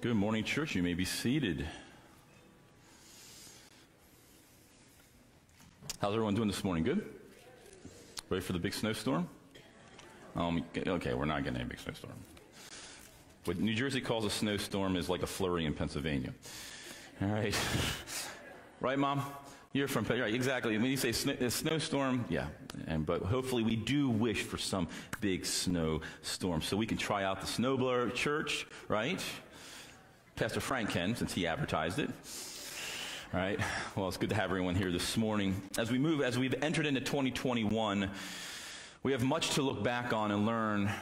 Good 0.00 0.14
morning, 0.14 0.44
church. 0.44 0.76
You 0.76 0.82
may 0.84 0.94
be 0.94 1.04
seated. 1.04 1.66
How's 6.00 6.12
everyone 6.12 6.36
doing 6.36 6.46
this 6.46 6.62
morning? 6.62 6.84
Good? 6.84 7.04
Ready 8.30 8.40
for 8.40 8.52
the 8.52 8.60
big 8.60 8.74
snowstorm? 8.74 9.28
Um, 10.36 10.64
okay, 10.86 11.14
we're 11.14 11.24
not 11.24 11.42
getting 11.42 11.60
a 11.60 11.64
big 11.64 11.80
snowstorm. 11.80 12.12
What 13.44 13.58
New 13.58 13.74
Jersey 13.74 14.00
calls 14.00 14.24
a 14.24 14.30
snowstorm 14.30 14.94
is 14.94 15.08
like 15.08 15.24
a 15.24 15.26
flurry 15.26 15.66
in 15.66 15.74
Pennsylvania. 15.74 16.32
All 17.20 17.26
right. 17.26 17.58
right, 18.80 19.00
Mom? 19.00 19.24
You're 19.72 19.88
from 19.88 20.04
right, 20.04 20.32
exactly. 20.32 20.78
When 20.78 20.92
you 20.92 20.96
say 20.96 21.10
snowstorm, 21.10 22.24
yeah. 22.28 22.46
And 22.86 23.04
but 23.04 23.22
hopefully 23.22 23.64
we 23.64 23.74
do 23.74 24.08
wish 24.08 24.42
for 24.42 24.58
some 24.58 24.86
big 25.20 25.44
snowstorm 25.44 26.62
so 26.62 26.76
we 26.76 26.86
can 26.86 26.98
try 26.98 27.24
out 27.24 27.40
the 27.40 27.48
snowblower 27.48 28.14
church, 28.14 28.64
right? 28.86 29.20
Pastor 30.38 30.60
Frank 30.60 30.90
can, 30.90 31.16
since 31.16 31.34
he 31.34 31.48
advertised 31.48 31.98
it. 31.98 32.08
All 33.34 33.40
right. 33.40 33.58
Well, 33.96 34.06
it's 34.06 34.16
good 34.16 34.28
to 34.28 34.36
have 34.36 34.44
everyone 34.44 34.76
here 34.76 34.92
this 34.92 35.16
morning. 35.16 35.60
As 35.76 35.90
we 35.90 35.98
move, 35.98 36.20
as 36.20 36.38
we've 36.38 36.54
entered 36.62 36.86
into 36.86 37.00
2021, 37.00 38.08
we 39.02 39.10
have 39.10 39.24
much 39.24 39.50
to 39.56 39.62
look 39.62 39.82
back 39.82 40.12
on 40.12 40.30
and 40.30 40.46
learn 40.46 40.92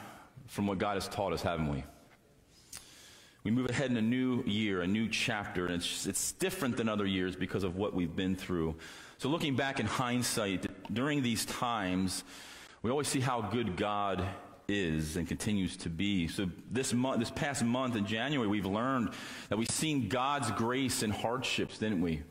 from 0.47 0.67
what 0.67 0.79
God 0.79 0.95
has 0.95 1.07
taught 1.07 1.35
us, 1.35 1.43
haven't 1.43 1.69
we? 1.69 1.85
We 3.45 3.51
move 3.51 3.69
ahead 3.69 3.91
in 3.91 3.99
a 3.99 4.03
new 4.03 4.43
year, 4.45 4.81
a 4.81 4.87
new 4.87 5.07
chapter, 5.07 5.67
and 5.67 5.75
it's, 5.75 6.07
it's 6.07 6.33
different 6.33 6.79
than 6.79 6.89
other 6.89 7.05
years 7.05 7.37
because 7.37 7.63
of 7.63 7.77
what 7.77 7.93
we've 7.93 8.17
been 8.17 8.37
through. 8.37 8.75
So, 9.19 9.29
looking 9.29 9.55
back 9.55 9.81
in 9.81 9.85
hindsight, 9.85 10.67
during 10.95 11.23
these 11.23 11.45
times, 11.45 12.25
we 12.81 12.91
always 12.91 13.09
see 13.09 13.21
how 13.21 13.43
good 13.43 13.77
God 13.77 14.25
is 14.69 15.17
and 15.17 15.27
continues 15.29 15.77
to 15.79 15.89
be. 15.89 16.29
So 16.29 16.49
this 16.71 16.93
month, 16.93 17.21
this 17.21 17.31
past 17.31 17.65
month 17.65 17.97
in 17.97 18.07
January, 18.07 18.49
we've 18.49 18.67
learned 18.67 19.11
that 19.49 19.57
we've 19.57 19.71
seen 19.71 20.09
God's 20.09 20.51
grace 20.53 21.03
in 21.03 21.11
hardships, 21.11 21.79
didn't 21.79 22.01
we? 22.01 22.23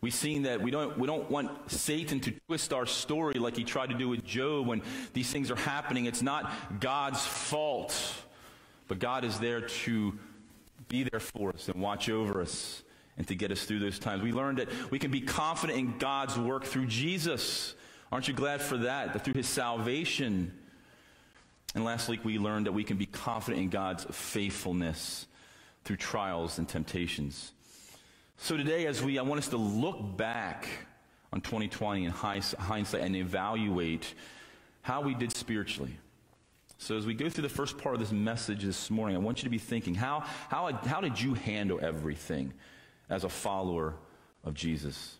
We've 0.00 0.12
seen 0.12 0.42
that 0.42 0.60
we 0.60 0.72
don't, 0.72 0.98
we 0.98 1.06
don't 1.06 1.30
want 1.30 1.70
Satan 1.70 2.18
to 2.20 2.32
twist 2.48 2.72
our 2.72 2.86
story 2.86 3.34
like 3.34 3.56
he 3.56 3.62
tried 3.62 3.90
to 3.90 3.94
do 3.94 4.08
with 4.08 4.24
Job 4.24 4.66
when 4.66 4.82
these 5.12 5.30
things 5.30 5.48
are 5.50 5.56
happening. 5.56 6.06
It's 6.06 6.22
not 6.22 6.52
God's 6.80 7.24
fault, 7.24 7.94
but 8.88 8.98
God 8.98 9.24
is 9.24 9.38
there 9.38 9.60
to 9.60 10.18
be 10.88 11.04
there 11.04 11.20
for 11.20 11.50
us 11.50 11.68
and 11.68 11.80
watch 11.80 12.08
over 12.08 12.40
us 12.40 12.82
and 13.16 13.28
to 13.28 13.36
get 13.36 13.52
us 13.52 13.64
through 13.64 13.78
those 13.78 14.00
times. 14.00 14.22
We 14.22 14.32
learned 14.32 14.58
that 14.58 14.90
we 14.90 14.98
can 14.98 15.12
be 15.12 15.20
confident 15.20 15.78
in 15.78 15.98
God's 15.98 16.36
work 16.36 16.64
through 16.64 16.86
Jesus. 16.86 17.74
Aren't 18.10 18.26
you 18.26 18.34
glad 18.34 18.60
for 18.60 18.78
that? 18.78 19.12
That 19.12 19.24
through 19.24 19.34
his 19.34 19.48
salvation, 19.48 20.52
and 21.74 21.84
last 21.84 22.08
week 22.08 22.24
we 22.24 22.38
learned 22.38 22.66
that 22.66 22.72
we 22.72 22.84
can 22.84 22.96
be 22.96 23.06
confident 23.06 23.62
in 23.62 23.70
God's 23.70 24.04
faithfulness 24.10 25.26
through 25.84 25.96
trials 25.96 26.58
and 26.58 26.68
temptations. 26.68 27.52
So 28.36 28.56
today, 28.56 28.86
as 28.86 29.02
we, 29.02 29.18
I 29.18 29.22
want 29.22 29.38
us 29.38 29.48
to 29.48 29.56
look 29.56 30.16
back 30.16 30.68
on 31.32 31.40
2020 31.40 32.04
in 32.04 32.10
hindsight 32.10 33.00
and 33.00 33.16
evaluate 33.16 34.14
how 34.82 35.00
we 35.00 35.14
did 35.14 35.34
spiritually. 35.34 35.96
So 36.78 36.96
as 36.96 37.06
we 37.06 37.14
go 37.14 37.28
through 37.28 37.42
the 37.42 37.48
first 37.48 37.78
part 37.78 37.94
of 37.94 38.00
this 38.00 38.10
message 38.10 38.64
this 38.64 38.90
morning, 38.90 39.16
I 39.16 39.20
want 39.20 39.38
you 39.38 39.44
to 39.44 39.50
be 39.50 39.58
thinking, 39.58 39.94
how, 39.94 40.24
how, 40.48 40.72
how 40.72 41.00
did 41.00 41.20
you 41.20 41.34
handle 41.34 41.78
everything 41.80 42.52
as 43.08 43.22
a 43.24 43.28
follower 43.28 43.94
of 44.44 44.54
Jesus? 44.54 45.16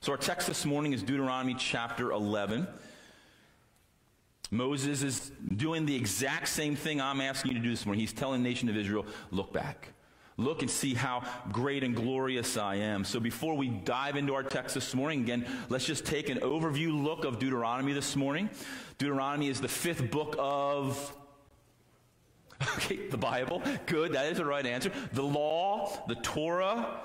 So 0.00 0.12
our 0.12 0.18
text 0.18 0.48
this 0.48 0.64
morning 0.64 0.92
is 0.92 1.02
Deuteronomy 1.02 1.54
chapter 1.54 2.10
11. 2.10 2.66
Moses 4.50 5.02
is 5.02 5.30
doing 5.56 5.86
the 5.86 5.94
exact 5.94 6.48
same 6.48 6.74
thing 6.74 7.00
I'm 7.00 7.20
asking 7.20 7.52
you 7.52 7.58
to 7.58 7.62
do 7.62 7.70
this 7.70 7.84
morning. 7.84 8.00
He's 8.00 8.12
telling 8.12 8.42
the 8.42 8.48
nation 8.48 8.68
of 8.68 8.76
Israel, 8.76 9.06
look 9.30 9.52
back. 9.52 9.88
Look 10.38 10.62
and 10.62 10.70
see 10.70 10.94
how 10.94 11.24
great 11.50 11.82
and 11.82 11.96
glorious 11.96 12.56
I 12.56 12.76
am. 12.76 13.04
So 13.04 13.18
before 13.18 13.56
we 13.56 13.68
dive 13.68 14.16
into 14.16 14.34
our 14.34 14.44
text 14.44 14.74
this 14.74 14.94
morning, 14.94 15.22
again, 15.22 15.44
let's 15.68 15.84
just 15.84 16.06
take 16.06 16.28
an 16.28 16.38
overview 16.38 17.02
look 17.02 17.24
of 17.24 17.40
Deuteronomy 17.40 17.92
this 17.92 18.14
morning. 18.14 18.48
Deuteronomy 18.98 19.48
is 19.48 19.60
the 19.60 19.68
fifth 19.68 20.10
book 20.10 20.36
of 20.38 21.12
Okay, 22.76 23.08
the 23.08 23.18
Bible. 23.18 23.62
Good, 23.86 24.12
that 24.12 24.26
is 24.26 24.38
the 24.38 24.44
right 24.44 24.64
answer. 24.64 24.92
The 25.12 25.22
law, 25.22 26.04
the 26.08 26.16
Torah, 26.16 27.00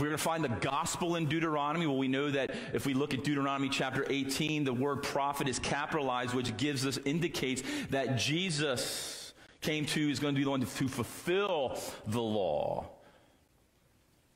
we're 0.00 0.08
going 0.08 0.18
to 0.18 0.22
find 0.22 0.44
the 0.44 0.48
gospel 0.48 1.16
in 1.16 1.26
Deuteronomy, 1.26 1.86
well, 1.86 1.96
we 1.96 2.08
know 2.08 2.30
that 2.30 2.54
if 2.72 2.86
we 2.86 2.94
look 2.94 3.14
at 3.14 3.24
Deuteronomy 3.24 3.68
chapter 3.68 4.04
18, 4.08 4.64
the 4.64 4.72
word 4.72 5.02
prophet 5.02 5.48
is 5.48 5.58
capitalized, 5.58 6.34
which 6.34 6.56
gives 6.56 6.86
us, 6.86 6.98
indicates 7.04 7.62
that 7.90 8.16
Jesus 8.16 9.32
came 9.60 9.86
to, 9.86 10.10
is 10.10 10.18
going 10.18 10.34
to 10.34 10.38
be 10.38 10.44
the 10.44 10.50
one 10.50 10.60
to, 10.60 10.66
to 10.66 10.88
fulfill 10.88 11.78
the 12.08 12.20
law. 12.20 12.88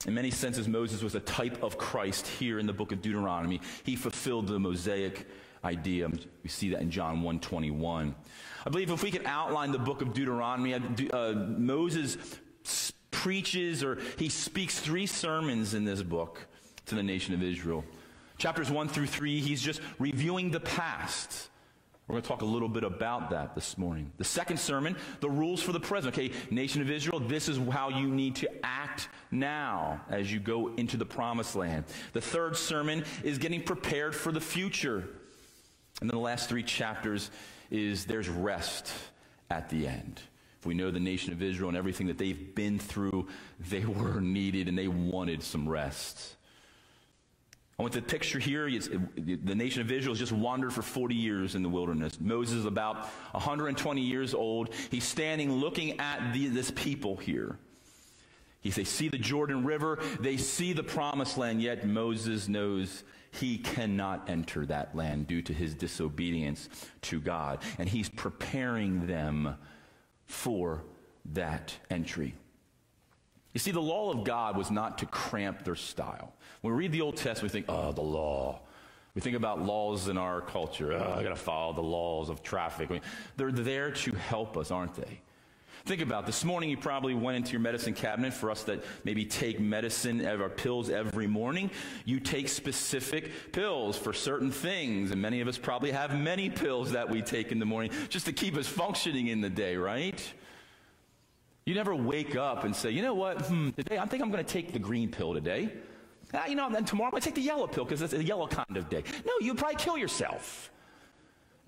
In 0.06 0.14
many 0.14 0.30
senses, 0.30 0.66
Moses 0.66 1.02
was 1.02 1.14
a 1.14 1.20
type 1.20 1.62
of 1.62 1.76
Christ 1.76 2.26
here 2.26 2.58
in 2.58 2.66
the 2.66 2.72
book 2.72 2.90
of 2.90 3.02
Deuteronomy. 3.02 3.60
He 3.84 3.96
fulfilled 3.96 4.46
the 4.46 4.58
Mosaic 4.58 5.26
idea. 5.62 6.08
We 6.42 6.48
see 6.48 6.70
that 6.70 6.80
in 6.80 6.90
John 6.90 7.22
1.21. 7.22 8.14
I 8.64 8.70
believe 8.70 8.90
if 8.90 9.02
we 9.02 9.10
can 9.10 9.26
outline 9.26 9.72
the 9.72 9.78
book 9.78 10.00
of 10.00 10.14
Deuteronomy, 10.14 10.74
uh, 10.74 11.32
Moses 11.32 12.16
preaches 13.20 13.84
or 13.84 13.98
he 14.18 14.30
speaks 14.30 14.80
three 14.80 15.06
sermons 15.06 15.74
in 15.74 15.84
this 15.84 16.02
book 16.02 16.46
to 16.86 16.94
the 16.94 17.02
nation 17.02 17.34
of 17.34 17.42
Israel. 17.42 17.84
Chapters 18.38 18.70
1 18.70 18.88
through 18.88 19.08
3, 19.08 19.40
he's 19.40 19.60
just 19.60 19.82
reviewing 19.98 20.50
the 20.50 20.60
past. 20.60 21.50
We're 22.08 22.14
going 22.14 22.22
to 22.22 22.28
talk 22.28 22.40
a 22.40 22.46
little 22.46 22.68
bit 22.68 22.82
about 22.82 23.28
that 23.30 23.54
this 23.54 23.76
morning. 23.76 24.10
The 24.16 24.24
second 24.24 24.58
sermon, 24.58 24.96
the 25.20 25.28
rules 25.28 25.62
for 25.62 25.72
the 25.72 25.80
present. 25.80 26.14
Okay, 26.14 26.32
nation 26.50 26.80
of 26.80 26.90
Israel, 26.90 27.20
this 27.20 27.46
is 27.46 27.58
how 27.70 27.90
you 27.90 28.08
need 28.08 28.36
to 28.36 28.48
act 28.64 29.10
now 29.30 30.00
as 30.08 30.32
you 30.32 30.40
go 30.40 30.74
into 30.76 30.96
the 30.96 31.04
promised 31.04 31.54
land. 31.54 31.84
The 32.14 32.22
third 32.22 32.56
sermon 32.56 33.04
is 33.22 33.36
getting 33.36 33.62
prepared 33.62 34.16
for 34.16 34.32
the 34.32 34.40
future. 34.40 35.04
And 36.00 36.08
then 36.08 36.16
the 36.16 36.18
last 36.18 36.48
three 36.48 36.62
chapters 36.62 37.30
is 37.70 38.06
there's 38.06 38.30
rest 38.30 38.90
at 39.50 39.68
the 39.68 39.86
end. 39.86 40.22
If 40.60 40.66
we 40.66 40.74
know 40.74 40.90
the 40.90 41.00
nation 41.00 41.32
of 41.32 41.42
Israel 41.42 41.70
and 41.70 41.76
everything 41.76 42.06
that 42.08 42.18
they've 42.18 42.54
been 42.54 42.78
through, 42.78 43.28
they 43.70 43.84
were 43.84 44.20
needed 44.20 44.68
and 44.68 44.76
they 44.76 44.88
wanted 44.88 45.42
some 45.42 45.66
rest. 45.66 46.36
I 47.78 47.82
want 47.82 47.94
the 47.94 48.02
picture 48.02 48.38
here. 48.38 48.68
the 48.68 49.54
nation 49.54 49.80
of 49.80 49.90
Israel 49.90 50.12
has 50.12 50.18
just 50.18 50.32
wandered 50.32 50.74
for 50.74 50.82
40 50.82 51.14
years 51.14 51.54
in 51.54 51.62
the 51.62 51.68
wilderness. 51.70 52.20
Moses 52.20 52.56
is 52.56 52.66
about 52.66 53.06
120 53.32 54.02
years 54.02 54.34
old. 54.34 54.74
He's 54.90 55.04
standing 55.04 55.50
looking 55.50 55.98
at 55.98 56.34
the, 56.34 56.48
this 56.48 56.70
people 56.70 57.16
here. 57.16 57.56
He, 58.60 58.70
says, 58.70 58.86
see 58.86 59.08
the 59.08 59.16
Jordan 59.16 59.64
River, 59.64 59.98
they 60.20 60.36
see 60.36 60.74
the 60.74 60.82
promised 60.82 61.38
land, 61.38 61.62
yet 61.62 61.86
Moses 61.86 62.48
knows 62.48 63.02
he 63.30 63.56
cannot 63.56 64.28
enter 64.28 64.66
that 64.66 64.94
land 64.94 65.26
due 65.26 65.40
to 65.40 65.54
his 65.54 65.74
disobedience 65.74 66.68
to 67.02 67.18
God. 67.18 67.60
And 67.78 67.88
he's 67.88 68.10
preparing 68.10 69.06
them 69.06 69.56
for 70.30 70.84
that 71.32 71.74
entry. 71.90 72.34
You 73.52 73.58
see, 73.58 73.72
the 73.72 73.80
law 73.80 74.12
of 74.12 74.24
God 74.24 74.56
was 74.56 74.70
not 74.70 74.98
to 74.98 75.06
cramp 75.06 75.64
their 75.64 75.74
style. 75.74 76.32
When 76.60 76.72
we 76.72 76.78
read 76.78 76.92
the 76.92 77.00
Old 77.00 77.16
Testament, 77.16 77.42
we 77.52 77.60
think, 77.60 77.66
oh, 77.68 77.92
the 77.92 78.00
law. 78.00 78.60
We 79.14 79.20
think 79.20 79.36
about 79.36 79.60
laws 79.60 80.06
in 80.06 80.16
our 80.16 80.40
culture. 80.40 80.92
Oh, 80.92 81.14
I 81.18 81.22
got 81.24 81.30
to 81.30 81.36
follow 81.36 81.72
the 81.72 81.82
laws 81.82 82.28
of 82.28 82.44
traffic. 82.44 82.90
I 82.90 82.92
mean, 82.94 83.02
they're 83.36 83.50
there 83.50 83.90
to 83.90 84.12
help 84.12 84.56
us, 84.56 84.70
aren't 84.70 84.94
they? 84.94 85.20
Think 85.84 86.02
about 86.02 86.26
this 86.26 86.44
morning 86.44 86.68
you 86.68 86.76
probably 86.76 87.14
went 87.14 87.36
into 87.36 87.52
your 87.52 87.60
medicine 87.60 87.94
cabinet 87.94 88.34
for 88.34 88.50
us 88.50 88.64
that 88.64 88.84
maybe 89.04 89.24
take 89.24 89.60
medicine 89.60 90.24
or 90.26 90.48
pills 90.48 90.90
every 90.90 91.26
morning. 91.26 91.70
You 92.04 92.20
take 92.20 92.48
specific 92.48 93.52
pills 93.52 93.96
for 93.96 94.12
certain 94.12 94.50
things, 94.50 95.10
and 95.10 95.20
many 95.20 95.40
of 95.40 95.48
us 95.48 95.56
probably 95.56 95.90
have 95.90 96.18
many 96.18 96.50
pills 96.50 96.92
that 96.92 97.08
we 97.08 97.22
take 97.22 97.50
in 97.50 97.58
the 97.58 97.64
morning 97.64 97.90
just 98.08 98.26
to 98.26 98.32
keep 98.32 98.56
us 98.56 98.66
functioning 98.66 99.28
in 99.28 99.40
the 99.40 99.50
day, 99.50 99.76
right? 99.76 100.20
You 101.64 101.74
never 101.74 101.94
wake 101.94 102.36
up 102.36 102.64
and 102.64 102.74
say, 102.76 102.90
you 102.90 103.02
know 103.02 103.14
what, 103.14 103.40
hmm, 103.42 103.70
today 103.70 103.98
I 103.98 104.06
think 104.06 104.22
I'm 104.22 104.30
going 104.30 104.44
to 104.44 104.52
take 104.52 104.72
the 104.72 104.78
green 104.78 105.10
pill 105.10 105.34
today. 105.34 105.72
Ah, 106.34 106.46
you 106.46 106.54
know, 106.54 106.66
and 106.66 106.74
then 106.74 106.84
tomorrow 106.84 107.08
I'm 107.08 107.12
going 107.12 107.22
to 107.22 107.26
take 107.26 107.34
the 107.34 107.40
yellow 107.40 107.66
pill 107.66 107.84
because 107.84 108.02
it's 108.02 108.12
a 108.12 108.22
yellow 108.22 108.46
kind 108.46 108.76
of 108.76 108.88
day. 108.88 109.02
No, 109.24 109.32
you'd 109.40 109.58
probably 109.58 109.76
kill 109.76 109.98
yourself. 109.98 110.70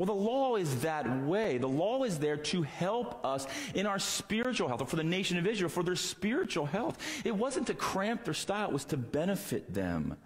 Well, 0.02 0.16
the 0.16 0.20
law 0.20 0.56
is 0.56 0.80
that 0.80 1.22
way. 1.22 1.58
The 1.58 1.68
law 1.68 2.02
is 2.02 2.18
there 2.18 2.36
to 2.36 2.62
help 2.62 3.24
us 3.24 3.46
in 3.72 3.86
our 3.86 4.00
spiritual 4.00 4.66
health, 4.66 4.82
or 4.82 4.86
for 4.86 4.96
the 4.96 5.04
nation 5.04 5.38
of 5.38 5.46
Israel, 5.46 5.68
for 5.68 5.84
their 5.84 5.94
spiritual 5.94 6.66
health. 6.66 6.98
It 7.24 7.36
wasn't 7.36 7.68
to 7.68 7.74
cramp 7.74 8.24
their 8.24 8.34
style, 8.34 8.70
it 8.70 8.72
was 8.72 8.84
to 8.86 8.96
benefit 8.96 9.72
them. 9.72 10.16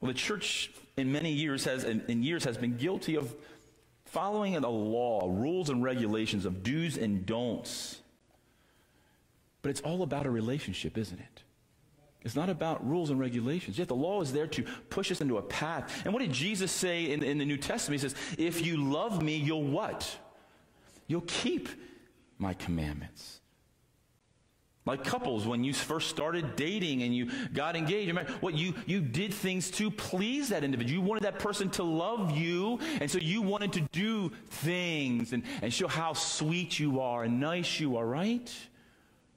Well, 0.00 0.08
the 0.10 0.18
church 0.18 0.72
in 0.96 1.12
many 1.12 1.30
years 1.30 1.66
has, 1.66 1.84
in, 1.84 2.24
years, 2.24 2.42
has 2.42 2.58
been 2.58 2.76
guilty 2.76 3.14
of 3.14 3.32
following 4.06 4.54
the 4.54 4.68
law, 4.68 5.28
rules 5.32 5.70
and 5.70 5.80
regulations 5.80 6.46
of 6.46 6.64
do's 6.64 6.96
and 6.96 7.24
don'ts. 7.26 8.00
But 9.62 9.68
it's 9.68 9.82
all 9.82 10.02
about 10.02 10.26
a 10.26 10.30
relationship, 10.32 10.98
isn't 10.98 11.20
it? 11.20 11.42
It's 12.22 12.34
not 12.34 12.48
about 12.48 12.86
rules 12.86 13.10
and 13.10 13.20
regulations. 13.20 13.78
Yet 13.78 13.88
the 13.88 13.94
law 13.94 14.20
is 14.20 14.32
there 14.32 14.48
to 14.48 14.64
push 14.90 15.12
us 15.12 15.20
into 15.20 15.38
a 15.38 15.42
path. 15.42 16.02
And 16.04 16.12
what 16.12 16.20
did 16.20 16.32
Jesus 16.32 16.72
say 16.72 17.12
in, 17.12 17.22
in 17.22 17.38
the 17.38 17.44
New 17.44 17.56
Testament? 17.56 18.00
He 18.00 18.08
says, 18.08 18.18
If 18.36 18.64
you 18.66 18.76
love 18.76 19.22
me, 19.22 19.36
you'll 19.36 19.64
what? 19.64 20.18
You'll 21.06 21.22
keep 21.22 21.68
my 22.38 22.54
commandments. 22.54 23.40
Like 24.88 25.04
couples, 25.04 25.46
when 25.46 25.64
you 25.64 25.74
first 25.74 26.08
started 26.08 26.56
dating 26.56 27.02
and 27.02 27.14
you 27.14 27.30
got 27.52 27.76
engaged, 27.76 28.08
remember 28.08 28.32
what 28.40 28.54
you, 28.54 28.72
you 28.86 29.02
did 29.02 29.34
things 29.34 29.70
to 29.72 29.90
please 29.90 30.48
that 30.48 30.64
individual. 30.64 31.02
You 31.02 31.06
wanted 31.06 31.24
that 31.24 31.38
person 31.38 31.68
to 31.72 31.82
love 31.82 32.34
you, 32.34 32.78
and 32.98 33.10
so 33.10 33.18
you 33.18 33.42
wanted 33.42 33.74
to 33.74 33.82
do 33.92 34.32
things 34.48 35.34
and, 35.34 35.42
and 35.60 35.74
show 35.74 35.88
how 35.88 36.14
sweet 36.14 36.78
you 36.78 37.00
are 37.00 37.24
and 37.24 37.38
nice 37.38 37.78
you 37.78 37.98
are, 37.98 38.06
right? 38.06 38.50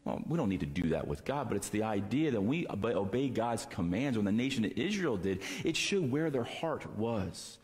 Well, 0.06 0.22
we 0.28 0.38
don't 0.38 0.50
need 0.50 0.62
to 0.62 0.66
do 0.66 0.90
that 0.90 1.08
with 1.08 1.24
God, 1.26 1.48
but 1.48 1.58
it's 1.58 1.70
the 1.70 1.84
idea 1.84 2.32
that 2.32 2.42
we 2.42 2.66
obey 2.70 3.30
God's 3.30 3.66
commands. 3.68 4.18
When 4.18 4.26
the 4.26 4.32
nation 4.32 4.66
of 4.66 4.72
Israel 4.76 5.16
did, 5.16 5.42
it 5.64 5.76
showed 5.76 6.10
where 6.10 6.32
their 6.32 6.44
heart 6.44 6.92
was. 6.98 7.60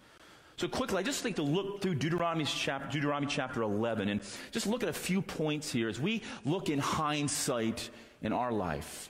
So 0.57 0.67
quickly, 0.67 0.97
I 0.97 1.03
just 1.03 1.21
think 1.21 1.35
to 1.35 1.43
look 1.43 1.81
through 1.81 1.95
Deuteronomy 1.95 2.45
chapter, 2.45 2.89
Deuteronomy 2.89 3.31
chapter 3.31 3.61
11 3.61 4.09
and 4.09 4.21
just 4.51 4.65
look 4.65 4.81
at 4.81 4.89
a 4.89 4.93
few 4.93 5.21
points 5.21 5.71
here 5.71 5.87
as 5.87 5.99
we 5.99 6.23
look 6.45 6.69
in 6.69 6.79
hindsight 6.79 7.89
in 8.23 8.33
our 8.33 8.51
life. 8.51 9.09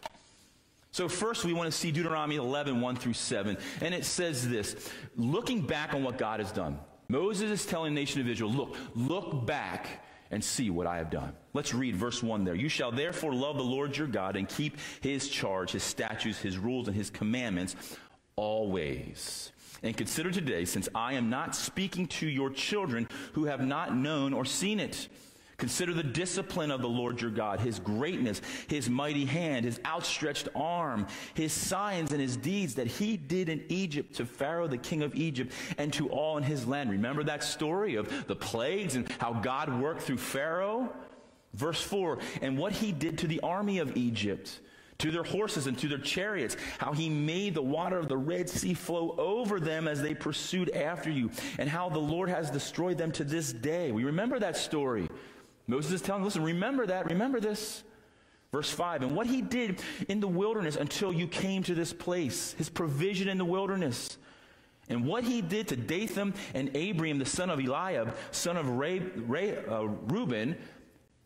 So 0.91 1.07
first 1.07 1.45
we 1.45 1.53
want 1.53 1.71
to 1.71 1.77
see 1.77 1.91
Deuteronomy 1.91 2.35
11, 2.35 2.81
1 2.81 2.95
through 2.97 3.13
7. 3.13 3.57
And 3.81 3.93
it 3.93 4.03
says 4.03 4.47
this, 4.47 4.89
looking 5.15 5.61
back 5.61 5.93
on 5.93 6.03
what 6.03 6.17
God 6.17 6.39
has 6.39 6.51
done. 6.51 6.79
Moses 7.07 7.49
is 7.49 7.65
telling 7.65 7.93
the 7.93 8.01
nation 8.01 8.19
of 8.19 8.27
Israel, 8.27 8.51
look, 8.51 8.75
look 8.95 9.45
back 9.45 10.03
and 10.31 10.43
see 10.43 10.69
what 10.69 10.87
I 10.87 10.97
have 10.97 11.09
done. 11.09 11.33
Let's 11.53 11.73
read 11.73 11.95
verse 11.95 12.21
1 12.21 12.43
there. 12.43 12.55
You 12.55 12.69
shall 12.69 12.91
therefore 12.91 13.33
love 13.33 13.57
the 13.57 13.63
Lord 13.63 13.97
your 13.97 14.07
God 14.07 14.35
and 14.35 14.47
keep 14.47 14.77
his 15.01 15.29
charge, 15.29 15.71
his 15.71 15.83
statutes, 15.83 16.39
his 16.39 16.57
rules, 16.57 16.87
and 16.87 16.95
his 16.95 17.09
commandments 17.09 17.75
always. 18.35 19.51
And 19.83 19.95
consider 19.95 20.31
today, 20.31 20.65
since 20.65 20.89
I 20.95 21.13
am 21.13 21.29
not 21.29 21.55
speaking 21.55 22.07
to 22.07 22.27
your 22.27 22.49
children 22.49 23.07
who 23.33 23.45
have 23.45 23.65
not 23.65 23.95
known 23.95 24.33
or 24.33 24.45
seen 24.45 24.79
it. 24.79 25.07
Consider 25.57 25.91
the 25.95 26.03
discipline 26.03 26.69
of 26.69 26.81
the 26.81 26.87
Lord 26.87 27.19
your 27.19 27.31
God, 27.31 27.59
his 27.59 27.79
greatness, 27.79 28.43
his 28.67 28.91
mighty 28.91 29.25
hand, 29.25 29.65
his 29.65 29.79
outstretched 29.87 30.47
arm, 30.55 31.07
his 31.33 31.51
signs 31.51 32.11
and 32.11 32.21
his 32.21 32.37
deeds 32.37 32.75
that 32.75 32.85
he 32.85 33.17
did 33.17 33.49
in 33.49 33.63
Egypt 33.67 34.13
to 34.17 34.25
Pharaoh, 34.25 34.67
the 34.67 34.77
king 34.77 35.01
of 35.01 35.15
Egypt, 35.15 35.51
and 35.79 35.91
to 35.93 36.09
all 36.09 36.37
in 36.37 36.43
his 36.43 36.67
land. 36.67 36.91
Remember 36.91 37.23
that 37.23 37.43
story 37.43 37.95
of 37.95 38.27
the 38.27 38.35
plagues 38.35 38.95
and 38.95 39.11
how 39.13 39.33
God 39.33 39.81
worked 39.81 40.03
through 40.03 40.17
Pharaoh? 40.17 40.93
Verse 41.55 41.81
4 41.81 42.19
And 42.43 42.55
what 42.59 42.73
he 42.73 42.91
did 42.91 43.17
to 43.17 43.27
the 43.27 43.39
army 43.39 43.79
of 43.79 43.97
Egypt 43.97 44.59
to 44.99 45.11
their 45.11 45.23
horses 45.23 45.67
and 45.67 45.77
to 45.77 45.87
their 45.87 45.99
chariots, 45.99 46.57
how 46.79 46.91
he 46.91 47.07
made 47.07 47.53
the 47.53 47.61
water 47.61 47.99
of 47.99 48.07
the 48.07 48.17
Red 48.17 48.49
Sea 48.49 48.73
flow 48.73 49.15
over 49.17 49.59
them 49.59 49.87
as 49.87 50.01
they 50.01 50.15
pursued 50.15 50.71
after 50.71 51.11
you, 51.11 51.29
and 51.59 51.69
how 51.69 51.89
the 51.89 51.99
Lord 51.99 52.29
has 52.29 52.49
destroyed 52.49 52.97
them 52.97 53.11
to 53.11 53.23
this 53.23 53.53
day. 53.53 53.91
We 53.91 54.03
remember 54.05 54.39
that 54.39 54.57
story. 54.57 55.07
Moses 55.67 55.93
is 55.93 56.01
telling, 56.01 56.23
listen, 56.23 56.43
remember 56.43 56.85
that, 56.85 57.05
remember 57.09 57.39
this. 57.39 57.83
Verse 58.51 58.69
5, 58.69 59.03
and 59.03 59.15
what 59.15 59.27
he 59.27 59.41
did 59.41 59.81
in 60.07 60.21
the 60.21 60.27
wilderness 60.27 60.77
until 60.77 61.11
you 61.11 61.27
came 61.27 61.63
to 61.63 61.75
this 61.75 61.91
place, 61.91 62.53
his 62.53 62.69
provision 62.69 63.27
in 63.27 63.37
the 63.37 63.45
wilderness. 63.45 64.17
And 64.89 65.05
what 65.05 65.25
he 65.25 65.41
did 65.41 65.67
to 65.67 65.75
Dathan 65.75 66.33
and 66.53 66.69
Abiram, 66.69 67.19
the 67.19 67.25
son 67.25 67.49
of 67.49 67.59
Eliab, 67.59 68.15
son 68.31 68.55
of 68.55 68.69
Ray, 68.69 68.99
Ray, 68.99 69.57
uh, 69.65 69.83
Reuben, 69.83 70.55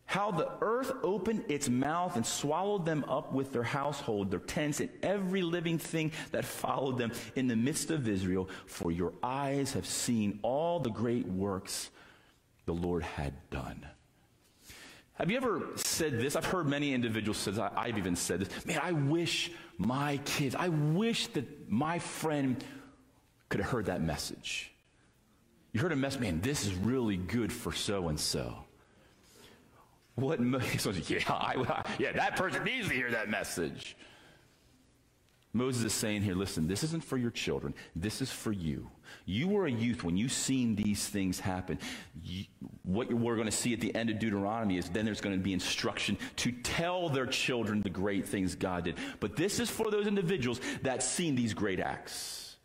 how 0.04 0.32
the 0.32 0.50
earth 0.60 0.92
opened 1.04 1.44
its 1.48 1.68
mouth 1.68 2.16
and 2.16 2.26
swallowed 2.26 2.84
them 2.84 3.04
up 3.08 3.32
with 3.32 3.52
their 3.52 3.62
household, 3.62 4.32
their 4.32 4.40
tents, 4.40 4.80
and 4.80 4.90
every 5.02 5.42
living 5.42 5.78
thing 5.78 6.10
that 6.32 6.44
followed 6.44 6.98
them 6.98 7.12
in 7.36 7.46
the 7.46 7.56
midst 7.56 7.92
of 7.92 8.08
Israel. 8.08 8.48
For 8.66 8.90
your 8.90 9.12
eyes 9.22 9.72
have 9.74 9.86
seen 9.86 10.40
all 10.42 10.80
the 10.80 10.90
great 10.90 11.26
works 11.26 11.90
the 12.66 12.74
Lord 12.74 13.04
had 13.04 13.32
done. 13.48 13.86
Have 15.14 15.30
you 15.30 15.36
ever 15.36 15.62
said 15.76 16.18
this? 16.18 16.36
I've 16.36 16.46
heard 16.46 16.66
many 16.66 16.94
individuals 16.94 17.38
say 17.38 17.52
I've 17.76 17.98
even 17.98 18.16
said 18.16 18.40
this. 18.40 18.66
Man, 18.66 18.80
I 18.82 18.92
wish 18.92 19.52
my 19.78 20.18
kids, 20.24 20.54
I 20.54 20.68
wish 20.68 21.26
that 21.28 21.70
my 21.70 21.98
friend 21.98 22.62
could 23.48 23.60
have 23.60 23.70
heard 23.70 23.86
that 23.86 24.00
message. 24.00 24.72
You 25.72 25.80
heard 25.80 25.92
a 25.92 25.96
message, 25.96 26.20
man, 26.20 26.40
this 26.40 26.66
is 26.66 26.74
really 26.74 27.16
good 27.16 27.52
for 27.52 27.72
so 27.72 28.08
and 28.08 28.18
so. 28.18 28.64
What? 30.14 30.40
Yeah, 31.08 31.18
I, 31.28 31.84
yeah, 31.98 32.12
that 32.12 32.36
person 32.36 32.64
needs 32.64 32.88
to 32.88 32.94
hear 32.94 33.10
that 33.10 33.28
message. 33.28 33.96
Moses 35.54 35.84
is 35.84 35.92
saying 35.92 36.22
here, 36.22 36.34
listen, 36.34 36.66
this 36.66 36.82
isn't 36.82 37.04
for 37.04 37.18
your 37.18 37.30
children. 37.30 37.74
This 37.94 38.22
is 38.22 38.30
for 38.30 38.52
you. 38.52 38.90
You 39.26 39.48
were 39.48 39.66
a 39.66 39.70
youth 39.70 40.02
when 40.02 40.16
you 40.16 40.30
seen 40.30 40.74
these 40.74 41.06
things 41.06 41.38
happen. 41.38 41.78
You, 42.24 42.44
what 42.84 43.12
we're 43.12 43.34
going 43.36 43.46
to 43.46 43.52
see 43.52 43.74
at 43.74 43.80
the 43.80 43.94
end 43.94 44.08
of 44.08 44.18
Deuteronomy 44.18 44.78
is 44.78 44.88
then 44.88 45.04
there's 45.04 45.20
going 45.20 45.36
to 45.36 45.42
be 45.42 45.52
instruction 45.52 46.16
to 46.36 46.52
tell 46.52 47.10
their 47.10 47.26
children 47.26 47.82
the 47.82 47.90
great 47.90 48.26
things 48.26 48.54
God 48.54 48.84
did. 48.84 48.96
But 49.20 49.36
this 49.36 49.60
is 49.60 49.68
for 49.68 49.90
those 49.90 50.06
individuals 50.06 50.58
that 50.82 51.02
seen 51.02 51.34
these 51.34 51.52
great 51.52 51.80
acts. 51.80 52.56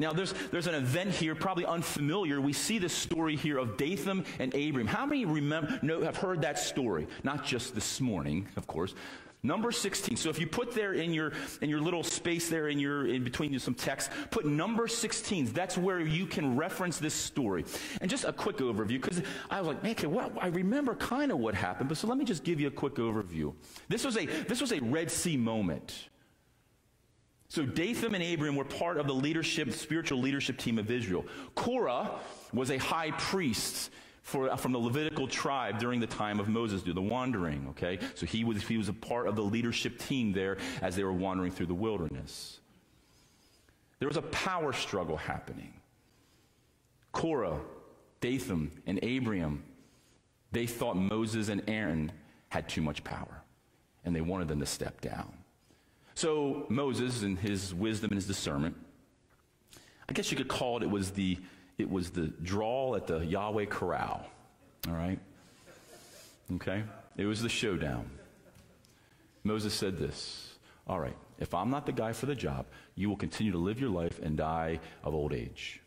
Now, 0.00 0.12
there's, 0.12 0.32
there's 0.50 0.68
an 0.68 0.76
event 0.76 1.10
here, 1.10 1.34
probably 1.34 1.66
unfamiliar. 1.66 2.40
We 2.40 2.52
see 2.52 2.78
this 2.78 2.92
story 2.92 3.34
here 3.34 3.58
of 3.58 3.76
Dathan 3.76 4.24
and 4.38 4.54
Abiram. 4.54 4.86
How 4.86 5.06
many 5.06 5.24
remember, 5.24 5.78
know, 5.82 6.02
have 6.02 6.16
heard 6.16 6.42
that 6.42 6.58
story? 6.58 7.08
Not 7.24 7.44
just 7.44 7.74
this 7.74 8.00
morning, 8.00 8.48
of 8.56 8.68
course. 8.68 8.94
Number 9.42 9.70
16. 9.70 10.16
So 10.16 10.30
if 10.30 10.40
you 10.40 10.48
put 10.48 10.72
there 10.72 10.94
in 10.94 11.12
your, 11.12 11.32
in 11.62 11.70
your 11.70 11.80
little 11.80 12.02
space 12.02 12.48
there 12.48 12.68
in 12.68 12.78
your, 12.80 13.06
in 13.06 13.22
between 13.22 13.56
some 13.60 13.74
text, 13.74 14.10
put 14.30 14.44
number 14.44 14.88
16. 14.88 15.52
That's 15.52 15.78
where 15.78 16.00
you 16.00 16.26
can 16.26 16.56
reference 16.56 16.98
this 16.98 17.14
story. 17.14 17.64
And 18.00 18.10
just 18.10 18.24
a 18.24 18.32
quick 18.32 18.56
overview, 18.56 19.00
because 19.00 19.22
I 19.48 19.60
was 19.60 19.68
like, 19.68 19.82
man, 19.82 19.92
okay, 19.92 20.08
well, 20.08 20.32
I 20.40 20.48
remember 20.48 20.96
kind 20.96 21.30
of 21.30 21.38
what 21.38 21.54
happened, 21.54 21.88
but 21.88 21.98
so 21.98 22.08
let 22.08 22.18
me 22.18 22.24
just 22.24 22.42
give 22.42 22.60
you 22.60 22.66
a 22.66 22.72
quick 22.72 22.94
overview. 22.94 23.54
This 23.88 24.04
was 24.04 24.16
a, 24.16 24.26
this 24.26 24.60
was 24.60 24.72
a 24.72 24.80
Red 24.80 25.10
Sea 25.10 25.36
moment. 25.36 26.08
So 27.46 27.64
Dathan 27.64 28.14
and 28.14 28.22
Abiram 28.22 28.56
were 28.56 28.64
part 28.64 28.98
of 28.98 29.06
the 29.06 29.14
leadership, 29.14 29.72
spiritual 29.72 30.18
leadership 30.20 30.58
team 30.58 30.78
of 30.78 30.90
Israel. 30.90 31.24
Korah 31.54 32.10
was 32.52 32.70
a 32.70 32.76
high 32.76 33.12
priest 33.12 33.90
for, 34.28 34.50
uh, 34.50 34.56
from 34.56 34.72
the 34.72 34.78
Levitical 34.78 35.26
tribe 35.26 35.78
during 35.78 36.00
the 36.00 36.06
time 36.06 36.38
of 36.38 36.48
Moses, 36.48 36.82
do 36.82 36.92
the 36.92 37.00
wandering, 37.00 37.66
okay? 37.70 37.98
So 38.14 38.26
he 38.26 38.44
was, 38.44 38.62
he 38.62 38.76
was 38.76 38.90
a 38.90 38.92
part 38.92 39.26
of 39.26 39.36
the 39.36 39.42
leadership 39.42 39.98
team 39.98 40.32
there 40.32 40.58
as 40.82 40.94
they 40.94 41.02
were 41.02 41.14
wandering 41.14 41.50
through 41.50 41.66
the 41.66 41.74
wilderness. 41.74 42.60
There 43.98 44.08
was 44.08 44.18
a 44.18 44.22
power 44.22 44.74
struggle 44.74 45.16
happening. 45.16 45.72
Korah, 47.12 47.58
Dathan, 48.20 48.70
and 48.86 49.02
Abiram, 49.02 49.64
they 50.52 50.66
thought 50.66 50.96
Moses 50.96 51.48
and 51.48 51.62
Aaron 51.66 52.12
had 52.50 52.68
too 52.68 52.82
much 52.82 53.02
power, 53.04 53.42
and 54.04 54.14
they 54.14 54.20
wanted 54.20 54.48
them 54.48 54.60
to 54.60 54.66
step 54.66 55.00
down. 55.00 55.32
So 56.14 56.66
Moses, 56.68 57.22
in 57.22 57.36
his 57.36 57.74
wisdom 57.74 58.10
and 58.10 58.18
his 58.18 58.26
discernment, 58.26 58.76
I 60.06 60.12
guess 60.12 60.30
you 60.30 60.36
could 60.36 60.48
call 60.48 60.76
it, 60.76 60.82
it 60.82 60.90
was 60.90 61.12
the, 61.12 61.38
it 61.78 61.88
was 61.88 62.10
the 62.10 62.26
drawl 62.26 62.96
at 62.96 63.06
the 63.06 63.24
Yahweh 63.24 63.66
corral. 63.66 64.26
All 64.88 64.94
right? 64.94 65.18
Okay? 66.56 66.82
It 67.16 67.26
was 67.26 67.40
the 67.40 67.48
showdown. 67.48 68.10
Moses 69.44 69.72
said 69.72 69.96
this 69.96 70.54
All 70.86 70.98
right, 70.98 71.16
if 71.38 71.54
I'm 71.54 71.70
not 71.70 71.86
the 71.86 71.92
guy 71.92 72.12
for 72.12 72.26
the 72.26 72.34
job, 72.34 72.66
you 72.96 73.08
will 73.08 73.16
continue 73.16 73.52
to 73.52 73.58
live 73.58 73.80
your 73.80 73.90
life 73.90 74.18
and 74.22 74.36
die 74.36 74.80
of 75.04 75.14
old 75.14 75.32
age. 75.32 75.80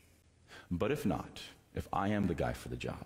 But 0.69 0.91
if 0.91 1.05
not, 1.05 1.41
if 1.75 1.87
I 1.91 2.09
am 2.09 2.27
the 2.27 2.33
guy 2.33 2.53
for 2.53 2.69
the 2.69 2.77
job, 2.77 3.05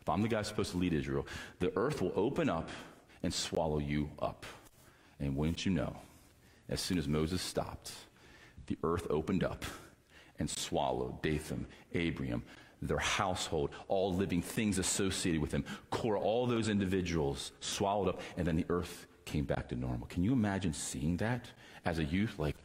if 0.00 0.08
I'm 0.08 0.22
the 0.22 0.28
guy 0.28 0.42
supposed 0.42 0.72
to 0.72 0.78
lead 0.78 0.92
Israel, 0.92 1.26
the 1.60 1.72
earth 1.76 2.00
will 2.00 2.12
open 2.16 2.48
up 2.48 2.70
and 3.22 3.32
swallow 3.32 3.78
you 3.78 4.10
up. 4.20 4.46
And 5.20 5.36
wouldn't 5.36 5.64
you 5.64 5.72
know, 5.72 5.96
as 6.68 6.80
soon 6.80 6.98
as 6.98 7.06
Moses 7.06 7.40
stopped, 7.40 7.92
the 8.66 8.78
earth 8.82 9.06
opened 9.10 9.44
up 9.44 9.64
and 10.38 10.48
swallowed 10.48 11.22
Dathan, 11.22 11.66
Abiram, 11.94 12.42
their 12.82 12.98
household, 12.98 13.70
all 13.88 14.14
living 14.14 14.42
things 14.42 14.78
associated 14.78 15.40
with 15.40 15.50
them. 15.50 15.64
Korah, 15.90 16.20
all 16.20 16.46
those 16.46 16.68
individuals 16.68 17.52
swallowed 17.60 18.08
up, 18.08 18.20
and 18.36 18.46
then 18.46 18.56
the 18.56 18.66
earth 18.68 19.06
came 19.24 19.44
back 19.44 19.68
to 19.68 19.76
normal. 19.76 20.06
Can 20.06 20.22
you 20.22 20.32
imagine 20.32 20.72
seeing 20.72 21.16
that 21.18 21.50
as 21.84 21.98
a 21.98 22.04
youth? 22.04 22.38
Like. 22.38 22.56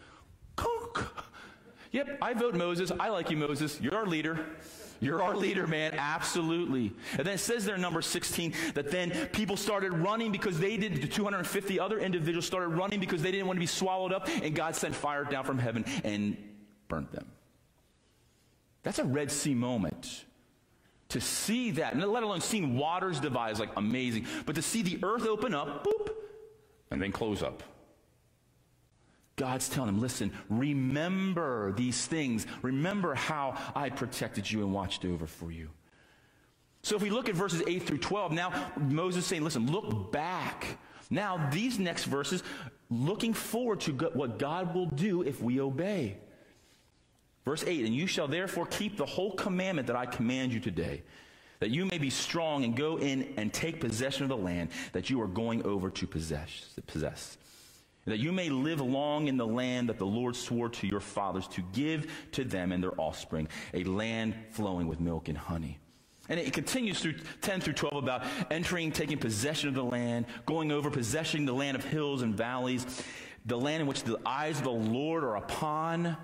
Yep, 1.91 2.19
I 2.21 2.33
vote 2.33 2.53
Moses. 2.53 2.91
I 2.99 3.09
like 3.09 3.31
you, 3.31 3.37
Moses. 3.37 3.81
You're 3.81 3.95
our 3.95 4.05
leader. 4.05 4.45
You're 4.99 5.23
our 5.23 5.35
leader, 5.35 5.65
man. 5.65 5.93
Absolutely. 5.97 6.93
And 7.17 7.25
then 7.25 7.35
it 7.35 7.39
says 7.39 7.65
there 7.65 7.77
number 7.77 8.01
16 8.01 8.53
that 8.75 8.91
then 8.91 9.11
people 9.31 9.57
started 9.57 9.93
running 9.93 10.31
because 10.31 10.59
they 10.59 10.77
did, 10.77 11.01
the 11.01 11.07
250 11.07 11.79
other 11.79 11.99
individuals 11.99 12.45
started 12.45 12.69
running 12.69 12.99
because 12.99 13.21
they 13.21 13.31
didn't 13.31 13.47
want 13.47 13.57
to 13.57 13.61
be 13.61 13.65
swallowed 13.65 14.13
up, 14.13 14.27
and 14.43 14.53
God 14.53 14.75
sent 14.75 14.93
fire 14.93 15.23
down 15.23 15.45
from 15.45 15.57
heaven 15.57 15.85
and 16.03 16.37
burnt 16.89 17.11
them. 17.11 17.25
That's 18.89 18.97
a 18.97 19.03
Red 19.03 19.29
Sea 19.29 19.53
moment. 19.53 20.25
To 21.09 21.21
see 21.21 21.69
that, 21.71 21.95
let 21.95 22.23
alone 22.23 22.41
seeing 22.41 22.75
waters 22.75 23.19
divide 23.19 23.51
is 23.51 23.59
like 23.59 23.69
amazing. 23.77 24.25
But 24.47 24.55
to 24.55 24.63
see 24.63 24.81
the 24.81 24.97
earth 25.03 25.27
open 25.27 25.53
up, 25.53 25.83
boop, 25.83 26.09
and 26.89 26.99
then 26.99 27.11
close 27.11 27.43
up. 27.43 27.61
God's 29.35 29.69
telling 29.69 29.89
him, 29.89 30.01
listen, 30.01 30.31
remember 30.49 31.71
these 31.73 32.03
things. 32.07 32.47
Remember 32.63 33.13
how 33.13 33.55
I 33.75 33.91
protected 33.91 34.49
you 34.49 34.61
and 34.61 34.73
watched 34.73 35.05
over 35.05 35.27
for 35.27 35.51
you. 35.51 35.69
So 36.81 36.95
if 36.95 37.03
we 37.03 37.11
look 37.11 37.29
at 37.29 37.35
verses 37.35 37.61
8 37.67 37.83
through 37.83 37.99
12, 37.99 38.31
now 38.31 38.71
Moses 38.75 39.23
saying, 39.23 39.43
listen, 39.43 39.71
look 39.71 40.11
back. 40.11 40.79
Now, 41.11 41.47
these 41.53 41.77
next 41.77 42.05
verses, 42.05 42.41
looking 42.89 43.35
forward 43.35 43.81
to 43.81 43.91
what 43.91 44.39
God 44.39 44.73
will 44.73 44.87
do 44.87 45.21
if 45.21 45.43
we 45.43 45.61
obey. 45.61 46.17
Verse 47.49 47.63
8, 47.65 47.83
and 47.83 47.95
you 47.95 48.05
shall 48.05 48.27
therefore 48.27 48.67
keep 48.67 48.95
the 48.95 49.07
whole 49.07 49.31
commandment 49.31 49.87
that 49.87 49.95
I 49.95 50.05
command 50.05 50.53
you 50.53 50.59
today, 50.59 51.01
that 51.57 51.71
you 51.71 51.83
may 51.83 51.97
be 51.97 52.11
strong 52.11 52.63
and 52.63 52.75
go 52.75 52.97
in 52.97 53.33
and 53.37 53.51
take 53.51 53.79
possession 53.79 54.21
of 54.21 54.29
the 54.29 54.37
land 54.37 54.69
that 54.91 55.09
you 55.09 55.19
are 55.19 55.27
going 55.27 55.65
over 55.65 55.89
to 55.89 56.05
possess. 56.05 56.75
possess. 56.85 57.39
That 58.05 58.19
you 58.19 58.31
may 58.31 58.49
live 58.49 58.81
long 58.81 59.29
in 59.29 59.37
the 59.37 59.47
land 59.47 59.89
that 59.89 59.97
the 59.97 60.05
Lord 60.05 60.35
swore 60.35 60.69
to 60.69 60.85
your 60.85 60.99
fathers 60.99 61.47
to 61.47 61.63
give 61.73 62.11
to 62.33 62.43
them 62.43 62.71
and 62.71 62.83
their 62.83 62.93
offspring, 63.01 63.47
a 63.73 63.83
land 63.83 64.35
flowing 64.51 64.87
with 64.87 64.99
milk 64.99 65.27
and 65.27 65.35
honey. 65.35 65.79
And 66.29 66.39
it 66.39 66.53
continues 66.53 66.99
through 66.99 67.15
10 67.41 67.61
through 67.61 67.73
12 67.73 67.95
about 67.95 68.27
entering, 68.51 68.91
taking 68.91 69.17
possession 69.17 69.69
of 69.69 69.73
the 69.73 69.83
land, 69.83 70.27
going 70.45 70.71
over, 70.71 70.91
possessing 70.91 71.47
the 71.47 71.53
land 71.53 71.75
of 71.75 71.83
hills 71.83 72.21
and 72.21 72.35
valleys, 72.35 72.85
the 73.47 73.57
land 73.57 73.81
in 73.81 73.87
which 73.87 74.03
the 74.03 74.19
eyes 74.23 74.59
of 74.59 74.65
the 74.65 74.69
Lord 74.69 75.23
are 75.23 75.37
upon. 75.37 76.15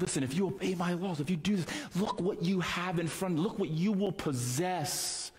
Listen, 0.00 0.22
if 0.22 0.34
you 0.34 0.46
obey 0.46 0.74
my 0.74 0.94
laws, 0.94 1.20
if 1.20 1.30
you 1.30 1.36
do 1.36 1.56
this, 1.56 1.66
look 1.94 2.20
what 2.20 2.42
you 2.42 2.60
have 2.60 2.98
in 2.98 3.06
front, 3.06 3.38
look 3.38 3.58
what 3.58 3.70
you 3.70 3.92
will 3.92 4.12
possess. 4.12 5.30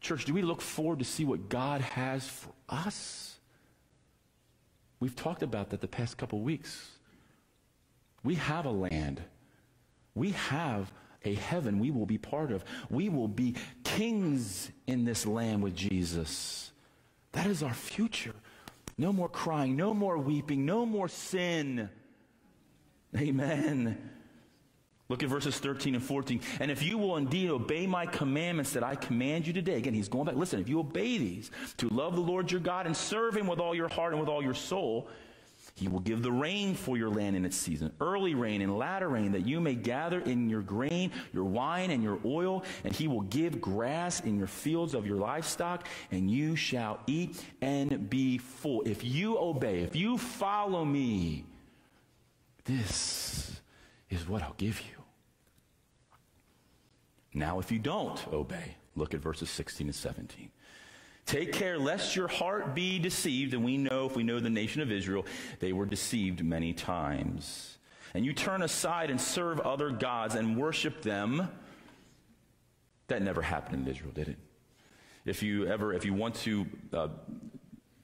Church, 0.00 0.24
do 0.24 0.32
we 0.32 0.42
look 0.42 0.60
forward 0.60 1.00
to 1.00 1.04
see 1.04 1.24
what 1.24 1.48
God 1.48 1.80
has 1.80 2.26
for 2.28 2.50
us? 2.68 3.36
We've 5.00 5.16
talked 5.16 5.42
about 5.42 5.70
that 5.70 5.80
the 5.80 5.88
past 5.88 6.16
couple 6.16 6.40
weeks. 6.40 6.92
We 8.22 8.36
have 8.36 8.64
a 8.64 8.70
land. 8.70 9.22
We 10.14 10.30
have 10.30 10.92
a 11.24 11.34
heaven 11.34 11.78
we 11.78 11.90
will 11.90 12.06
be 12.06 12.18
part 12.18 12.52
of. 12.52 12.64
We 12.90 13.08
will 13.08 13.28
be 13.28 13.56
kings 13.84 14.70
in 14.86 15.04
this 15.04 15.26
land 15.26 15.62
with 15.62 15.74
Jesus. 15.74 16.70
That 17.32 17.46
is 17.46 17.62
our 17.62 17.74
future. 17.74 18.34
No 18.96 19.12
more 19.12 19.28
crying, 19.28 19.76
no 19.76 19.94
more 19.94 20.18
weeping, 20.18 20.64
no 20.64 20.86
more 20.86 21.08
sin. 21.08 21.88
Amen. 23.16 24.10
Look 25.08 25.22
at 25.22 25.30
verses 25.30 25.58
13 25.58 25.94
and 25.94 26.04
14. 26.04 26.40
And 26.60 26.70
if 26.70 26.82
you 26.82 26.98
will 26.98 27.16
indeed 27.16 27.48
obey 27.48 27.86
my 27.86 28.04
commandments 28.04 28.72
that 28.74 28.84
I 28.84 28.94
command 28.94 29.46
you 29.46 29.54
today, 29.54 29.76
again, 29.76 29.94
he's 29.94 30.08
going 30.08 30.26
back. 30.26 30.36
Listen, 30.36 30.60
if 30.60 30.68
you 30.68 30.80
obey 30.80 31.16
these, 31.16 31.50
to 31.78 31.88
love 31.88 32.14
the 32.14 32.20
Lord 32.20 32.52
your 32.52 32.60
God 32.60 32.84
and 32.84 32.94
serve 32.94 33.34
him 33.34 33.46
with 33.46 33.58
all 33.58 33.74
your 33.74 33.88
heart 33.88 34.12
and 34.12 34.20
with 34.20 34.28
all 34.28 34.42
your 34.42 34.54
soul, 34.54 35.08
he 35.74 35.88
will 35.88 36.00
give 36.00 36.22
the 36.22 36.32
rain 36.32 36.74
for 36.74 36.98
your 36.98 37.08
land 37.08 37.36
in 37.36 37.44
its 37.44 37.56
season, 37.56 37.92
early 38.00 38.34
rain 38.34 38.60
and 38.60 38.76
latter 38.76 39.08
rain, 39.08 39.32
that 39.32 39.46
you 39.46 39.60
may 39.60 39.74
gather 39.74 40.20
in 40.20 40.50
your 40.50 40.60
grain, 40.60 41.12
your 41.32 41.44
wine, 41.44 41.90
and 41.90 42.02
your 42.02 42.18
oil. 42.24 42.64
And 42.84 42.94
he 42.94 43.08
will 43.08 43.22
give 43.22 43.60
grass 43.60 44.20
in 44.20 44.36
your 44.36 44.46
fields 44.46 44.92
of 44.92 45.06
your 45.06 45.16
livestock, 45.16 45.86
and 46.10 46.30
you 46.30 46.56
shall 46.56 47.00
eat 47.06 47.42
and 47.62 48.10
be 48.10 48.38
full. 48.38 48.82
If 48.82 49.04
you 49.04 49.38
obey, 49.38 49.80
if 49.80 49.96
you 49.96 50.18
follow 50.18 50.84
me, 50.84 51.44
this 52.68 53.60
is 54.10 54.28
what 54.28 54.42
I'll 54.42 54.54
give 54.58 54.80
you. 54.80 55.02
Now, 57.34 57.58
if 57.60 57.72
you 57.72 57.78
don't 57.78 58.20
obey, 58.32 58.76
look 58.94 59.14
at 59.14 59.20
verses 59.20 59.48
16 59.50 59.88
and 59.88 59.94
17. 59.94 60.50
Take 61.24 61.52
care 61.52 61.78
lest 61.78 62.16
your 62.16 62.28
heart 62.28 62.74
be 62.74 62.98
deceived. 62.98 63.54
And 63.54 63.64
we 63.64 63.76
know, 63.76 64.06
if 64.06 64.16
we 64.16 64.22
know 64.22 64.40
the 64.40 64.50
nation 64.50 64.80
of 64.80 64.90
Israel, 64.90 65.26
they 65.60 65.72
were 65.72 65.86
deceived 65.86 66.44
many 66.44 66.72
times. 66.72 67.78
And 68.14 68.24
you 68.24 68.32
turn 68.32 68.62
aside 68.62 69.10
and 69.10 69.20
serve 69.20 69.60
other 69.60 69.90
gods 69.90 70.34
and 70.34 70.56
worship 70.56 71.02
them. 71.02 71.48
That 73.08 73.22
never 73.22 73.42
happened 73.42 73.86
in 73.86 73.92
Israel, 73.92 74.12
did 74.14 74.28
it? 74.28 74.38
If 75.24 75.42
you 75.42 75.66
ever, 75.66 75.92
if 75.92 76.04
you 76.04 76.14
want 76.14 76.34
to 76.36 76.66
uh, 76.92 77.08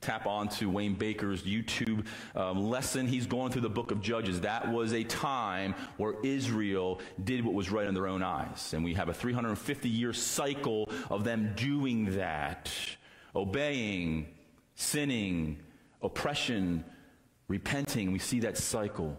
tap 0.05 0.27
on 0.27 0.49
to 0.49 0.69
Wayne 0.69 0.95
Baker's 0.95 1.43
YouTube 1.43 2.07
um, 2.37 2.69
lesson. 2.71 3.07
He's 3.07 3.27
going 3.27 3.51
through 3.51 3.63
the 3.63 3.71
book 3.71 3.91
of 3.91 4.03
Judges. 4.03 4.43
That 4.43 4.71
was 4.71 4.93
a 4.93 5.03
time 5.03 5.75
where 5.97 6.15
Israel 6.23 7.01
did 7.23 7.45
what 7.45 7.55
was 7.55 7.71
right 7.71 7.87
in 7.87 7.95
their 7.95 8.07
own 8.07 8.23
eyes. 8.23 8.75
And 8.75 8.85
we 8.85 8.95
have 8.95 9.09
a 9.09 9.15
350 9.15 9.89
year 9.89 10.13
cycle 10.13 10.91
of 11.11 11.25
them 11.25 11.55
doing 11.57 12.17
that 12.17 12.71
obeying, 13.35 14.29
sinning, 14.75 15.59
oppression, 16.03 16.85
repenting. 17.49 18.13
We 18.13 18.19
see 18.19 18.41
that 18.41 18.57
cycle. 18.57 19.19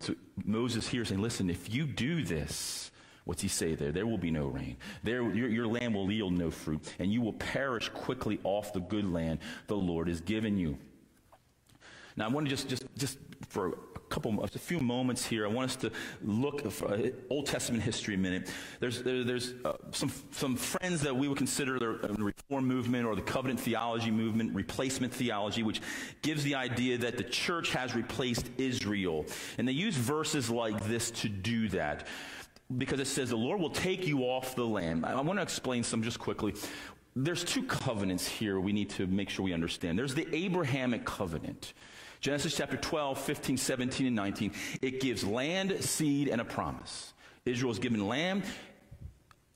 So 0.00 0.14
Moses 0.44 0.88
here 0.88 1.04
saying, 1.04 1.22
listen, 1.22 1.48
if 1.48 1.72
you 1.72 1.86
do 1.86 2.22
this, 2.22 2.90
what's 3.28 3.42
he 3.42 3.48
say 3.48 3.74
there? 3.74 3.92
There 3.92 4.06
will 4.06 4.16
be 4.16 4.30
no 4.30 4.46
rain. 4.46 4.78
There, 5.02 5.22
your, 5.34 5.50
your 5.50 5.66
land 5.66 5.94
will 5.94 6.10
yield 6.10 6.32
no 6.32 6.50
fruit, 6.50 6.80
and 6.98 7.12
you 7.12 7.20
will 7.20 7.34
perish 7.34 7.90
quickly 7.90 8.40
off 8.42 8.72
the 8.72 8.80
good 8.80 9.04
land 9.04 9.40
the 9.66 9.76
Lord 9.76 10.08
has 10.08 10.22
given 10.22 10.56
you. 10.56 10.78
Now, 12.16 12.24
I 12.24 12.28
want 12.28 12.46
to 12.46 12.50
just, 12.50 12.70
just, 12.70 12.84
just 12.96 13.18
for 13.50 13.68
a 13.68 13.98
couple, 14.08 14.42
a 14.42 14.48
few 14.48 14.80
moments 14.80 15.26
here. 15.26 15.44
I 15.44 15.50
want 15.50 15.70
us 15.70 15.76
to 15.76 15.92
look 16.24 16.70
for 16.70 16.88
uh, 16.88 17.10
Old 17.28 17.44
Testament 17.44 17.82
history 17.82 18.14
a 18.14 18.18
minute. 18.18 18.50
There's, 18.80 19.02
there, 19.02 19.22
there's 19.22 19.52
uh, 19.62 19.74
some, 19.90 20.10
some 20.30 20.56
friends 20.56 21.02
that 21.02 21.14
we 21.14 21.28
would 21.28 21.36
consider 21.36 21.78
the 21.78 22.24
Reform 22.24 22.64
movement 22.64 23.06
or 23.06 23.14
the 23.14 23.20
covenant 23.20 23.60
theology 23.60 24.10
movement, 24.10 24.54
replacement 24.54 25.12
theology, 25.12 25.62
which 25.62 25.82
gives 26.22 26.44
the 26.44 26.54
idea 26.54 26.96
that 26.96 27.18
the 27.18 27.24
church 27.24 27.72
has 27.74 27.94
replaced 27.94 28.50
Israel. 28.56 29.26
And 29.58 29.68
they 29.68 29.72
use 29.72 29.96
verses 29.96 30.48
like 30.48 30.82
this 30.86 31.10
to 31.10 31.28
do 31.28 31.68
that 31.68 32.06
because 32.76 33.00
it 33.00 33.06
says 33.06 33.30
the 33.30 33.36
Lord 33.36 33.60
will 33.60 33.70
take 33.70 34.06
you 34.06 34.22
off 34.22 34.54
the 34.54 34.66
land. 34.66 35.06
I, 35.06 35.20
want 35.20 35.38
to 35.38 35.42
explain 35.42 35.82
some 35.82 36.02
just 36.02 36.18
quickly. 36.18 36.54
There's 37.16 37.42
two 37.42 37.62
covenants 37.62 38.28
here 38.28 38.60
we 38.60 38.72
need 38.72 38.90
to 38.90 39.06
make 39.06 39.30
sure 39.30 39.44
we 39.44 39.54
understand. 39.54 39.98
There's 39.98 40.14
the 40.14 40.28
Abrahamic 40.34 41.04
covenant. 41.04 41.72
Genesis 42.20 42.56
chapter 42.56 42.76
12, 42.76 43.18
15, 43.18 43.56
17, 43.56 44.06
and 44.08 44.16
19. 44.16 44.52
It 44.82 45.00
gives 45.00 45.24
land, 45.24 45.82
seed, 45.82 46.28
and 46.28 46.40
a 46.40 46.44
promise. 46.44 47.14
Israel 47.44 47.68
was 47.68 47.78
given 47.78 48.06
land, 48.06 48.42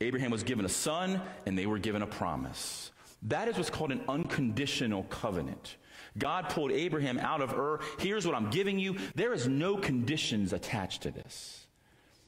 Abraham 0.00 0.30
was 0.30 0.42
given 0.42 0.64
a 0.64 0.68
son, 0.68 1.20
and 1.46 1.56
they 1.56 1.66
were 1.66 1.78
given 1.78 2.02
a 2.02 2.06
promise. 2.06 2.90
That 3.24 3.46
is 3.48 3.56
what's 3.56 3.70
called 3.70 3.92
an 3.92 4.00
unconditional 4.08 5.04
covenant. 5.04 5.76
God 6.18 6.48
pulled 6.48 6.72
Abraham 6.72 7.18
out 7.18 7.40
of 7.40 7.52
Ur. 7.52 7.80
Here's 7.98 8.26
what 8.26 8.34
I'm 8.34 8.50
giving 8.50 8.78
you. 8.78 8.96
There 9.14 9.32
is 9.32 9.46
no 9.48 9.76
conditions 9.76 10.52
attached 10.52 11.02
to 11.02 11.10
this. 11.10 11.61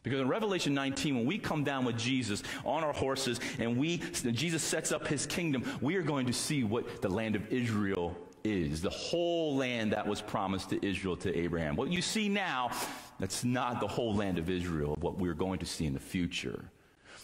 Because 0.04 0.20
in 0.20 0.28
Revelation 0.28 0.75
19, 0.75 1.16
when 1.16 1.26
we 1.26 1.38
come 1.38 1.64
down 1.64 1.84
with 1.87 1.99
Jesus 1.99 2.42
on 2.64 2.84
our 2.84 2.92
horses 2.92 3.40
and 3.58 3.76
we, 3.78 3.99
Jesus 4.12 4.62
sets 4.62 4.92
up 4.92 5.08
his 5.08 5.26
kingdom, 5.26 5.64
we 5.80 5.96
are 5.96 6.02
going 6.02 6.26
to 6.26 6.32
see 6.32 6.62
what 6.62 7.02
the 7.02 7.08
land 7.08 7.34
of 7.34 7.52
Israel 7.52 8.14
is, 8.44 8.82
the 8.82 8.90
whole 8.90 9.56
land 9.56 9.92
that 9.92 10.06
was 10.06 10.20
promised 10.20 10.68
to 10.70 10.87
Israel, 10.87 11.16
to 11.16 11.34
Abraham. 11.37 11.75
What 11.75 11.90
you 11.90 12.02
see 12.02 12.28
now, 12.28 12.70
that's 13.18 13.44
not 13.44 13.80
the 13.80 13.88
whole 13.88 14.14
land 14.14 14.38
of 14.38 14.50
Israel, 14.50 14.94
what 15.00 15.18
we're 15.18 15.32
going 15.32 15.58
to 15.61 15.66
see 15.66 15.87
in 15.87 15.94
the 15.94 16.00
future. 16.00 16.66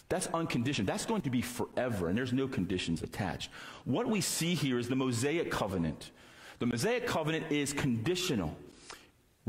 That's 0.08 0.28
unconditioned. 0.28 0.88
That's 0.88 1.04
going 1.04 1.22
to 1.22 1.30
be 1.30 1.42
forever, 1.42 2.08
and 2.08 2.16
there's 2.16 2.32
no 2.32 2.48
conditions 2.48 3.02
attached. 3.02 3.50
What 3.84 4.08
we 4.08 4.22
see 4.22 4.54
here 4.54 4.78
is 4.78 4.88
the 4.88 4.96
Mosaic 4.96 5.50
covenant. 5.50 6.12
The 6.58 6.66
Mosaic 6.66 7.06
covenant 7.06 7.52
is 7.52 7.74
conditional. 7.74 8.56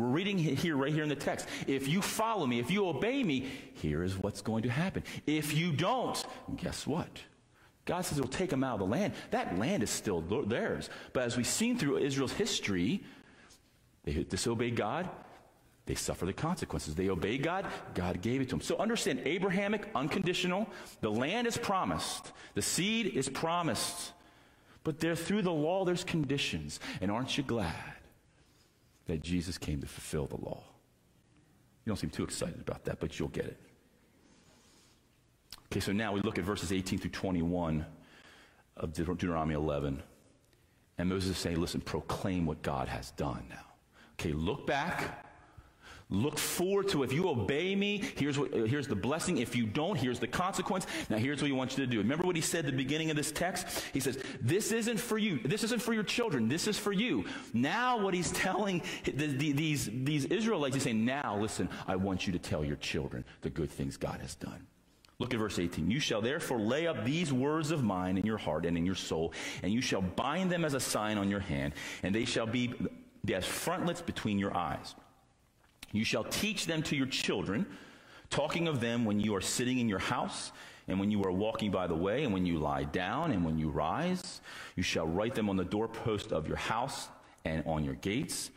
We're 0.02 0.08
reading 0.08 0.40
here, 0.40 0.76
right 0.76 0.92
here 0.92 1.04
in 1.04 1.10
the 1.10 1.16
text. 1.16 1.48
If 1.68 1.88
you 1.88 2.02
follow 2.02 2.48
me, 2.48 2.58
if 2.58 2.72
you 2.72 2.88
obey 2.88 3.24
me, 3.24 3.52
here 3.76 4.04
is 4.04 4.18
what's 4.18 4.42
going 4.42 4.64
to 4.64 4.70
happen. 4.70 5.04
If 5.28 5.56
you 5.56 5.72
don't, 5.72 6.26
guess 6.56 6.88
what? 6.88 7.08
God 7.86 8.02
says 8.02 8.18
he'll 8.18 8.28
take 8.28 8.50
them 8.50 8.64
out 8.64 8.74
of 8.74 8.80
the 8.80 8.86
land. 8.88 9.14
That 9.30 9.60
land 9.60 9.84
is 9.84 9.92
still 9.92 10.22
theirs. 10.22 10.90
But 11.14 11.24
as 11.24 11.38
we've 11.38 11.46
seen 11.46 11.78
through 11.78 11.98
Israel's 11.98 12.34
history, 12.34 13.04
they 14.04 14.24
disobeyed 14.24 14.76
God, 14.76 15.08
they 15.86 15.94
suffer 15.94 16.26
the 16.26 16.34
consequences. 16.34 16.96
They 16.96 17.10
obey 17.10 17.38
God, 17.38 17.68
God 17.94 18.22
gave 18.22 18.42
it 18.42 18.46
to 18.46 18.52
them. 18.52 18.62
So 18.62 18.78
understand 18.78 19.22
Abrahamic, 19.26 19.88
unconditional. 19.94 20.68
The 21.02 21.12
land 21.12 21.46
is 21.46 21.58
promised, 21.58 22.32
the 22.56 22.62
seed 22.64 23.06
is 23.06 23.30
promised. 23.30 24.14
But 24.84 25.00
there, 25.00 25.16
through 25.16 25.44
the 25.44 25.52
law, 25.52 25.86
there's 25.86 26.04
conditions. 26.04 26.80
And 27.02 27.12
aren't 27.12 27.38
you 27.38 27.44
glad 27.44 28.01
that 29.08 29.22
Jesus 29.22 29.58
came 29.58 29.82
to 29.82 29.88
fulfill 29.88 30.28
the 30.28 30.38
law? 30.38 30.64
You 31.86 31.90
don't 31.90 31.98
seem 31.98 32.10
too 32.10 32.24
excited 32.24 32.60
about 32.62 32.86
that, 32.86 33.00
but 33.00 33.18
you'll 33.18 33.30
get 33.30 33.46
it. 33.46 33.60
Okay, 35.72 35.80
so 35.80 35.92
now 35.92 36.12
we 36.12 36.22
look 36.22 36.38
at 36.38 36.44
verses 36.44 36.72
18 36.72 37.00
through 37.00 37.12
21 37.12 37.86
of 38.78 38.94
Deuteronomy 38.94 39.56
11. 39.56 40.04
And 40.98 41.10
Moses 41.10 41.32
is 41.32 41.38
saying, 41.38 41.60
listen, 41.60 41.82
proclaim 41.82 42.46
what 42.46 42.62
God 42.62 42.88
has 42.88 43.12
done 43.12 43.44
now. 43.50 43.66
Okay, 44.20 44.34
look 44.34 44.68
back. 44.68 45.26
Look 46.14 46.38
forward 46.38 46.90
to 46.90 47.04
if 47.04 47.14
you 47.14 47.30
obey 47.30 47.74
me, 47.74 48.04
here's, 48.18 48.38
what, 48.38 48.54
uh, 48.54 48.66
here's 48.66 48.88
the 48.88 48.96
blessing. 48.96 49.38
If 49.38 49.56
you 49.56 49.66
don't, 49.66 49.98
here's 49.98 50.20
the 50.20 50.28
consequence. 50.28 50.86
Now, 51.10 51.16
here's 51.16 51.42
what 51.42 51.48
he 51.48 51.54
wants 51.54 51.78
you 51.78 51.86
to 51.86 51.90
do. 51.90 52.00
Remember 52.00 52.26
what 52.26 52.36
he 52.36 52.42
said 52.42 52.66
at 52.66 52.72
the 52.72 52.78
beginning 52.78 53.12
of 53.12 53.16
this 53.16 53.32
text? 53.32 53.66
He 53.94 54.02
says, 54.02 54.20
This 54.42 54.74
isn't 54.74 55.00
for 55.00 55.18
you. 55.18 55.40
This 55.46 55.64
isn't 55.64 55.82
for 55.82 55.94
your 55.94 56.04
children. 56.04 56.50
This 56.50 56.68
is 56.68 56.78
for 56.78 56.92
you. 56.92 57.24
Now, 57.54 57.98
what 57.98 58.14
he's 58.14 58.30
telling 58.32 58.82
the, 59.06 59.28
the, 59.28 59.54
these, 59.54 59.90
these 59.92 60.26
Israelites, 60.26 60.76
he's 60.76 60.84
saying, 60.84 61.06
Now, 61.06 61.38
listen, 61.40 61.70
I 61.88 61.96
want 61.96 62.28
you 62.28 62.34
to 62.34 62.40
tell 62.40 62.66
your 62.66 62.76
children 62.76 63.24
the 63.40 63.50
good 63.50 63.72
things 63.72 63.96
God 63.96 64.20
has 64.20 64.36
done. 64.36 64.68
Look 65.18 65.34
at 65.34 65.40
verse 65.40 65.60
18. 65.60 65.90
You 65.90 66.02
shall 66.02 66.22
therefore 66.22 66.60
lay 66.60 66.88
up 66.88 67.06
these 67.06 67.32
words 67.32 67.72
of 67.72 67.86
mine 67.86 68.18
in 68.18 68.26
your 68.26 68.40
heart 68.40 68.66
and 68.66 68.76
in 68.76 68.86
your 68.86 68.96
soul, 68.96 69.32
and 69.64 69.72
you 69.72 69.80
shall 69.80 70.02
bind 70.02 70.52
them 70.52 70.66
as 70.66 70.74
a 70.74 70.80
sign 70.80 71.18
on 71.18 71.30
your 71.30 71.40
hand, 71.40 71.74
and 72.04 72.14
they 72.14 72.26
shall 72.26 72.48
be 72.48 72.74
as 73.34 73.46
frontlets 73.46 74.02
between 74.02 74.38
your 74.38 74.54
eyes. 74.58 74.96
You 75.92 76.04
shall 76.04 76.24
teach 76.24 76.66
them 76.66 76.84
to 76.84 76.96
your 76.96 77.08
children, 77.08 77.66
talking 78.30 78.68
of 78.68 78.80
them 78.80 79.06
when 79.06 79.20
you 79.20 79.36
are 79.36 79.42
sitting 79.42 79.80
in 79.80 79.90
your 79.90 80.00
house, 80.00 80.52
and 80.88 81.00
when 81.00 81.12
you 81.12 81.24
are 81.24 81.32
walking 81.32 81.72
by 81.72 81.88
the 81.88 81.96
way, 81.96 82.24
and 82.24 82.34
when 82.34 82.46
you 82.46 82.58
lie 82.60 82.84
down, 82.84 83.32
and 83.32 83.46
when 83.46 83.58
you 83.58 83.70
rise. 83.70 84.42
You 84.76 84.84
shall 84.84 85.08
write 85.08 85.36
them 85.36 85.50
on 85.50 85.58
the 85.58 85.66
doorpost 85.66 86.32
of 86.32 86.48
your 86.48 86.58
house 86.58 87.08
and 87.46 87.64
on 87.66 87.84
your 87.84 87.96
gates 87.96 88.52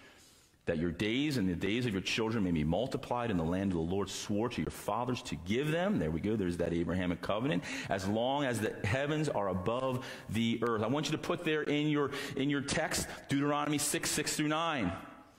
that 0.67 0.79
your 0.79 0.91
days 0.91 1.37
and 1.37 1.49
the 1.49 1.55
days 1.55 1.85
of 1.85 1.93
your 1.93 2.00
children 2.00 2.43
may 2.43 2.50
be 2.50 2.64
multiplied 2.64 3.31
in 3.31 3.37
the 3.37 3.45
land 3.45 3.73
of 3.73 3.76
the 3.76 3.95
Lord 3.95 4.09
swore 4.09 4.49
to 4.49 4.62
your 4.62 4.71
fathers 4.71 5.21
to 5.23 5.37
give 5.37 5.71
them. 5.71 5.99
There 5.99 6.11
we 6.11 6.21
go. 6.21 6.37
There's 6.37 6.57
that 6.57 6.73
Abrahamic 6.73 7.21
covenant. 7.21 7.64
As 7.91 8.09
long 8.09 8.45
as 8.45 8.61
the 8.61 8.75
heavens 8.85 9.29
are 9.29 9.49
above 9.49 10.07
the 10.31 10.59
earth. 10.62 10.83
I 10.83 10.87
want 10.87 11.07
you 11.07 11.12
to 11.12 11.19
put 11.19 11.45
there 11.45 11.62
in 11.62 11.88
your, 11.88 12.12
in 12.37 12.49
your 12.49 12.62
text, 12.62 13.09
Deuteronomy 13.29 13.79
6, 13.79 14.11
6 14.11 14.37
through 14.37 14.49
9. 14.49 14.91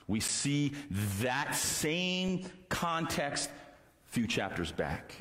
We 0.08 0.20
see 0.20 0.72
that 1.20 1.54
same 1.54 2.44
context 2.68 3.50
a 3.50 4.12
few 4.12 4.26
chapters 4.26 4.72
back. 4.72 5.14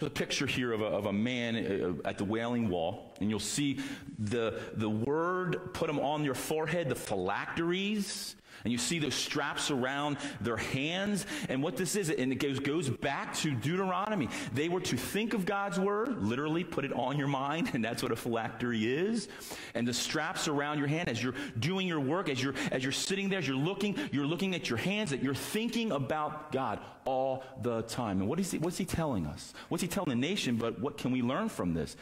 A 0.00 0.10
picture 0.10 0.46
here 0.46 0.72
of 0.72 0.82
a, 0.82 0.86
of 0.86 1.06
a 1.06 1.12
man 1.12 1.56
uh, 1.56 2.08
at 2.08 2.18
the 2.18 2.24
Wailing 2.24 2.68
Wall, 2.68 3.14
and 3.20 3.30
you'll 3.30 3.38
see 3.38 3.78
the, 4.18 4.60
the 4.74 4.90
word 4.90 5.72
put 5.72 5.86
them 5.86 5.98
on 5.98 6.24
your 6.24 6.34
forehead, 6.34 6.90
the 6.90 6.94
phylacteries, 6.94 8.36
and 8.64 8.72
you 8.72 8.78
see 8.78 8.98
those 8.98 9.14
straps 9.14 9.70
around 9.70 10.16
their 10.40 10.56
hands. 10.56 11.26
And 11.50 11.62
what 11.62 11.76
this 11.76 11.96
is, 11.96 12.08
and 12.08 12.32
it 12.32 12.36
goes, 12.36 12.58
goes 12.58 12.88
back 12.88 13.34
to 13.36 13.54
Deuteronomy. 13.54 14.28
They 14.54 14.70
were 14.70 14.80
to 14.80 14.96
think 14.96 15.34
of 15.34 15.44
God's 15.44 15.78
word, 15.78 16.22
literally 16.22 16.64
put 16.64 16.86
it 16.86 16.92
on 16.92 17.18
your 17.18 17.28
mind, 17.28 17.70
and 17.74 17.84
that's 17.84 18.02
what 18.02 18.10
a 18.10 18.16
phylactery 18.16 18.86
is. 18.86 19.28
And 19.74 19.86
the 19.86 19.92
straps 19.92 20.48
around 20.48 20.78
your 20.78 20.88
hand 20.88 21.10
as 21.10 21.22
you're 21.22 21.34
doing 21.58 21.86
your 21.86 22.00
work, 22.00 22.30
as 22.30 22.42
you're, 22.42 22.54
as 22.72 22.82
you're 22.82 22.92
sitting 22.92 23.28
there, 23.28 23.38
as 23.38 23.46
you're 23.46 23.56
looking, 23.56 23.98
you're 24.12 24.26
looking 24.26 24.54
at 24.54 24.70
your 24.70 24.78
hands, 24.78 25.10
that 25.10 25.22
you're 25.22 25.34
thinking 25.34 25.92
about 25.92 26.50
God 26.50 26.80
all 27.04 27.44
the 27.62 27.82
time. 27.82 28.20
And 28.20 28.28
what 28.28 28.40
is 28.40 28.50
he, 28.50 28.58
what's 28.58 28.78
he 28.78 28.86
telling 28.86 29.26
us? 29.26 29.52
What's 29.68 29.82
he 29.82 29.88
telling 29.88 30.08
the 30.08 30.26
nation? 30.26 30.56
But 30.56 30.80
what 30.80 30.96
can 30.96 31.12
we 31.12 31.20
learn 31.20 31.50
from 31.50 31.74
this? 31.74 31.96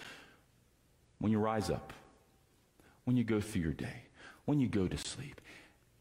When 1.18 1.32
you 1.32 1.38
rise 1.38 1.70
up, 1.70 1.92
when 3.04 3.16
you 3.16 3.24
go 3.24 3.40
through 3.40 3.62
your 3.62 3.72
day, 3.72 4.04
when 4.44 4.60
you 4.60 4.68
go 4.68 4.88
to 4.88 4.96
sleep, 4.96 5.40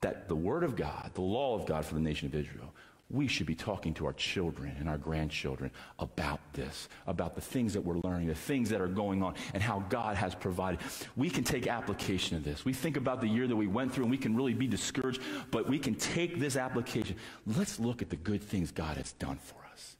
that 0.02 0.28
the 0.28 0.36
Word 0.36 0.64
of 0.64 0.76
God, 0.76 1.12
the 1.14 1.22
law 1.22 1.56
of 1.56 1.66
God 1.66 1.86
for 1.86 1.96
the 1.96 2.02
nation 2.02 2.28
of 2.28 2.36
Israel, 2.36 2.74
we 3.12 3.28
should 3.28 3.46
be 3.46 3.56
talking 3.56 3.94
to 3.96 4.06
our 4.06 4.14
children 4.14 4.74
and 4.80 4.88
our 4.88 4.98
grandchildren 4.98 5.70
about 6.00 6.40
this, 6.54 6.88
about 7.08 7.36
the 7.36 7.42
things 7.42 7.74
that 7.74 7.82
we're 7.82 7.98
learning, 8.04 8.28
the 8.28 8.36
things 8.36 8.70
that 8.70 8.80
are 8.80 8.88
going 8.88 9.22
on, 9.22 9.36
and 9.54 9.62
how 9.62 9.84
God 9.90 10.16
has 10.16 10.34
provided. 10.34 10.80
We 11.18 11.30
can 11.30 11.44
take 11.44 11.68
application 11.68 12.38
of 12.38 12.44
this. 12.44 12.64
We 12.64 12.74
think 12.74 12.96
about 12.96 13.20
the 13.20 13.28
year 13.28 13.48
that 13.48 13.56
we 13.56 13.68
went 13.68 13.94
through, 13.94 14.06
and 14.06 14.12
we 14.12 14.18
can 14.18 14.36
really 14.36 14.54
be 14.54 14.68
discouraged, 14.68 15.22
but 15.52 15.70
we 15.70 15.78
can 15.78 15.96
take 15.96 16.40
this 16.40 16.56
application. 16.56 17.18
Let's 17.46 17.80
look 17.80 18.02
at 18.02 18.10
the 18.10 18.16
good 18.16 18.42
things 18.42 18.72
God 18.72 18.96
has 18.96 19.12
done 19.14 19.38
for 19.38 19.58
us. 19.74 19.98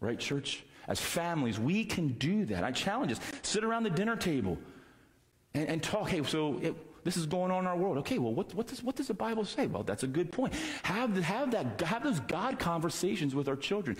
Right, 0.00 0.18
church? 0.18 0.64
As 0.88 0.98
families, 0.98 1.58
we 1.58 1.84
can 1.84 2.08
do 2.14 2.46
that. 2.46 2.64
I 2.64 2.72
challenge 2.72 3.12
us. 3.12 3.20
Sit 3.42 3.64
around 3.64 3.82
the 3.82 3.90
dinner 3.90 4.16
table 4.16 4.58
and, 5.52 5.68
and 5.68 5.82
talk. 5.82 6.08
Hey, 6.08 6.22
so 6.24 6.58
it, 6.62 6.74
this 7.04 7.16
is 7.16 7.26
going 7.26 7.50
on 7.50 7.60
in 7.60 7.66
our 7.66 7.76
world. 7.76 7.98
Okay, 7.98 8.18
well, 8.18 8.34
what, 8.34 8.54
what, 8.54 8.66
does, 8.66 8.82
what 8.82 8.96
does 8.96 9.08
the 9.08 9.14
Bible 9.14 9.44
say? 9.44 9.66
Well, 9.66 9.82
that's 9.82 10.02
a 10.02 10.06
good 10.06 10.30
point. 10.32 10.54
Have, 10.82 11.16
have, 11.22 11.50
that, 11.52 11.80
have 11.80 12.02
those 12.02 12.20
God 12.20 12.58
conversations 12.58 13.34
with 13.34 13.48
our 13.48 13.56
children. 13.56 13.96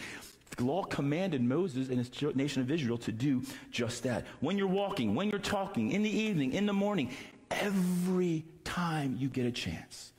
The 0.57 0.65
law 0.65 0.83
commanded 0.83 1.43
Moses 1.43 1.89
and 1.89 1.99
his 1.99 2.11
nation 2.35 2.63
of 2.63 2.71
Israel 2.71 2.99
to 2.99 3.13
do 3.13 3.43
just 3.71 4.03
that. 4.03 4.27
When 4.41 4.59
you're 4.59 4.67
walking, 4.67 5.15
when 5.15 5.31
you're 5.31 5.39
talking, 5.39 5.93
in 5.93 6.03
the 6.03 6.11
evening, 6.11 6.53
in 6.53 6.67
the 6.67 6.73
morning, 6.73 7.11
every 7.51 8.45
time 8.65 9.17
you 9.19 9.29
get 9.29 9.47
a 9.47 9.53
chance, 9.53 10.13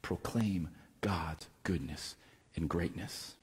proclaim 0.00 0.68
God's 1.00 1.48
goodness 1.64 2.14
and 2.56 2.68
greatness. 2.68 3.34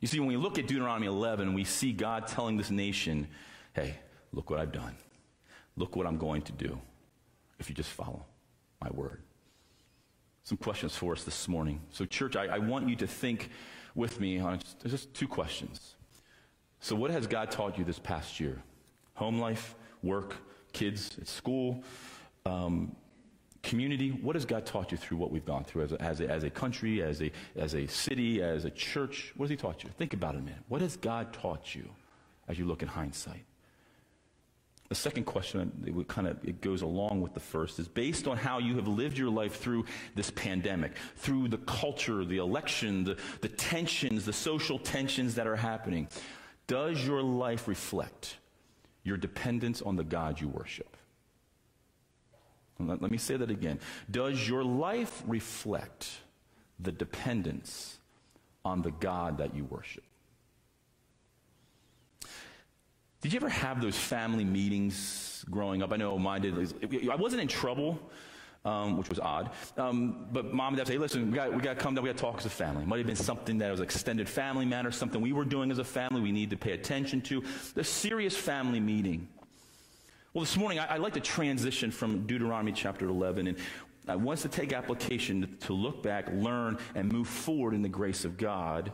You 0.00 0.08
see, 0.08 0.20
when 0.20 0.28
we 0.28 0.36
look 0.36 0.58
at 0.58 0.68
Deuteronomy 0.68 1.08
11, 1.08 1.54
we 1.54 1.64
see 1.64 1.92
God 1.92 2.28
telling 2.28 2.56
this 2.56 2.70
nation, 2.70 3.26
hey, 3.72 3.96
look 4.32 4.50
what 4.50 4.60
I've 4.60 4.72
done. 4.72 4.94
Look 5.78 5.94
what 5.94 6.06
I'm 6.06 6.18
going 6.18 6.42
to 6.42 6.52
do 6.52 6.80
if 7.60 7.68
you 7.68 7.74
just 7.74 7.90
follow 7.90 8.24
my 8.82 8.90
word. 8.90 9.22
Some 10.42 10.58
questions 10.58 10.96
for 10.96 11.12
us 11.12 11.22
this 11.22 11.46
morning. 11.46 11.80
So, 11.90 12.04
church, 12.04 12.34
I, 12.34 12.46
I 12.46 12.58
want 12.58 12.88
you 12.88 12.96
to 12.96 13.06
think 13.06 13.50
with 13.94 14.18
me 14.18 14.40
on 14.40 14.58
just, 14.58 14.86
just 14.86 15.14
two 15.14 15.28
questions. 15.28 15.94
So, 16.80 16.96
what 16.96 17.12
has 17.12 17.28
God 17.28 17.52
taught 17.52 17.78
you 17.78 17.84
this 17.84 17.98
past 17.98 18.40
year? 18.40 18.60
Home 19.14 19.38
life, 19.38 19.76
work, 20.02 20.36
kids 20.72 21.16
at 21.20 21.28
school, 21.28 21.84
um, 22.44 22.96
community. 23.62 24.10
What 24.10 24.34
has 24.34 24.44
God 24.44 24.66
taught 24.66 24.90
you 24.90 24.98
through 24.98 25.18
what 25.18 25.30
we've 25.30 25.44
gone 25.44 25.62
through 25.62 25.84
as 25.84 25.92
a, 25.92 26.02
as 26.02 26.20
a, 26.20 26.28
as 26.28 26.42
a 26.42 26.50
country, 26.50 27.02
as 27.02 27.22
a, 27.22 27.30
as 27.54 27.74
a 27.74 27.86
city, 27.86 28.42
as 28.42 28.64
a 28.64 28.70
church? 28.70 29.32
What 29.36 29.44
has 29.44 29.50
He 29.50 29.56
taught 29.56 29.84
you? 29.84 29.90
Think 29.96 30.12
about 30.12 30.34
it 30.34 30.38
a 30.38 30.42
minute. 30.42 30.62
What 30.66 30.80
has 30.80 30.96
God 30.96 31.32
taught 31.32 31.72
you 31.72 31.88
as 32.48 32.58
you 32.58 32.64
look 32.64 32.82
in 32.82 32.88
hindsight? 32.88 33.44
The 34.88 34.94
second 34.94 35.24
question, 35.24 35.70
it 35.84 36.08
kind 36.08 36.26
of 36.26 36.42
it 36.42 36.62
goes 36.62 36.80
along 36.80 37.20
with 37.20 37.34
the 37.34 37.40
first, 37.40 37.78
is 37.78 37.88
based 37.88 38.26
on 38.26 38.38
how 38.38 38.58
you 38.58 38.76
have 38.76 38.88
lived 38.88 39.18
your 39.18 39.28
life 39.28 39.60
through 39.60 39.84
this 40.14 40.30
pandemic, 40.30 40.92
through 41.16 41.48
the 41.48 41.58
culture, 41.58 42.24
the 42.24 42.38
election, 42.38 43.04
the, 43.04 43.18
the 43.42 43.48
tensions, 43.48 44.24
the 44.24 44.32
social 44.32 44.78
tensions 44.78 45.34
that 45.34 45.46
are 45.46 45.56
happening. 45.56 46.08
Does 46.66 47.06
your 47.06 47.22
life 47.22 47.68
reflect 47.68 48.38
your 49.04 49.18
dependence 49.18 49.82
on 49.82 49.96
the 49.96 50.04
God 50.04 50.40
you 50.40 50.48
worship? 50.48 50.96
Let, 52.78 53.02
let 53.02 53.10
me 53.10 53.18
say 53.18 53.36
that 53.36 53.50
again. 53.50 53.80
Does 54.10 54.48
your 54.48 54.64
life 54.64 55.22
reflect 55.26 56.08
the 56.78 56.92
dependence 56.92 57.98
on 58.64 58.80
the 58.80 58.90
God 58.92 59.38
that 59.38 59.54
you 59.54 59.64
worship? 59.64 60.04
Did 63.20 63.32
you 63.32 63.38
ever 63.38 63.48
have 63.48 63.80
those 63.80 63.98
family 63.98 64.44
meetings 64.44 65.44
growing 65.50 65.82
up? 65.82 65.92
I 65.92 65.96
know 65.96 66.16
mine 66.18 66.42
did. 66.42 67.10
I 67.10 67.16
wasn't 67.16 67.42
in 67.42 67.48
trouble, 67.48 67.98
um, 68.64 68.96
which 68.96 69.08
was 69.08 69.18
odd. 69.18 69.50
Um, 69.76 70.26
but 70.32 70.52
mom 70.54 70.74
and 70.74 70.76
dad 70.76 70.86
say, 70.86 70.92
hey, 70.92 70.98
listen, 71.00 71.30
we 71.30 71.36
got, 71.36 71.52
we 71.52 71.60
got 71.60 71.76
to 71.76 71.82
come 71.82 71.96
down, 71.96 72.04
we 72.04 72.10
got 72.10 72.16
to 72.16 72.22
talk 72.22 72.38
as 72.38 72.46
a 72.46 72.50
family. 72.50 72.84
It 72.84 72.88
might 72.88 72.98
have 72.98 73.08
been 73.08 73.16
something 73.16 73.58
that 73.58 73.72
was 73.72 73.80
extended 73.80 74.28
family 74.28 74.64
matter, 74.64 74.92
something 74.92 75.20
we 75.20 75.32
were 75.32 75.44
doing 75.44 75.72
as 75.72 75.78
a 75.78 75.84
family 75.84 76.20
we 76.20 76.30
need 76.30 76.50
to 76.50 76.56
pay 76.56 76.72
attention 76.72 77.20
to. 77.22 77.42
The 77.74 77.82
serious 77.82 78.36
family 78.36 78.78
meeting. 78.78 79.26
Well, 80.32 80.44
this 80.44 80.56
morning, 80.56 80.78
I, 80.78 80.92
would 80.92 81.02
like 81.02 81.14
to 81.14 81.20
transition 81.20 81.90
from 81.90 82.24
Deuteronomy 82.24 82.70
chapter 82.70 83.08
11, 83.08 83.48
and 83.48 83.58
I 84.06 84.14
want 84.14 84.38
us 84.38 84.42
to 84.42 84.48
take 84.48 84.72
application 84.72 85.40
to, 85.40 85.66
to 85.66 85.72
look 85.72 86.04
back, 86.04 86.28
learn, 86.32 86.78
and 86.94 87.10
move 87.10 87.26
forward 87.26 87.74
in 87.74 87.82
the 87.82 87.88
grace 87.88 88.24
of 88.24 88.36
God. 88.36 88.92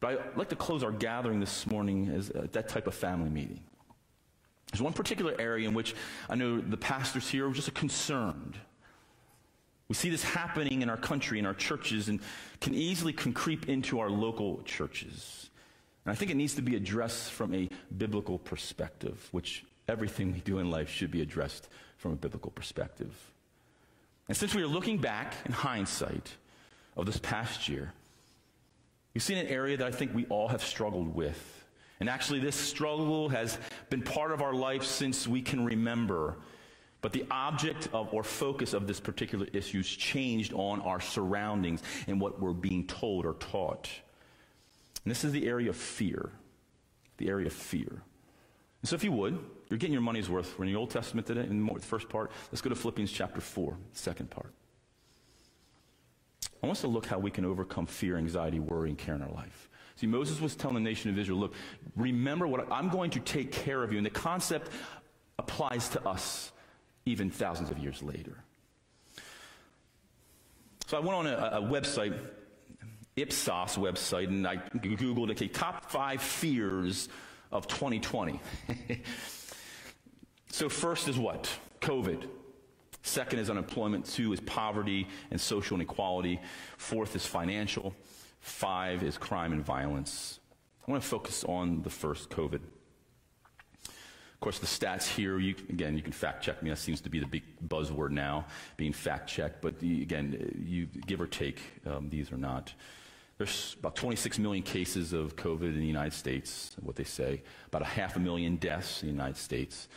But 0.00 0.20
I'd 0.20 0.36
like 0.36 0.48
to 0.50 0.56
close 0.56 0.82
our 0.82 0.92
gathering 0.92 1.40
this 1.40 1.66
morning 1.66 2.08
as 2.08 2.30
uh, 2.30 2.46
that 2.52 2.68
type 2.68 2.86
of 2.86 2.94
family 2.94 3.30
meeting. 3.30 3.60
There's 4.70 4.82
one 4.82 4.92
particular 4.92 5.34
area 5.38 5.66
in 5.66 5.74
which 5.74 5.94
I 6.28 6.34
know 6.34 6.60
the 6.60 6.76
pastors 6.76 7.28
here 7.28 7.48
are 7.48 7.52
just 7.52 7.72
concerned. 7.74 8.58
We 9.88 9.94
see 9.94 10.10
this 10.10 10.22
happening 10.22 10.82
in 10.82 10.90
our 10.90 10.98
country, 10.98 11.38
in 11.38 11.46
our 11.46 11.54
churches, 11.54 12.08
and 12.08 12.20
can 12.60 12.74
easily 12.74 13.12
can 13.12 13.32
creep 13.32 13.68
into 13.68 14.00
our 14.00 14.10
local 14.10 14.60
churches. 14.64 15.48
And 16.04 16.12
I 16.12 16.14
think 16.14 16.30
it 16.30 16.36
needs 16.36 16.54
to 16.54 16.62
be 16.62 16.76
addressed 16.76 17.32
from 17.32 17.54
a 17.54 17.70
biblical 17.96 18.38
perspective, 18.38 19.28
which 19.32 19.64
everything 19.88 20.32
we 20.32 20.40
do 20.40 20.58
in 20.58 20.70
life 20.70 20.90
should 20.90 21.10
be 21.10 21.22
addressed 21.22 21.68
from 21.96 22.12
a 22.12 22.16
biblical 22.16 22.50
perspective. 22.50 23.14
And 24.28 24.36
since 24.36 24.54
we 24.54 24.62
are 24.62 24.66
looking 24.66 24.98
back 24.98 25.34
in 25.46 25.52
hindsight 25.52 26.34
of 26.96 27.06
this 27.06 27.18
past 27.18 27.68
year, 27.68 27.94
We've 29.18 29.24
seen 29.24 29.38
an 29.38 29.48
area 29.48 29.76
that 29.76 29.84
I 29.84 29.90
think 29.90 30.14
we 30.14 30.26
all 30.26 30.46
have 30.46 30.62
struggled 30.62 31.12
with. 31.12 31.66
And 31.98 32.08
actually, 32.08 32.38
this 32.38 32.54
struggle 32.54 33.28
has 33.30 33.58
been 33.90 34.00
part 34.00 34.30
of 34.30 34.42
our 34.42 34.54
life 34.54 34.84
since 34.84 35.26
we 35.26 35.42
can 35.42 35.64
remember. 35.64 36.36
But 37.00 37.12
the 37.12 37.26
object 37.28 37.88
of 37.92 38.14
or 38.14 38.22
focus 38.22 38.74
of 38.74 38.86
this 38.86 39.00
particular 39.00 39.48
issue 39.52 39.78
has 39.78 39.88
changed 39.88 40.52
on 40.52 40.80
our 40.82 41.00
surroundings 41.00 41.82
and 42.06 42.20
what 42.20 42.40
we're 42.40 42.52
being 42.52 42.86
told 42.86 43.26
or 43.26 43.32
taught. 43.32 43.90
And 45.04 45.10
this 45.10 45.24
is 45.24 45.32
the 45.32 45.48
area 45.48 45.70
of 45.70 45.76
fear. 45.76 46.30
The 47.16 47.28
area 47.28 47.48
of 47.48 47.52
fear. 47.52 47.90
And 47.90 48.88
so, 48.88 48.94
if 48.94 49.02
you 49.02 49.10
would, 49.10 49.36
you're 49.68 49.78
getting 49.78 49.94
your 49.94 50.00
money's 50.00 50.30
worth. 50.30 50.56
We're 50.56 50.66
in 50.66 50.72
the 50.72 50.78
Old 50.78 50.90
Testament 50.90 51.26
today, 51.26 51.40
in 51.40 51.66
the 51.66 51.80
first 51.80 52.08
part. 52.08 52.30
Let's 52.52 52.60
go 52.60 52.70
to 52.70 52.76
Philippians 52.76 53.10
chapter 53.10 53.40
4, 53.40 53.76
second 53.94 54.30
part. 54.30 54.54
I 56.62 56.66
want 56.66 56.76
us 56.76 56.80
to 56.82 56.88
look 56.88 57.06
how 57.06 57.18
we 57.18 57.30
can 57.30 57.44
overcome 57.44 57.86
fear, 57.86 58.16
anxiety, 58.16 58.58
worry, 58.58 58.90
and 58.90 58.98
care 58.98 59.14
in 59.14 59.22
our 59.22 59.30
life. 59.30 59.68
See, 59.96 60.06
Moses 60.06 60.40
was 60.40 60.54
telling 60.56 60.74
the 60.74 60.80
nation 60.80 61.10
of 61.10 61.18
Israel, 61.18 61.38
look, 61.38 61.54
remember 61.96 62.46
what 62.46 62.70
I'm 62.70 62.88
going 62.88 63.10
to 63.10 63.20
take 63.20 63.52
care 63.52 63.82
of 63.82 63.92
you. 63.92 63.98
And 63.98 64.06
the 64.06 64.10
concept 64.10 64.70
applies 65.38 65.88
to 65.90 66.08
us 66.08 66.52
even 67.04 67.30
thousands 67.30 67.70
of 67.70 67.78
years 67.78 68.02
later. 68.02 68.42
So 70.86 70.96
I 70.96 71.00
went 71.00 71.14
on 71.14 71.26
a, 71.26 71.58
a 71.58 71.62
website 71.62 72.16
Ipsos 73.16 73.76
website, 73.76 74.28
and 74.28 74.46
I 74.46 74.56
Googled, 74.56 75.30
okay, 75.32 75.48
top 75.48 75.90
five 75.90 76.22
fears 76.22 77.08
of 77.50 77.66
2020. 77.66 78.40
so, 80.50 80.68
first 80.68 81.08
is 81.08 81.18
what? 81.18 81.50
COVID. 81.80 82.28
Second 83.08 83.38
is 83.38 83.48
unemployment. 83.48 84.04
Two 84.04 84.32
is 84.32 84.40
poverty 84.40 85.08
and 85.30 85.40
social 85.40 85.76
inequality. 85.76 86.40
Fourth 86.76 87.16
is 87.16 87.24
financial. 87.24 87.94
Five 88.40 89.02
is 89.02 89.16
crime 89.16 89.52
and 89.52 89.64
violence. 89.64 90.40
I 90.86 90.90
want 90.90 91.02
to 91.02 91.08
focus 91.08 91.42
on 91.44 91.82
the 91.82 91.90
first 91.90 92.28
COVID. 92.28 92.60
Of 93.84 94.40
course, 94.40 94.58
the 94.58 94.66
stats 94.66 95.06
here, 95.08 95.38
you, 95.38 95.54
again, 95.68 95.96
you 95.96 96.02
can 96.02 96.12
fact 96.12 96.44
check 96.44 96.62
me. 96.62 96.70
That 96.70 96.76
seems 96.76 97.00
to 97.00 97.08
be 97.08 97.18
the 97.18 97.26
big 97.26 97.42
buzzword 97.66 98.10
now, 98.10 98.46
being 98.76 98.92
fact 98.92 99.28
checked. 99.28 99.62
But 99.62 99.80
the, 99.80 100.02
again, 100.02 100.62
you 100.64 100.86
give 101.06 101.20
or 101.20 101.26
take, 101.26 101.60
um, 101.86 102.08
these 102.08 102.30
are 102.30 102.36
not. 102.36 102.72
There's 103.38 103.74
about 103.78 103.96
26 103.96 104.38
million 104.38 104.62
cases 104.62 105.12
of 105.12 105.34
COVID 105.34 105.62
in 105.62 105.80
the 105.80 105.86
United 105.86 106.12
States, 106.12 106.76
what 106.82 106.94
they 106.94 107.04
say. 107.04 107.42
About 107.66 107.82
a 107.82 107.86
half 107.86 108.16
a 108.16 108.20
million 108.20 108.56
deaths 108.56 109.02
in 109.02 109.08
the 109.08 109.12
United 109.12 109.36
States. 109.36 109.88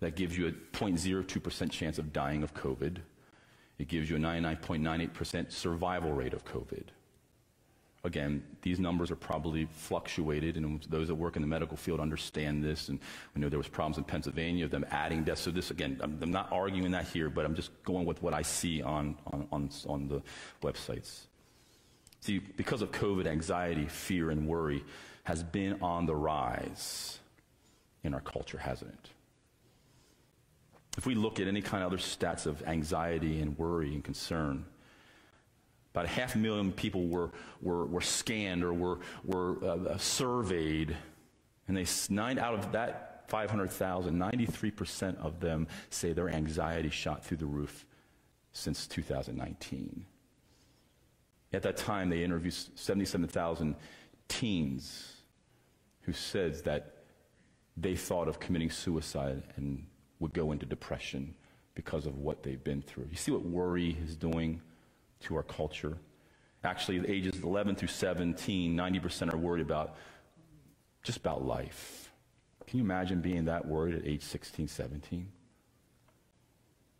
That 0.00 0.16
gives 0.16 0.36
you 0.36 0.48
a 0.48 0.52
0.02% 0.52 1.70
chance 1.70 1.98
of 1.98 2.12
dying 2.12 2.42
of 2.42 2.54
COVID. 2.54 2.98
It 3.78 3.88
gives 3.88 4.10
you 4.10 4.16
a 4.16 4.18
99.98% 4.18 5.52
survival 5.52 6.12
rate 6.12 6.34
of 6.34 6.44
COVID. 6.44 6.84
Again, 8.02 8.42
these 8.62 8.80
numbers 8.80 9.10
are 9.10 9.16
probably 9.16 9.68
fluctuated, 9.70 10.56
and 10.56 10.82
those 10.88 11.08
that 11.08 11.14
work 11.14 11.36
in 11.36 11.42
the 11.42 11.48
medical 11.48 11.76
field 11.76 12.00
understand 12.00 12.64
this. 12.64 12.88
And 12.88 12.98
we 13.34 13.42
know 13.42 13.50
there 13.50 13.58
was 13.58 13.68
problems 13.68 13.98
in 13.98 14.04
Pennsylvania 14.04 14.64
of 14.64 14.70
them 14.70 14.86
adding 14.90 15.22
deaths. 15.22 15.42
So 15.42 15.50
this, 15.50 15.70
again, 15.70 15.98
I'm, 16.02 16.18
I'm 16.22 16.30
not 16.30 16.50
arguing 16.50 16.92
that 16.92 17.06
here, 17.06 17.28
but 17.28 17.44
I'm 17.44 17.54
just 17.54 17.70
going 17.82 18.06
with 18.06 18.22
what 18.22 18.32
I 18.32 18.40
see 18.40 18.80
on, 18.80 19.18
on, 19.26 19.46
on, 19.52 19.70
on 19.86 20.08
the 20.08 20.22
websites. 20.62 21.26
See, 22.20 22.38
because 22.38 22.80
of 22.80 22.90
COVID, 22.90 23.26
anxiety, 23.26 23.86
fear, 23.86 24.30
and 24.30 24.46
worry 24.46 24.82
has 25.24 25.42
been 25.42 25.82
on 25.82 26.06
the 26.06 26.14
rise 26.14 27.18
in 28.02 28.14
our 28.14 28.20
culture, 28.20 28.58
hasn't 28.58 28.92
it? 28.92 29.10
If 30.98 31.06
we 31.06 31.14
look 31.14 31.40
at 31.40 31.46
any 31.46 31.62
kind 31.62 31.82
of 31.82 31.92
other 31.92 32.02
stats 32.02 32.46
of 32.46 32.62
anxiety 32.66 33.40
and 33.40 33.56
worry 33.58 33.94
and 33.94 34.02
concern, 34.02 34.64
about 35.92 36.04
a 36.04 36.08
half 36.08 36.34
a 36.34 36.38
million 36.38 36.72
people 36.72 37.08
were, 37.08 37.30
were, 37.60 37.86
were 37.86 38.00
scanned 38.00 38.62
or 38.62 38.72
were, 38.72 38.98
were 39.24 39.64
uh, 39.64 39.98
surveyed, 39.98 40.96
and 41.68 41.76
they 41.76 41.86
nine 42.08 42.38
out 42.38 42.54
of 42.54 42.72
that 42.72 43.24
500,000, 43.28 44.18
93% 44.18 45.16
of 45.18 45.38
them 45.38 45.68
say 45.90 46.12
their 46.12 46.28
anxiety 46.28 46.90
shot 46.90 47.24
through 47.24 47.36
the 47.36 47.46
roof 47.46 47.86
since 48.52 48.88
2019. 48.88 50.04
At 51.52 51.62
that 51.62 51.76
time, 51.76 52.10
they 52.10 52.24
interviewed 52.24 52.54
77,000 52.74 53.76
teens 54.28 55.12
who 56.02 56.12
said 56.12 56.64
that 56.64 57.04
they 57.76 57.94
thought 57.94 58.28
of 58.28 58.40
committing 58.40 58.70
suicide 58.70 59.42
and 59.56 59.86
would 60.20 60.32
go 60.32 60.52
into 60.52 60.66
depression 60.66 61.34
because 61.74 62.06
of 62.06 62.18
what 62.18 62.42
they've 62.42 62.62
been 62.62 62.82
through. 62.82 63.08
You 63.10 63.16
see 63.16 63.30
what 63.30 63.42
worry 63.42 63.96
is 64.04 64.16
doing 64.16 64.60
to 65.20 65.36
our 65.36 65.42
culture? 65.42 65.96
Actually, 66.62 66.98
the 66.98 67.10
ages 67.10 67.42
11 67.42 67.74
through 67.74 67.88
17, 67.88 68.76
90% 68.76 69.32
are 69.32 69.36
worried 69.36 69.62
about 69.62 69.96
just 71.02 71.18
about 71.18 71.44
life. 71.44 72.12
Can 72.66 72.78
you 72.78 72.84
imagine 72.84 73.20
being 73.20 73.46
that 73.46 73.66
worried 73.66 73.94
at 73.94 74.06
age 74.06 74.22
16, 74.22 74.68
17? 74.68 75.26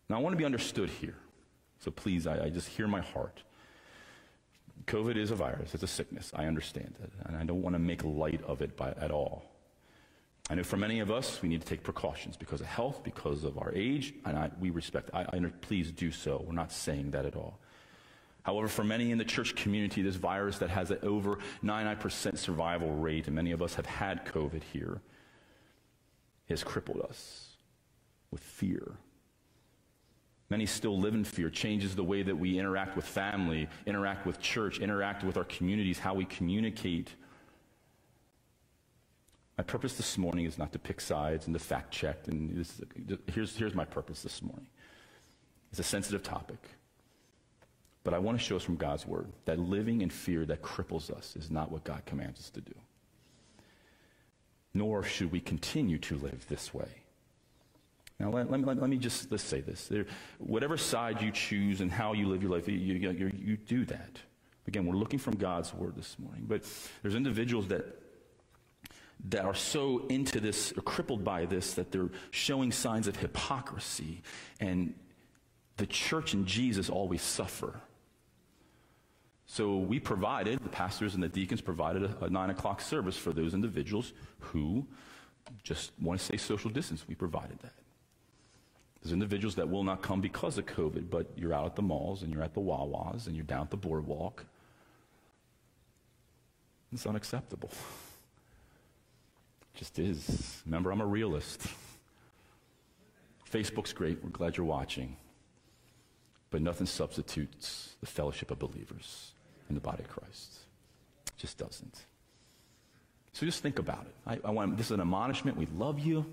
Now, 0.08 0.16
I 0.16 0.20
want 0.20 0.32
to 0.32 0.38
be 0.38 0.44
understood 0.44 0.88
here. 0.88 1.16
So 1.78 1.90
please, 1.90 2.26
I, 2.26 2.44
I 2.44 2.50
just 2.50 2.68
hear 2.68 2.88
my 2.88 3.00
heart. 3.00 3.42
COVID 4.86 5.16
is 5.16 5.30
a 5.30 5.34
virus, 5.34 5.74
it's 5.74 5.82
a 5.82 5.86
sickness. 5.86 6.32
I 6.34 6.46
understand 6.46 6.94
it. 7.02 7.12
And 7.26 7.36
I 7.36 7.44
don't 7.44 7.62
want 7.62 7.74
to 7.74 7.78
make 7.78 8.02
light 8.02 8.42
of 8.44 8.62
it 8.62 8.76
by, 8.76 8.90
at 8.98 9.10
all. 9.10 9.49
I 10.50 10.54
know 10.56 10.64
for 10.64 10.76
many 10.76 10.98
of 10.98 11.12
us, 11.12 11.40
we 11.42 11.48
need 11.48 11.60
to 11.60 11.66
take 11.66 11.84
precautions 11.84 12.36
because 12.36 12.60
of 12.60 12.66
health, 12.66 13.04
because 13.04 13.44
of 13.44 13.56
our 13.56 13.72
age, 13.72 14.14
and 14.24 14.36
I, 14.36 14.50
we 14.58 14.70
respect. 14.70 15.08
I, 15.14 15.20
I, 15.22 15.40
please 15.60 15.92
do 15.92 16.10
so. 16.10 16.44
We're 16.44 16.54
not 16.54 16.72
saying 16.72 17.12
that 17.12 17.24
at 17.24 17.36
all. 17.36 17.60
However, 18.42 18.66
for 18.66 18.82
many 18.82 19.12
in 19.12 19.18
the 19.18 19.24
church 19.24 19.54
community, 19.54 20.02
this 20.02 20.16
virus 20.16 20.58
that 20.58 20.68
has 20.68 20.90
an 20.90 20.98
over 21.04 21.38
99% 21.62 22.36
survival 22.36 22.90
rate, 22.90 23.28
and 23.28 23.36
many 23.36 23.52
of 23.52 23.62
us 23.62 23.74
have 23.74 23.86
had 23.86 24.26
COVID 24.26 24.62
here, 24.72 25.00
has 26.48 26.64
crippled 26.64 27.00
us 27.02 27.50
with 28.32 28.42
fear. 28.42 28.96
Many 30.48 30.66
still 30.66 30.98
live 30.98 31.14
in 31.14 31.22
fear, 31.22 31.48
changes 31.48 31.94
the 31.94 32.02
way 32.02 32.24
that 32.24 32.36
we 32.36 32.58
interact 32.58 32.96
with 32.96 33.04
family, 33.04 33.68
interact 33.86 34.26
with 34.26 34.40
church, 34.40 34.80
interact 34.80 35.22
with 35.22 35.36
our 35.36 35.44
communities, 35.44 36.00
how 36.00 36.14
we 36.14 36.24
communicate 36.24 37.14
my 39.60 39.64
purpose 39.64 39.98
this 39.98 40.16
morning 40.16 40.46
is 40.46 40.56
not 40.56 40.72
to 40.72 40.78
pick 40.78 41.02
sides 41.02 41.44
and 41.44 41.52
to 41.52 41.60
fact 41.60 41.92
check. 41.92 42.28
And 42.28 42.56
this, 42.56 42.80
here's, 43.26 43.54
here's 43.54 43.74
my 43.74 43.84
purpose 43.84 44.22
this 44.22 44.40
morning. 44.40 44.66
It's 45.70 45.78
a 45.78 45.82
sensitive 45.82 46.22
topic. 46.22 46.56
But 48.02 48.14
I 48.14 48.20
want 48.20 48.38
to 48.38 48.42
show 48.42 48.56
us 48.56 48.62
from 48.62 48.76
God's 48.76 49.06
word 49.06 49.26
that 49.44 49.58
living 49.58 50.00
in 50.00 50.08
fear 50.08 50.46
that 50.46 50.62
cripples 50.62 51.10
us 51.10 51.36
is 51.36 51.50
not 51.50 51.70
what 51.70 51.84
God 51.84 52.06
commands 52.06 52.40
us 52.40 52.48
to 52.52 52.62
do. 52.62 52.72
Nor 54.72 55.02
should 55.02 55.30
we 55.30 55.40
continue 55.40 55.98
to 55.98 56.16
live 56.16 56.46
this 56.48 56.72
way. 56.72 56.88
Now, 58.18 58.30
let, 58.30 58.50
let, 58.50 58.64
let, 58.64 58.88
me 58.88 58.96
just 58.96 59.30
let's 59.30 59.44
say 59.44 59.60
this. 59.60 59.88
There, 59.88 60.06
whatever 60.38 60.78
side 60.78 61.20
you 61.20 61.32
choose 61.32 61.82
and 61.82 61.92
how 61.92 62.14
you 62.14 62.28
live 62.28 62.40
your 62.42 62.52
life, 62.52 62.66
you, 62.66 62.76
you, 62.76 63.30
you 63.38 63.58
do 63.58 63.84
that. 63.84 64.20
Again, 64.66 64.86
we're 64.86 64.96
looking 64.96 65.18
from 65.18 65.36
God's 65.36 65.74
word 65.74 65.96
this 65.96 66.16
morning. 66.18 66.46
But 66.48 66.62
there's 67.02 67.14
individuals 67.14 67.68
that 67.68 68.00
that 69.28 69.44
are 69.44 69.54
so 69.54 70.06
into 70.08 70.40
this, 70.40 70.72
or 70.72 70.82
crippled 70.82 71.22
by 71.24 71.44
this, 71.44 71.74
that 71.74 71.92
they're 71.92 72.10
showing 72.30 72.72
signs 72.72 73.06
of 73.06 73.16
hypocrisy. 73.16 74.22
And 74.60 74.94
the 75.76 75.86
church 75.86 76.32
and 76.32 76.46
Jesus 76.46 76.88
always 76.88 77.22
suffer. 77.22 77.80
So 79.46 79.78
we 79.78 79.98
provided, 79.98 80.62
the 80.62 80.68
pastors 80.68 81.14
and 81.14 81.22
the 81.22 81.28
deacons 81.28 81.60
provided 81.60 82.04
a, 82.04 82.24
a 82.24 82.30
nine 82.30 82.50
o'clock 82.50 82.80
service 82.80 83.16
for 83.16 83.32
those 83.32 83.52
individuals 83.52 84.12
who 84.38 84.86
just 85.62 85.92
want 86.00 86.20
to 86.20 86.24
say 86.24 86.36
social 86.36 86.70
distance. 86.70 87.04
We 87.08 87.14
provided 87.14 87.58
that. 87.60 87.74
There's 89.02 89.12
individuals 89.12 89.54
that 89.56 89.68
will 89.68 89.82
not 89.82 90.02
come 90.02 90.20
because 90.20 90.58
of 90.58 90.66
COVID, 90.66 91.10
but 91.10 91.26
you're 91.34 91.54
out 91.54 91.66
at 91.66 91.74
the 91.74 91.82
malls 91.82 92.22
and 92.22 92.32
you're 92.32 92.42
at 92.42 92.54
the 92.54 92.60
Wawas 92.60 93.26
and 93.26 93.34
you're 93.34 93.44
down 93.44 93.62
at 93.62 93.70
the 93.70 93.76
boardwalk. 93.76 94.44
It's 96.92 97.06
unacceptable. 97.06 97.70
Just 99.80 99.98
is. 99.98 100.62
Remember, 100.66 100.92
I'm 100.92 101.00
a 101.00 101.06
realist. 101.06 101.66
Facebook's 103.50 103.94
great. 103.94 104.22
We're 104.22 104.28
glad 104.28 104.58
you're 104.58 104.66
watching. 104.66 105.16
But 106.50 106.60
nothing 106.60 106.86
substitutes 106.86 107.96
the 108.00 108.06
fellowship 108.06 108.50
of 108.50 108.58
believers 108.58 109.32
in 109.70 109.74
the 109.74 109.80
body 109.80 110.02
of 110.02 110.10
Christ. 110.10 110.58
It 111.28 111.38
just 111.38 111.56
doesn't. 111.56 111.96
So 113.32 113.46
just 113.46 113.62
think 113.62 113.78
about 113.78 114.04
it. 114.04 114.14
I, 114.44 114.48
I 114.48 114.50
want 114.50 114.76
this 114.76 114.88
is 114.88 114.92
an 114.92 115.00
admonishment. 115.00 115.56
We 115.56 115.66
love 115.74 115.98
you. 115.98 116.26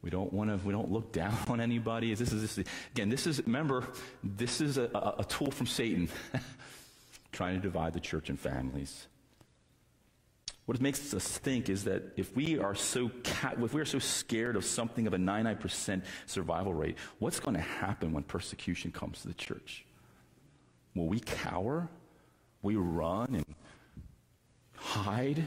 We 0.00 0.10
don't 0.10 0.32
want 0.32 0.50
to. 0.50 0.64
We 0.64 0.72
don't 0.72 0.92
look 0.92 1.10
down 1.10 1.36
on 1.48 1.60
anybody. 1.60 2.14
This 2.14 2.32
is 2.32 2.54
this, 2.54 2.68
again. 2.94 3.08
This 3.08 3.26
is 3.26 3.42
remember. 3.44 3.88
This 4.22 4.60
is 4.60 4.78
a, 4.78 4.88
a, 4.94 5.14
a 5.18 5.24
tool 5.24 5.50
from 5.50 5.66
Satan, 5.66 6.08
trying 7.32 7.56
to 7.56 7.60
divide 7.60 7.92
the 7.92 7.98
church 7.98 8.28
and 8.28 8.38
families. 8.38 9.08
What 10.66 10.76
it 10.78 10.80
makes 10.80 11.12
us 11.12 11.26
think 11.26 11.68
is 11.68 11.84
that 11.84 12.02
if 12.16 12.34
we 12.34 12.58
are 12.58 12.74
so 12.74 13.10
if 13.62 13.74
we 13.74 13.80
are 13.80 13.84
so 13.84 13.98
scared 13.98 14.56
of 14.56 14.64
something 14.64 15.06
of 15.06 15.12
a 15.12 15.18
99% 15.18 16.02
survival 16.26 16.72
rate, 16.72 16.96
what's 17.18 17.38
going 17.38 17.54
to 17.54 17.60
happen 17.60 18.12
when 18.12 18.22
persecution 18.22 18.90
comes 18.90 19.20
to 19.22 19.28
the 19.28 19.34
church? 19.34 19.84
Will 20.94 21.06
we 21.06 21.20
cower? 21.20 21.88
We 22.62 22.76
run 22.76 23.34
and 23.34 23.44
hide, 24.76 25.46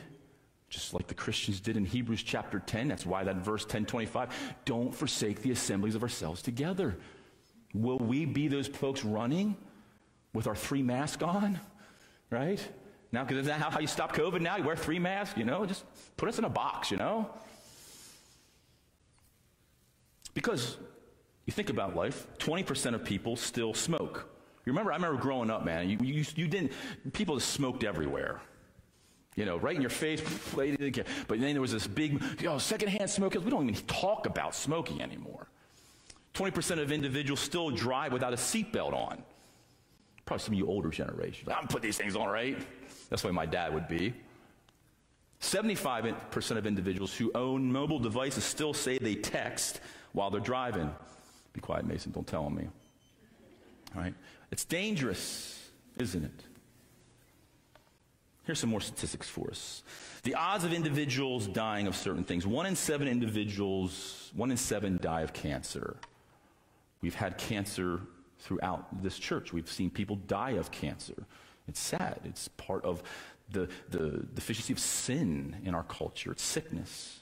just 0.70 0.94
like 0.94 1.08
the 1.08 1.16
Christians 1.16 1.60
did 1.60 1.78
in 1.78 1.86
Hebrews 1.86 2.22
chapter 2.22 2.60
10. 2.60 2.88
That's 2.88 3.06
why 3.06 3.24
that 3.24 3.38
verse 3.38 3.64
1025, 3.64 4.30
don't 4.66 4.94
forsake 4.94 5.42
the 5.42 5.50
assemblies 5.52 5.96
of 5.96 6.04
ourselves 6.04 6.44
together. 6.44 6.96
Will 7.74 7.98
we 7.98 8.26
be 8.26 8.48
those 8.48 8.68
folks 8.68 9.04
running 9.04 9.58
with 10.34 10.46
our 10.46 10.56
three 10.56 10.84
masks 10.84 11.24
on? 11.24 11.60
Right? 12.30 12.62
Now, 13.12 13.24
because 13.24 13.40
isn't 13.40 13.60
that 13.60 13.72
how, 13.74 13.80
you 13.80 13.88
stop 13.88 14.14
COVID 14.16 14.42
now? 14.42 14.58
You 14.58 14.64
wear 14.64 14.76
three 14.76 15.00
masks, 15.00 15.38
you 15.38 15.46
know? 15.46 15.66
Just 15.66 15.84
put 16.18 16.28
us 16.28 16.38
in 16.38 16.46
a 16.46 16.50
box, 16.50 16.92
you 16.92 16.98
know? 16.98 17.30
Because 20.34 20.78
you 21.46 21.54
think 21.54 21.70
about 21.70 21.96
life, 21.96 22.28
20% 22.40 22.94
of 22.94 23.04
people 23.04 23.36
still 23.36 23.74
smoke. 23.74 24.30
You 24.66 24.74
remember, 24.74 24.92
I 24.92 24.96
remember 24.96 25.20
growing 25.20 25.50
up, 25.50 25.64
man, 25.64 25.90
you, 25.90 25.98
you, 26.04 26.26
you 26.36 26.48
didn't, 26.48 26.74
people 27.14 27.38
just 27.38 27.52
smoked 27.52 27.84
everywhere. 27.84 28.42
You 29.36 29.46
know, 29.46 29.58
right 29.58 29.76
in 29.76 29.82
your 29.82 29.92
face, 29.92 30.22
but 30.56 31.40
then 31.40 31.54
there 31.54 31.62
was 31.62 31.72
this 31.72 31.88
big, 31.88 32.22
you 32.40 32.48
know, 32.48 32.58
secondhand 32.58 33.10
smoke. 33.10 33.36
We 33.36 33.50
don't 33.50 33.70
even 33.70 33.86
talk 33.86 34.26
about 34.26 34.56
smoking 34.56 35.02
anymore. 35.02 35.48
20% 36.34 36.80
of 36.80 36.92
individuals 36.92 37.40
still 37.40 37.70
drive 37.70 38.12
without 38.12 38.34
a 38.34 38.36
seatbelt 38.36 38.94
on. 38.94 39.24
Probably 40.26 40.44
some 40.44 40.54
of 40.54 40.60
you 40.60 40.68
older 40.68 40.90
generations. 40.90 41.50
I'm 41.50 41.68
put 41.68 41.82
these 41.82 41.98
things 41.98 42.16
on, 42.16 42.28
right? 42.28 42.58
That's 43.10 43.22
the 43.22 43.30
way 43.30 43.34
my 43.34 43.46
dad 43.46 43.74
would 43.74 43.88
be. 43.88 44.14
75% 45.42 46.58
of 46.58 46.66
individuals 46.66 47.14
who 47.14 47.32
own 47.36 47.72
mobile 47.72 48.00
devices 48.00 48.44
still 48.44 48.74
say 48.74 48.98
they 48.98 49.16
text 49.16 49.80
while 50.14 50.30
they're 50.30 50.42
driving. 50.42 50.94
Be 51.54 51.62
quiet, 51.62 51.86
Mason, 51.86 52.12
don't 52.12 52.26
tell 52.26 52.46
on 52.46 52.56
me. 52.56 52.68
All 53.96 54.02
right? 54.02 54.14
It's 54.52 54.66
dangerous, 54.66 55.70
isn't 55.98 56.24
it? 56.24 56.44
Here's 58.46 58.60
some 58.60 58.70
more 58.70 58.82
statistics 58.82 59.28
for 59.28 59.50
us. 59.50 59.84
The 60.24 60.34
odds 60.34 60.64
of 60.64 60.72
individuals 60.72 61.48
dying 61.48 61.86
of 61.86 61.96
certain 61.96 62.24
things. 62.24 62.48
One 62.48 62.66
in 62.66 62.76
seven 62.76 63.08
individuals, 63.08 64.32
one 64.36 64.52
in 64.52 64.58
seven 64.58 65.00
die 65.02 65.22
of 65.22 65.34
cancer. 65.34 65.98
We've 67.02 67.16
had 67.16 67.38
cancer 67.38 68.00
throughout 68.40 69.04
this 69.04 69.20
church. 69.20 69.52
We've 69.52 69.70
seen 69.70 69.90
people 69.90 70.16
die 70.16 70.52
of 70.52 70.72
cancer. 70.72 71.26
It's 71.68 71.80
sad. 71.80 72.20
It's 72.24 72.48
part 72.50 72.84
of 72.86 73.04
the, 73.52 73.70
the 73.90 74.26
deficiency 74.34 74.74
of 74.74 74.80
sin 74.80 75.58
in 75.64 75.74
our 75.74 75.84
culture. 75.84 76.32
It's 76.32 76.44
sickness. 76.44 77.20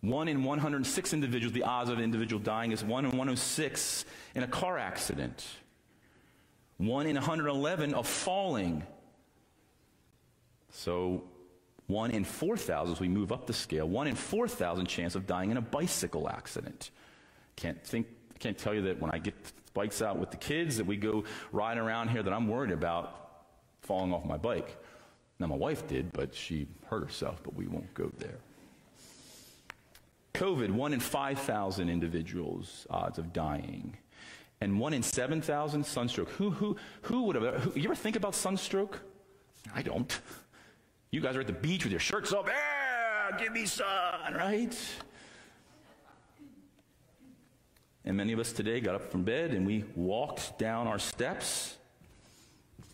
One 0.00 0.28
in 0.28 0.44
106 0.44 1.12
individuals, 1.12 1.52
the 1.52 1.64
odds 1.64 1.90
of 1.90 1.98
an 1.98 2.04
individual 2.04 2.40
dying 2.40 2.72
is 2.72 2.82
one 2.82 3.04
in 3.04 3.10
106 3.10 4.04
in 4.34 4.42
a 4.42 4.46
car 4.46 4.78
accident. 4.78 5.46
One 6.78 7.06
in 7.06 7.16
111 7.16 7.92
of 7.92 8.06
falling. 8.06 8.82
So, 10.72 11.24
one 11.86 12.12
in 12.12 12.24
4,000, 12.24 12.94
as 12.94 13.00
we 13.00 13.08
move 13.08 13.32
up 13.32 13.46
the 13.46 13.52
scale, 13.52 13.86
one 13.86 14.06
in 14.06 14.14
4,000 14.14 14.86
chance 14.86 15.14
of 15.14 15.26
dying 15.26 15.50
in 15.50 15.56
a 15.56 15.62
bicycle 15.62 16.28
accident. 16.28 16.90
Can't 17.56 17.84
think, 17.84 18.06
can't 18.38 18.56
tell 18.56 18.72
you 18.72 18.82
that 18.82 19.00
when 19.00 19.10
I 19.10 19.18
get 19.18 19.34
bikes 19.74 20.00
out 20.00 20.18
with 20.18 20.30
the 20.30 20.36
kids 20.36 20.78
that 20.78 20.86
we 20.86 20.96
go 20.96 21.24
riding 21.52 21.82
around 21.82 22.08
here 22.08 22.22
that 22.22 22.32
I'm 22.32 22.48
worried 22.48 22.70
about 22.70 23.19
falling 23.90 24.14
off 24.14 24.24
my 24.24 24.36
bike. 24.36 24.76
Now, 25.40 25.48
my 25.48 25.56
wife 25.56 25.84
did, 25.88 26.12
but 26.12 26.32
she 26.32 26.68
hurt 26.86 27.02
herself, 27.02 27.40
but 27.42 27.56
we 27.56 27.66
won't 27.66 27.92
go 27.92 28.08
there. 28.18 28.38
COVID, 30.34 30.70
one 30.70 30.92
in 30.92 31.00
5,000 31.00 31.88
individuals, 31.88 32.86
odds 32.88 33.18
of 33.18 33.32
dying. 33.32 33.96
And 34.60 34.78
one 34.78 34.92
in 34.92 35.02
7,000, 35.02 35.84
sunstroke. 35.84 36.28
Who, 36.28 36.50
who, 36.50 36.76
who 37.02 37.22
would 37.24 37.34
have, 37.34 37.56
who, 37.64 37.80
you 37.80 37.86
ever 37.86 37.96
think 37.96 38.14
about 38.14 38.36
sunstroke? 38.36 39.00
I 39.74 39.82
don't. 39.82 40.20
You 41.10 41.20
guys 41.20 41.34
are 41.34 41.40
at 41.40 41.48
the 41.48 41.52
beach 41.52 41.82
with 41.82 41.90
your 41.90 41.98
shirts 41.98 42.32
off. 42.32 42.46
Yeah, 42.46 43.36
give 43.40 43.52
me 43.52 43.66
sun, 43.66 44.34
right? 44.34 44.78
And 48.04 48.16
many 48.16 48.32
of 48.32 48.38
us 48.38 48.52
today 48.52 48.78
got 48.80 48.94
up 48.94 49.10
from 49.10 49.24
bed 49.24 49.50
and 49.50 49.66
we 49.66 49.84
walked 49.96 50.60
down 50.60 50.86
our 50.86 51.00
steps 51.00 51.76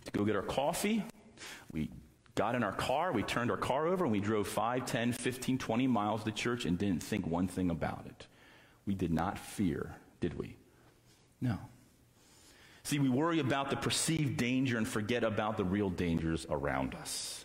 to 0.06 0.12
go 0.12 0.24
get 0.24 0.36
our 0.36 0.42
coffee. 0.42 1.04
We 1.72 1.90
got 2.34 2.54
in 2.54 2.62
our 2.62 2.72
car, 2.72 3.12
we 3.12 3.22
turned 3.22 3.50
our 3.50 3.56
car 3.56 3.86
over, 3.86 4.04
and 4.04 4.12
we 4.12 4.20
drove 4.20 4.46
5, 4.46 4.86
10, 4.86 5.12
15, 5.12 5.58
20 5.58 5.86
miles 5.86 6.24
to 6.24 6.32
church 6.32 6.64
and 6.64 6.78
didn't 6.78 7.02
think 7.02 7.26
one 7.26 7.48
thing 7.48 7.70
about 7.70 8.04
it. 8.06 8.26
We 8.86 8.94
did 8.94 9.12
not 9.12 9.38
fear, 9.38 9.96
did 10.20 10.38
we? 10.38 10.56
No. 11.40 11.58
See, 12.84 12.98
we 13.00 13.08
worry 13.08 13.40
about 13.40 13.70
the 13.70 13.76
perceived 13.76 14.36
danger 14.36 14.78
and 14.78 14.86
forget 14.86 15.24
about 15.24 15.56
the 15.56 15.64
real 15.64 15.90
dangers 15.90 16.46
around 16.48 16.94
us. 16.94 17.44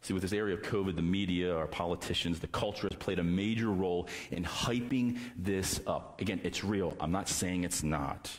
See, 0.00 0.14
with 0.14 0.22
this 0.22 0.32
area 0.32 0.54
of 0.54 0.62
COVID, 0.62 0.96
the 0.96 1.02
media, 1.02 1.54
our 1.54 1.66
politicians, 1.66 2.40
the 2.40 2.48
culture 2.48 2.88
has 2.90 2.98
played 2.98 3.18
a 3.18 3.24
major 3.24 3.68
role 3.68 4.08
in 4.30 4.42
hyping 4.44 5.18
this 5.36 5.80
up. 5.86 6.20
Again, 6.20 6.40
it's 6.44 6.64
real. 6.64 6.96
I'm 6.98 7.12
not 7.12 7.28
saying 7.28 7.64
it's 7.64 7.82
not, 7.82 8.30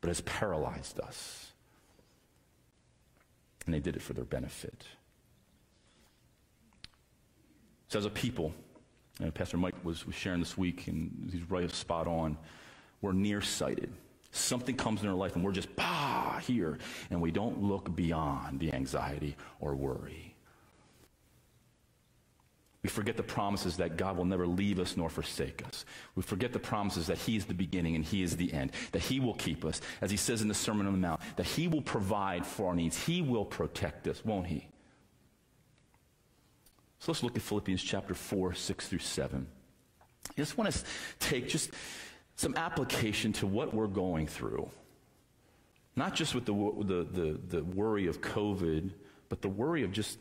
but 0.00 0.10
it's 0.10 0.22
paralyzed 0.24 1.00
us 1.00 1.49
and 3.70 3.74
they 3.76 3.80
did 3.80 3.94
it 3.94 4.02
for 4.02 4.14
their 4.14 4.24
benefit. 4.24 4.84
So, 7.86 8.00
as 8.00 8.04
a 8.04 8.10
people, 8.10 8.52
Pastor 9.34 9.58
Mike 9.58 9.76
was, 9.84 10.04
was 10.06 10.16
sharing 10.16 10.40
this 10.40 10.58
week, 10.58 10.88
and 10.88 11.30
he's 11.32 11.48
right 11.48 11.70
spot 11.70 12.08
on. 12.08 12.36
We're 13.00 13.12
nearsighted. 13.12 13.92
Something 14.32 14.76
comes 14.76 15.02
in 15.02 15.08
our 15.08 15.14
life, 15.14 15.36
and 15.36 15.44
we're 15.44 15.52
just, 15.52 15.74
bah, 15.76 16.40
here, 16.40 16.78
and 17.10 17.20
we 17.20 17.30
don't 17.30 17.62
look 17.62 17.94
beyond 17.94 18.58
the 18.58 18.72
anxiety 18.72 19.36
or 19.60 19.76
worry. 19.76 20.29
We 22.82 22.88
forget 22.88 23.16
the 23.16 23.22
promises 23.22 23.76
that 23.76 23.98
God 23.98 24.16
will 24.16 24.24
never 24.24 24.46
leave 24.46 24.78
us 24.78 24.96
nor 24.96 25.10
forsake 25.10 25.62
us. 25.66 25.84
We 26.14 26.22
forget 26.22 26.52
the 26.52 26.58
promises 26.58 27.08
that 27.08 27.18
He 27.18 27.36
is 27.36 27.44
the 27.44 27.54
beginning 27.54 27.94
and 27.94 28.04
He 28.04 28.22
is 28.22 28.36
the 28.36 28.52
end, 28.52 28.72
that 28.92 29.02
He 29.02 29.20
will 29.20 29.34
keep 29.34 29.64
us, 29.64 29.82
as 30.00 30.10
He 30.10 30.16
says 30.16 30.40
in 30.40 30.48
the 30.48 30.54
Sermon 30.54 30.86
on 30.86 30.92
the 30.92 30.98
Mount, 30.98 31.20
that 31.36 31.46
He 31.46 31.68
will 31.68 31.82
provide 31.82 32.46
for 32.46 32.68
our 32.68 32.74
needs. 32.74 33.04
He 33.04 33.20
will 33.20 33.44
protect 33.44 34.08
us, 34.08 34.24
won't 34.24 34.46
He? 34.46 34.66
So 37.00 37.12
let's 37.12 37.22
look 37.22 37.36
at 37.36 37.42
Philippians 37.42 37.82
chapter 37.82 38.14
4, 38.14 38.54
6 38.54 38.88
through 38.88 38.98
7. 38.98 39.46
I 40.30 40.32
just 40.36 40.56
want 40.56 40.72
to 40.72 40.84
take 41.18 41.48
just 41.48 41.70
some 42.36 42.54
application 42.56 43.32
to 43.34 43.46
what 43.46 43.74
we're 43.74 43.86
going 43.88 44.26
through. 44.26 44.70
Not 45.96 46.14
just 46.14 46.34
with 46.34 46.46
the, 46.46 46.52
the, 46.52 47.04
the, 47.04 47.58
the 47.58 47.64
worry 47.64 48.06
of 48.06 48.22
COVID, 48.22 48.90
but 49.28 49.42
the 49.42 49.48
worry 49.48 49.82
of 49.82 49.92
just 49.92 50.18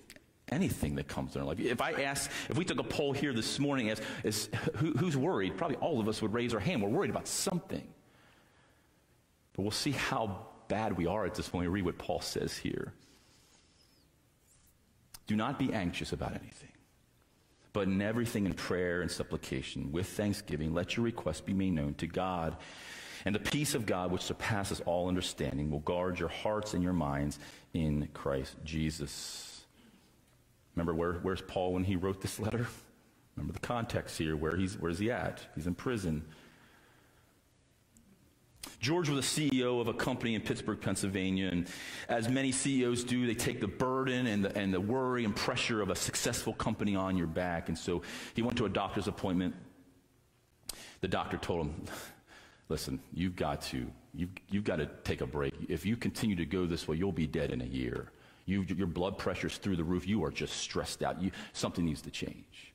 anything 0.52 0.96
that 0.96 1.08
comes 1.08 1.36
in 1.36 1.42
our 1.42 1.48
life. 1.48 1.60
If 1.60 1.82
I 1.82 1.92
ask, 1.94 2.30
if 2.50 2.58
we 2.58 2.66
took 2.66 2.80
a 2.80 2.84
poll 2.84 3.14
here 3.14 3.34
this 3.34 3.60
morning 3.60 3.90
as, 3.90 4.02
as 4.24 4.50
who, 4.76 4.92
who's 4.94 5.18
worried, 5.18 5.58
probably 5.58 5.78
all 5.78 6.00
of 6.00 6.08
us 6.08 6.22
would 6.22 6.34
raise 6.34 6.54
our 6.54 6.60
hand. 6.60 6.82
We're 6.82 6.90
worried 6.90 7.12
about 7.12 7.28
something. 7.28 7.88
But 9.54 9.62
we'll 9.64 9.72
see 9.72 9.92
how 9.92 10.48
bad 10.68 10.98
we 10.98 11.08
are 11.08 11.26
at 11.26 11.36
this 11.36 11.50
point. 11.50 11.70
Read 11.70 11.86
what 11.86 11.98
Paul 11.98 12.22
says 12.22 12.58
here. 12.58 12.94
Do 15.28 15.36
not 15.36 15.60
be 15.60 15.74
anxious 15.74 16.12
about 16.12 16.32
anything, 16.32 16.72
but 17.72 17.88
in 17.88 18.02
everything 18.02 18.46
in 18.46 18.54
prayer 18.54 19.02
and 19.02 19.12
supplication, 19.12 19.92
with 19.92 20.08
thanksgiving, 20.08 20.74
let 20.74 20.98
your 20.98 21.04
requests 21.04 21.42
be 21.42 21.54
made 21.54 21.74
known 21.74 21.94
to 21.96 22.08
God. 22.08 22.56
And 23.26 23.36
the 23.36 23.40
peace 23.40 23.76
of 23.76 23.86
God, 23.86 24.12
which 24.12 24.24
surpasses 24.24 24.82
all 24.86 25.08
understanding, 25.08 25.70
will 25.70 25.82
guard 25.82 26.20
your 26.20 26.30
hearts 26.30 26.74
and 26.74 26.82
your 26.82 26.94
minds 26.94 27.38
in 27.74 28.08
Christ 28.14 28.56
Jesus. 28.64 29.49
Remember 30.76 30.94
where, 30.94 31.14
where's 31.22 31.42
Paul 31.42 31.74
when 31.74 31.84
he 31.84 31.96
wrote 31.96 32.22
this 32.22 32.40
letter? 32.40 32.68
Remember 33.36 33.54
the 33.54 33.66
context 33.66 34.18
here. 34.18 34.36
Where 34.36 34.56
he's, 34.56 34.78
where's 34.78 35.00
he 35.00 35.12
at? 35.12 35.42
He's 35.56 35.68
in 35.68 35.76
prison. 35.76 36.26
George 38.80 39.10
was 39.10 39.20
a 39.20 39.28
CEO 39.28 39.82
of 39.82 39.88
a 39.88 39.94
company 39.94 40.36
in 40.36 40.42
Pittsburgh, 40.42 40.80
Pennsylvania, 40.80 41.50
and 41.52 41.68
as 42.08 42.30
many 42.30 42.52
CEOs 42.52 43.04
do, 43.04 43.28
they 43.28 43.34
take 43.34 43.60
the 43.60 43.68
burden 43.68 44.28
and 44.28 44.46
the, 44.46 44.58
and 44.58 44.74
the 44.74 44.80
worry 44.80 45.26
and 45.26 45.36
pressure 45.36 45.82
of 45.82 45.90
a 45.90 45.96
successful 45.96 46.54
company 46.54 46.96
on 46.96 47.18
your 47.18 47.28
back. 47.28 47.68
And 47.68 47.78
so 47.78 48.02
he 48.36 48.42
went 48.42 48.58
to 48.58 48.66
a 48.66 48.70
doctor's 48.70 49.08
appointment. 49.08 49.54
The 51.02 51.10
doctor 51.10 51.38
told 51.38 51.68
him, 51.68 51.84
listen, 52.70 53.02
you've 53.14 53.36
got 53.36 53.62
to, 53.64 53.92
you've, 54.14 54.32
you've 54.50 54.64
got 54.64 54.78
to 54.78 54.86
take 55.04 55.22
a 55.22 55.28
break. 55.28 55.54
If 55.68 55.86
you 55.86 55.98
continue 55.98 56.36
to 56.38 56.46
go 56.46 56.66
this 56.66 56.88
way, 56.88 56.96
you'll 56.96 57.12
be 57.12 57.28
dead 57.28 57.52
in 57.52 57.62
a 57.62 57.66
year. 57.66 58.12
You, 58.50 58.66
your 58.76 58.88
blood 58.88 59.18
pressure's 59.18 59.58
through 59.58 59.76
the 59.76 59.84
roof. 59.84 60.08
You 60.08 60.24
are 60.26 60.32
just 60.32 60.58
stressed 60.58 61.04
out. 61.04 61.22
You, 61.22 61.32
something 61.54 61.86
needs 61.86 62.02
to 62.02 62.12
change. 62.12 62.74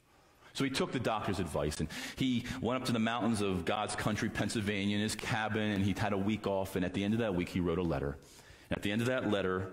So 0.52 0.62
he 0.62 0.70
took 0.70 0.92
the 0.92 1.00
doctor's 1.00 1.40
advice 1.40 1.80
and 1.80 1.88
he 2.14 2.44
went 2.60 2.80
up 2.80 2.86
to 2.86 2.92
the 2.92 3.00
mountains 3.00 3.40
of 3.40 3.64
God's 3.64 3.96
country, 3.96 4.28
Pennsylvania, 4.28 4.96
in 4.96 5.02
his 5.02 5.16
cabin, 5.16 5.72
and 5.72 5.84
he'd 5.84 5.98
had 5.98 6.12
a 6.12 6.18
week 6.18 6.46
off. 6.46 6.76
And 6.76 6.84
at 6.84 6.94
the 6.94 7.02
end 7.02 7.12
of 7.12 7.20
that 7.20 7.34
week, 7.34 7.48
he 7.48 7.58
wrote 7.58 7.78
a 7.78 7.82
letter. 7.82 8.16
And 8.70 8.78
at 8.78 8.82
the 8.82 8.92
end 8.92 9.00
of 9.00 9.08
that 9.08 9.30
letter, 9.30 9.72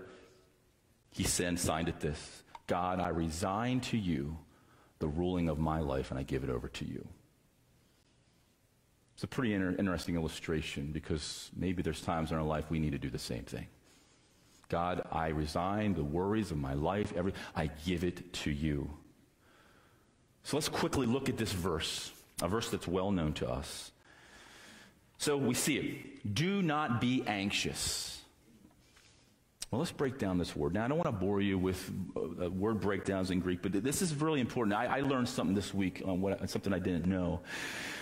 he 1.12 1.22
sent, 1.22 1.60
signed 1.60 1.88
it 1.88 2.00
this 2.00 2.42
God, 2.66 2.98
I 2.98 3.10
resign 3.10 3.80
to 3.80 3.96
you 3.96 4.38
the 4.98 5.08
ruling 5.08 5.48
of 5.48 5.58
my 5.58 5.80
life, 5.80 6.10
and 6.10 6.18
I 6.18 6.22
give 6.22 6.42
it 6.44 6.50
over 6.50 6.68
to 6.68 6.84
you. 6.84 7.06
It's 9.14 9.24
a 9.24 9.26
pretty 9.26 9.54
inter- 9.54 9.74
interesting 9.78 10.14
illustration 10.14 10.90
because 10.92 11.50
maybe 11.54 11.82
there's 11.82 12.00
times 12.00 12.32
in 12.32 12.38
our 12.38 12.42
life 12.42 12.70
we 12.70 12.78
need 12.78 12.92
to 12.92 12.98
do 12.98 13.10
the 13.10 13.18
same 13.18 13.44
thing. 13.44 13.66
God, 14.72 15.06
I 15.12 15.28
resign 15.28 15.92
the 15.92 16.02
worries 16.02 16.50
of 16.50 16.56
my 16.56 16.72
life. 16.72 17.12
Every, 17.14 17.34
I 17.54 17.68
give 17.84 18.04
it 18.04 18.32
to 18.32 18.50
you. 18.50 18.88
So 20.44 20.56
let's 20.56 20.70
quickly 20.70 21.06
look 21.06 21.28
at 21.28 21.36
this 21.36 21.52
verse, 21.52 22.10
a 22.40 22.48
verse 22.48 22.70
that's 22.70 22.88
well 22.88 23.12
known 23.12 23.34
to 23.34 23.50
us. 23.50 23.92
So 25.18 25.36
we 25.36 25.52
see 25.52 25.76
it. 25.76 26.34
Do 26.34 26.62
not 26.62 27.02
be 27.02 27.22
anxious. 27.26 28.22
Well, 29.70 29.78
let's 29.78 29.92
break 29.92 30.18
down 30.18 30.38
this 30.38 30.56
word. 30.56 30.72
Now, 30.72 30.86
I 30.86 30.88
don't 30.88 30.96
want 30.96 31.08
to 31.08 31.24
bore 31.24 31.42
you 31.42 31.58
with 31.58 31.92
uh, 32.16 32.50
word 32.50 32.80
breakdowns 32.80 33.30
in 33.30 33.40
Greek, 33.40 33.60
but 33.60 33.72
this 33.72 34.00
is 34.00 34.14
really 34.14 34.40
important. 34.40 34.74
I, 34.74 34.86
I 34.86 35.00
learned 35.00 35.28
something 35.28 35.54
this 35.54 35.74
week 35.74 36.00
on 36.06 36.22
what, 36.22 36.48
something 36.48 36.72
I 36.72 36.78
didn't 36.78 37.04
know. 37.04 37.40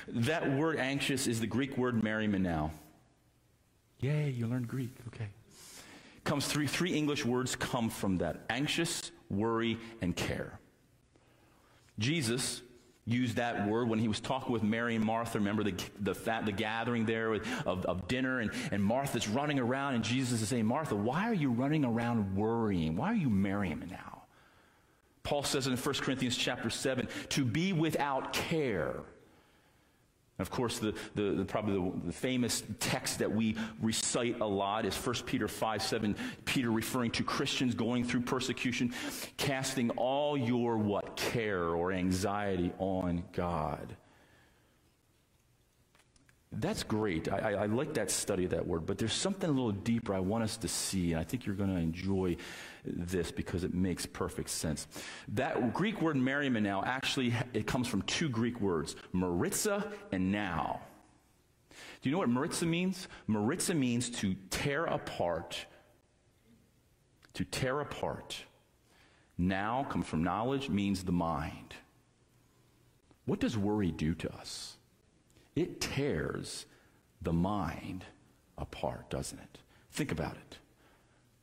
That 0.07 0.53
word 0.53 0.79
anxious 0.79 1.27
is 1.27 1.41
the 1.41 1.49
Greek 1.49 1.77
word 1.77 2.01
merimnao. 2.01 2.71
Yay, 3.99 4.31
you 4.31 4.47
learned 4.47 4.69
Greek. 4.69 4.95
Okay 5.09 5.27
comes 6.31 6.47
three, 6.47 6.93
English 6.93 7.25
words 7.25 7.57
come 7.57 7.91
from 7.91 8.19
that 8.19 8.45
anxious, 8.49 9.11
worry, 9.31 9.77
and 10.01 10.15
care. 10.15 10.61
Jesus 11.99 12.63
used 13.05 13.35
that 13.35 13.67
word 13.67 13.89
when 13.89 13.99
he 13.99 14.07
was 14.07 14.21
talking 14.21 14.53
with 14.53 14.63
Mary 14.63 14.95
and 14.95 15.05
Martha. 15.05 15.39
Remember 15.39 15.65
the, 15.65 15.75
the, 15.99 16.13
the 16.45 16.53
gathering 16.53 17.05
there 17.05 17.35
of, 17.35 17.85
of 17.85 18.07
dinner, 18.07 18.39
and, 18.39 18.53
and 18.71 18.81
Martha's 18.81 19.27
running 19.27 19.59
around, 19.59 19.97
and 19.97 20.05
Jesus 20.05 20.41
is 20.41 20.49
saying, 20.49 20.67
Martha, 20.67 20.95
why 20.95 21.29
are 21.29 21.35
you 21.35 21.51
running 21.51 21.85
around 21.85 22.37
worrying? 22.37 22.95
Why 22.95 23.09
are 23.09 23.17
you 23.17 23.29
marrying 23.29 23.81
me 23.81 23.87
now? 23.91 24.23
Paul 25.25 25.43
says 25.43 25.67
in 25.67 25.77
1 25.77 25.95
Corinthians 25.97 26.37
chapter 26.37 26.71
7, 26.71 27.09
to 27.31 27.45
be 27.45 27.73
without 27.73 28.33
care 28.33 29.01
of 30.41 30.51
course, 30.51 30.79
the, 30.79 30.95
the, 31.15 31.33
the 31.33 31.45
probably 31.45 31.75
the, 31.75 32.07
the, 32.07 32.13
famous 32.13 32.63
text 32.79 33.19
that 33.19 33.31
we 33.31 33.57
recite 33.81 34.41
a 34.41 34.47
lot 34.47 34.87
is 34.87 34.97
1 34.97 35.17
Peter 35.27 35.49
5 35.49 35.83
7. 35.83 36.17
Peter 36.45 36.71
referring 36.71 37.11
to 37.13 37.25
Christians 37.25 37.75
going 37.75 38.05
through 38.05 38.23
persecution, 38.23 38.93
casting 39.37 39.91
all 39.91 40.37
your 40.37 40.77
what? 40.77 41.17
Care 41.17 41.71
or 41.71 41.93
anxiety 41.93 42.73
on 42.79 43.25
God. 43.33 43.97
That's 46.53 46.83
great. 46.83 47.33
I, 47.33 47.39
I, 47.39 47.53
I 47.53 47.67
like 47.67 47.95
that 47.95 48.11
study 48.11 48.45
of 48.45 48.51
that 48.51 48.67
word, 48.67 48.85
but 48.85 48.99
there's 48.99 49.13
something 49.13 49.49
a 49.49 49.53
little 49.53 49.71
deeper 49.71 50.13
I 50.13 50.19
want 50.19 50.43
us 50.43 50.57
to 50.59 50.69
see, 50.69 51.13
and 51.13 51.21
I 51.21 51.25
think 51.25 51.47
you're 51.47 51.55
going 51.55 51.73
to 51.73 51.81
enjoy 51.81 52.37
this 52.85 53.31
because 53.31 53.63
it 53.63 53.73
makes 53.73 54.05
perfect 54.05 54.51
sense. 54.51 54.89
That 55.29 55.73
Greek 55.73 56.03
word 56.03 56.17
now 56.17 56.83
actually 56.85 57.33
it 57.55 57.67
comes 57.69 57.87
from 57.87 58.03
two 58.03 58.29
Greek 58.29 58.61
words, 58.61 58.97
merizo 59.15 59.89
and 60.11 60.33
now. 60.33 60.81
Do 62.03 62.09
you 62.09 62.13
know 62.13 62.19
what 62.19 62.29
merizo 62.29 62.67
means? 62.67 63.07
Merizo 63.29 63.77
means 63.77 64.11
to 64.11 64.35
tear 64.51 64.87
apart. 64.87 65.67
To 67.35 67.45
tear 67.45 67.81
apart. 67.81 68.37
Now 69.39 69.87
comes 69.89 70.07
from 70.07 70.25
knowledge, 70.25 70.69
means 70.69 71.05
the 71.05 71.13
mind. 71.13 71.75
What 73.25 73.39
does 73.39 73.57
worry 73.57 73.93
do 73.93 74.15
to 74.17 74.35
us? 74.35 74.77
It 75.57 75.81
tears 75.81 76.67
the 77.23 77.33
mind 77.33 78.05
apart, 78.57 79.11
doesn't 79.11 79.39
it? 79.39 79.59
Think 79.93 80.13
about 80.13 80.37
it. 80.37 80.59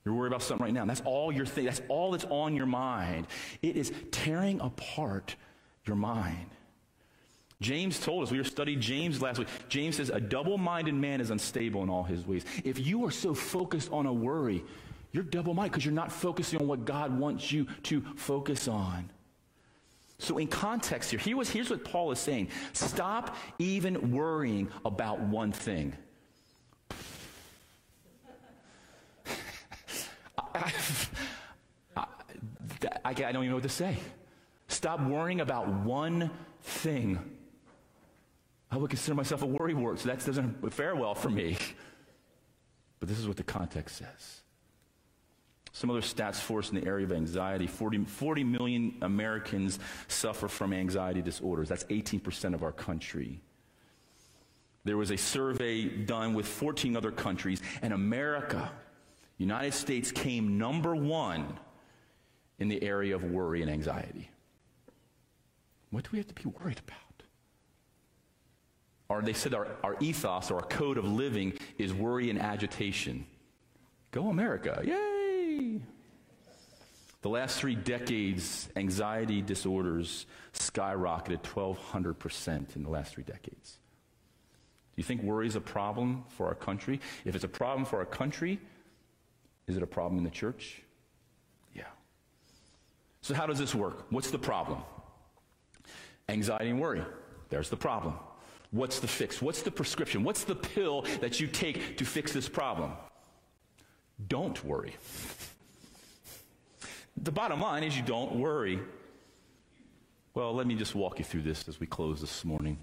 You're 0.05 0.15
worried 0.15 0.29
about 0.29 0.41
something 0.41 0.63
right 0.63 0.73
now. 0.73 0.85
That's 0.85 1.01
all 1.01 1.31
you're 1.31 1.45
thinking. 1.45 1.65
That's 1.65 1.81
all 1.89 2.11
that's 2.11 2.25
on 2.29 2.55
your 2.55 2.65
mind. 2.65 3.27
It 3.61 3.75
is 3.75 3.91
tearing 4.11 4.61
apart 4.61 5.35
your 5.85 5.97
mind. 5.97 6.49
James 7.59 7.99
told 7.99 8.23
us, 8.23 8.31
we 8.31 8.37
were 8.37 8.43
studying 8.43 8.79
James 8.79 9.21
last 9.21 9.39
week. 9.39 9.47
James 9.67 9.97
says, 9.97 10.09
a 10.09 10.21
double 10.21 10.57
minded 10.57 10.93
man 10.93 11.19
is 11.19 11.31
unstable 11.31 11.83
in 11.83 11.89
all 11.89 12.03
his 12.03 12.25
ways. 12.25 12.45
If 12.63 12.85
you 12.85 13.03
are 13.05 13.11
so 13.11 13.33
focused 13.33 13.91
on 13.91 14.05
a 14.05 14.13
worry, 14.13 14.63
you're 15.11 15.23
double 15.23 15.53
minded 15.53 15.71
because 15.71 15.83
you're 15.83 15.93
not 15.93 16.11
focusing 16.11 16.61
on 16.61 16.67
what 16.67 16.85
God 16.85 17.17
wants 17.17 17.51
you 17.51 17.65
to 17.83 18.01
focus 18.15 18.67
on. 18.67 19.09
So, 20.19 20.39
in 20.39 20.47
context 20.47 21.11
here, 21.11 21.19
here 21.19 21.37
was, 21.37 21.49
here's 21.49 21.69
what 21.69 21.83
Paul 21.83 22.11
is 22.11 22.19
saying 22.19 22.49
stop 22.73 23.35
even 23.59 24.11
worrying 24.11 24.69
about 24.83 25.19
one 25.19 25.51
thing. 25.51 25.93
I, 30.55 30.73
I, 31.95 32.05
I, 33.05 33.13
don't 33.13 33.35
even 33.35 33.49
know 33.49 33.55
what 33.55 33.63
to 33.63 33.69
say. 33.69 33.97
Stop 34.67 35.01
worrying 35.01 35.41
about 35.41 35.67
one 35.67 36.31
thing. 36.61 37.19
I 38.71 38.77
would 38.77 38.89
consider 38.89 39.15
myself 39.15 39.43
a 39.43 39.45
worry 39.45 39.73
wart, 39.73 39.99
so 39.99 40.09
that 40.09 40.25
doesn't 40.25 40.73
fare 40.73 40.95
well 40.95 41.15
for 41.15 41.29
me. 41.29 41.57
But 42.99 43.07
this 43.07 43.19
is 43.19 43.27
what 43.27 43.37
the 43.37 43.43
context 43.43 43.97
says. 43.97 44.41
Some 45.77 45.91
other 45.91 46.01
stats 46.01 46.37
for 46.37 46.57
us 46.57 46.71
in 46.71 46.75
the 46.75 46.87
area 46.87 47.05
of 47.05 47.11
anxiety 47.11 47.67
40, 47.67 48.05
40 48.05 48.43
million 48.43 48.95
Americans 49.03 49.77
suffer 50.07 50.47
from 50.47 50.73
anxiety 50.73 51.21
disorders. 51.21 51.69
That's 51.69 51.83
18% 51.83 52.55
of 52.55 52.63
our 52.63 52.71
country. 52.71 53.39
There 54.85 54.97
was 54.97 55.11
a 55.11 55.17
survey 55.17 55.85
done 55.85 56.33
with 56.33 56.47
14 56.47 56.97
other 56.97 57.11
countries, 57.11 57.61
and 57.83 57.93
America 57.93 58.71
United 59.37 59.75
States 59.75 60.11
came 60.11 60.57
number 60.57 60.95
one 60.95 61.59
in 62.57 62.69
the 62.69 62.81
area 62.81 63.13
of 63.13 63.23
worry 63.23 63.61
and 63.61 63.69
anxiety. 63.69 64.31
What 65.91 66.05
do 66.05 66.09
we 66.11 66.17
have 66.17 66.27
to 66.27 66.33
be 66.33 66.49
worried 66.59 66.81
about? 66.87 67.21
Or 69.09 69.21
they 69.21 69.33
said 69.33 69.53
our, 69.53 69.67
our 69.83 69.95
ethos 69.99 70.49
or 70.49 70.55
our 70.55 70.65
code 70.65 70.97
of 70.97 71.05
living 71.05 71.53
is 71.77 71.93
worry 71.93 72.31
and 72.31 72.41
agitation. 72.41 73.27
Go 74.09 74.29
America. 74.29 74.81
Yay! 74.83 75.16
The 77.21 77.29
last 77.29 77.59
three 77.59 77.75
decades, 77.75 78.69
anxiety 78.75 79.41
disorders 79.41 80.25
skyrocketed 80.53 81.41
1,200% 81.41 82.75
in 82.75 82.83
the 82.83 82.89
last 82.89 83.13
three 83.13 83.23
decades. 83.23 83.79
Do 84.95 85.01
you 85.01 85.03
think 85.03 85.23
worry 85.23 85.47
is 85.47 85.55
a 85.55 85.61
problem 85.61 86.23
for 86.29 86.47
our 86.47 86.55
country? 86.55 86.99
If 87.25 87.35
it's 87.35 87.43
a 87.43 87.49
problem 87.49 87.85
for 87.85 87.99
our 87.99 88.05
country, 88.05 88.59
is 89.67 89.75
it 89.77 89.83
a 89.83 89.87
problem 89.87 90.17
in 90.17 90.23
the 90.23 90.29
church? 90.29 90.81
Yeah. 91.75 91.83
So, 93.21 93.33
how 93.33 93.45
does 93.45 93.59
this 93.59 93.75
work? 93.75 94.05
What's 94.09 94.31
the 94.31 94.39
problem? 94.39 94.79
Anxiety 96.29 96.69
and 96.69 96.79
worry. 96.79 97.03
There's 97.49 97.69
the 97.69 97.77
problem. 97.77 98.15
What's 98.71 98.99
the 98.99 99.07
fix? 99.07 99.41
What's 99.41 99.61
the 99.61 99.71
prescription? 99.71 100.23
What's 100.23 100.43
the 100.43 100.55
pill 100.55 101.03
that 101.21 101.39
you 101.39 101.47
take 101.47 101.97
to 101.97 102.05
fix 102.05 102.31
this 102.31 102.49
problem? 102.49 102.93
Don't 104.25 104.63
worry. 104.63 104.95
The 107.21 107.31
bottom 107.31 107.61
line 107.61 107.83
is 107.83 107.95
you 107.95 108.03
don't 108.03 108.35
worry. 108.35 108.79
Well, 110.33 110.53
let 110.53 110.67
me 110.67 110.75
just 110.75 110.95
walk 110.95 111.19
you 111.19 111.25
through 111.25 111.41
this 111.41 111.67
as 111.67 111.79
we 111.79 111.87
close 111.87 112.21
this 112.21 112.45
morning. 112.45 112.77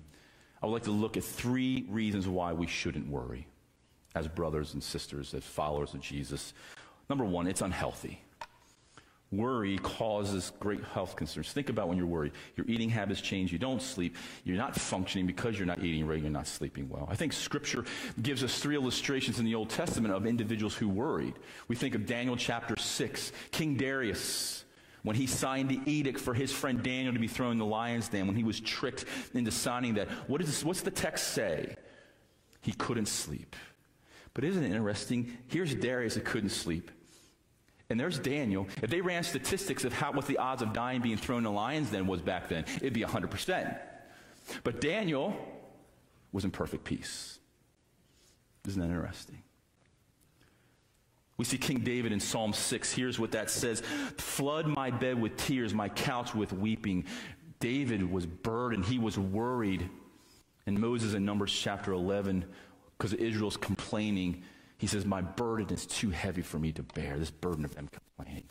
I 0.63 0.67
would 0.67 0.73
like 0.73 0.83
to 0.85 0.91
look 0.91 1.17
at 1.17 1.25
three 1.25 1.87
reasons 1.89 2.27
why 2.27 2.53
we 2.53 2.67
shouldn't 2.67 3.09
worry 3.09 3.47
as 4.15 4.29
brothers 4.29 4.75
and 4.75 4.83
sisters, 4.83 5.35
as 5.35 5.45
followers 5.45 5.95
of 5.95 6.01
Jesus. 6.01 6.55
Number 7.09 7.25
one, 7.25 7.47
it's 7.47 7.61
unhealthy. 7.61 8.24
Worry 9.37 9.79
causes 9.79 10.53
great 10.61 10.83
health 10.85 11.17
concerns. 11.17 11.53
Think 11.53 11.69
about 11.69 11.89
when 11.89 11.99
you're 11.99 12.07
worried. 12.07 12.33
Your 12.57 12.67
eating 12.69 12.89
habits 12.89 13.21
change. 13.21 13.53
You 13.53 13.59
don't 13.59 13.83
sleep. 13.83 14.17
You're 14.45 14.57
not 14.57 14.77
functioning 14.77 15.27
because 15.27 15.59
you're 15.59 15.67
not 15.67 15.83
eating 15.83 16.07
right. 16.07 16.21
You're 16.21 16.31
not 16.31 16.47
sleeping 16.47 16.89
well. 16.89 17.09
I 17.11 17.17
think 17.17 17.33
Scripture 17.33 17.85
gives 18.23 18.45
us 18.45 18.59
three 18.59 18.77
illustrations 18.77 19.39
in 19.39 19.45
the 19.45 19.55
Old 19.55 19.71
Testament 19.71 20.15
of 20.15 20.27
individuals 20.27 20.75
who 20.75 20.89
worried. 20.89 21.35
We 21.69 21.77
think 21.77 21.95
of 21.95 22.07
Daniel 22.07 22.37
chapter 22.37 22.77
6, 22.77 23.33
King 23.51 23.77
Darius. 23.77 24.65
When 25.03 25.17
he 25.17 25.27
signed 25.27 25.69
the 25.69 25.81
edict 25.85 26.19
for 26.19 26.33
his 26.33 26.51
friend 26.51 26.83
Daniel 26.83 27.13
to 27.13 27.19
be 27.19 27.29
thrown 27.29 27.53
in 27.53 27.59
the 27.59 27.67
lion's 27.67 28.09
den, 28.09 28.27
when 28.27 28.37
he 28.37 28.45
was 28.45 28.59
tricked 28.59 29.05
into 29.35 29.51
signing 29.51 29.95
that, 29.95 30.09
what 30.29 30.41
is 30.41 30.47
this, 30.47 30.65
what's 30.65 30.81
the 30.81 30.91
text 30.91 31.29
say? 31.29 31.77
He 32.63 32.73
couldn't 32.73 33.07
sleep. 33.07 33.55
But 34.33 34.45
isn't 34.45 34.65
it 34.65 34.73
interesting? 34.73 35.37
Here's 35.49 35.75
Darius 35.75 36.15
that 36.15 36.25
couldn't 36.25 36.51
sleep. 36.51 36.91
And 37.91 38.01
there's 38.01 38.19
Daniel. 38.19 38.67
If 38.83 38.91
they 38.91 39.01
ran 39.01 39.23
statistics 39.25 39.85
of 39.85 39.93
how, 39.93 40.13
what 40.13 40.27
the 40.27 40.39
odds 40.39 40.63
of 40.63 40.73
dying 40.73 41.03
being 41.03 41.19
thrown 41.19 41.39
in 41.39 41.45
the 41.45 41.51
lion's 41.51 41.91
then 41.91 42.07
was 42.07 42.21
back 42.21 42.49
then, 42.49 42.65
it'd 42.77 42.93
be 42.93 43.03
100%. 43.03 43.79
But 44.63 44.81
Daniel 44.81 45.37
was 46.33 46.45
in 46.45 46.51
perfect 46.51 46.85
peace. 46.85 47.39
Isn't 48.67 48.81
that 48.81 48.89
interesting? 48.89 49.43
We 51.37 51.45
see 51.45 51.59
King 51.59 51.81
David 51.81 52.13
in 52.13 52.21
Psalm 52.21 52.53
6. 52.53 52.93
Here's 52.93 53.19
what 53.19 53.33
that 53.33 53.51
says 53.51 53.81
Flood 54.19 54.67
my 54.67 54.91
bed 54.91 55.21
with 55.21 55.37
tears, 55.37 55.75
my 55.75 55.89
couch 55.89 56.35
with 56.35 56.53
weeping. 56.53 57.05
David 57.61 58.11
was 58.11 58.27
burdened, 58.27 58.85
he 58.85 58.99
was 58.99 59.19
worried. 59.19 59.89
And 60.67 60.79
Moses 60.79 61.15
in 61.15 61.25
Numbers 61.25 61.53
chapter 61.53 61.93
11 61.93 62.45
because 62.97 63.13
Israel's 63.13 63.57
complaining. 63.57 64.43
He 64.85 64.89
says, 64.89 65.07
My 65.07 65.23
burden 65.23 65.71
is 65.71 65.87
too 65.87 66.11
heavy 66.11 66.43
for 66.43 66.59
me 66.59 66.71
to 66.73 66.83
bear, 66.83 67.19
this 67.19 67.31
burden 67.31 67.65
of 67.65 67.75
them 67.75 67.89
complaining. 67.89 68.45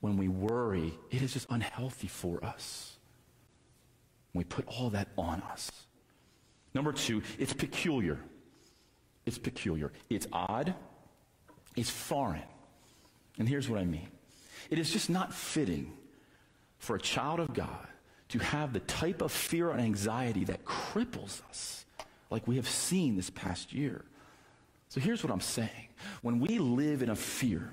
When 0.00 0.18
we 0.18 0.28
worry, 0.28 0.92
it 1.10 1.22
is 1.22 1.32
just 1.32 1.46
unhealthy 1.48 2.08
for 2.08 2.44
us. 2.44 2.98
we 4.34 4.44
put 4.44 4.66
all 4.68 4.90
that 4.90 5.08
on 5.16 5.40
us. 5.50 5.70
Number 6.74 6.92
two, 6.92 7.22
it's 7.38 7.54
peculiar. 7.54 8.20
It's 9.24 9.38
peculiar. 9.38 9.92
It's 10.10 10.26
odd. 10.30 10.74
It's 11.74 11.88
foreign. 11.88 12.42
And 13.38 13.48
here's 13.48 13.70
what 13.70 13.80
I 13.80 13.86
mean 13.86 14.08
it 14.68 14.78
is 14.78 14.92
just 14.92 15.08
not 15.08 15.32
fitting 15.32 15.90
for 16.76 16.96
a 16.96 17.00
child 17.00 17.40
of 17.40 17.54
God 17.54 17.88
to 18.28 18.40
have 18.40 18.74
the 18.74 18.80
type 18.80 19.22
of 19.22 19.32
fear 19.32 19.70
and 19.70 19.80
anxiety 19.80 20.44
that 20.44 20.66
cripples 20.66 21.40
us 21.48 21.86
like 22.28 22.46
we 22.46 22.56
have 22.56 22.68
seen 22.68 23.16
this 23.16 23.30
past 23.30 23.72
year. 23.72 24.04
So 24.96 25.02
here's 25.02 25.22
what 25.22 25.30
I'm 25.30 25.42
saying. 25.42 25.88
When 26.22 26.40
we 26.40 26.58
live 26.58 27.02
in 27.02 27.10
a 27.10 27.16
fear 27.16 27.70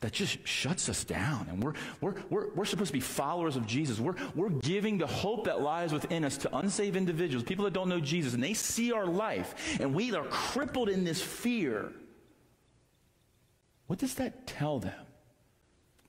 that 0.00 0.10
just 0.10 0.44
shuts 0.44 0.88
us 0.88 1.04
down, 1.04 1.46
and 1.48 1.62
we're, 1.62 1.74
we're, 2.00 2.14
we're, 2.30 2.48
we're 2.54 2.64
supposed 2.64 2.88
to 2.88 2.92
be 2.92 2.98
followers 2.98 3.54
of 3.54 3.64
Jesus, 3.64 4.00
we're, 4.00 4.16
we're 4.34 4.48
giving 4.48 4.98
the 4.98 5.06
hope 5.06 5.44
that 5.44 5.60
lies 5.60 5.92
within 5.92 6.24
us 6.24 6.36
to 6.38 6.56
unsaved 6.56 6.96
individuals, 6.96 7.44
people 7.44 7.64
that 7.64 7.74
don't 7.74 7.88
know 7.88 8.00
Jesus, 8.00 8.34
and 8.34 8.42
they 8.42 8.54
see 8.54 8.90
our 8.90 9.06
life, 9.06 9.78
and 9.78 9.94
we 9.94 10.12
are 10.12 10.24
crippled 10.24 10.88
in 10.88 11.04
this 11.04 11.22
fear. 11.22 11.92
What 13.86 14.00
does 14.00 14.14
that 14.14 14.48
tell 14.48 14.80
them? 14.80 15.06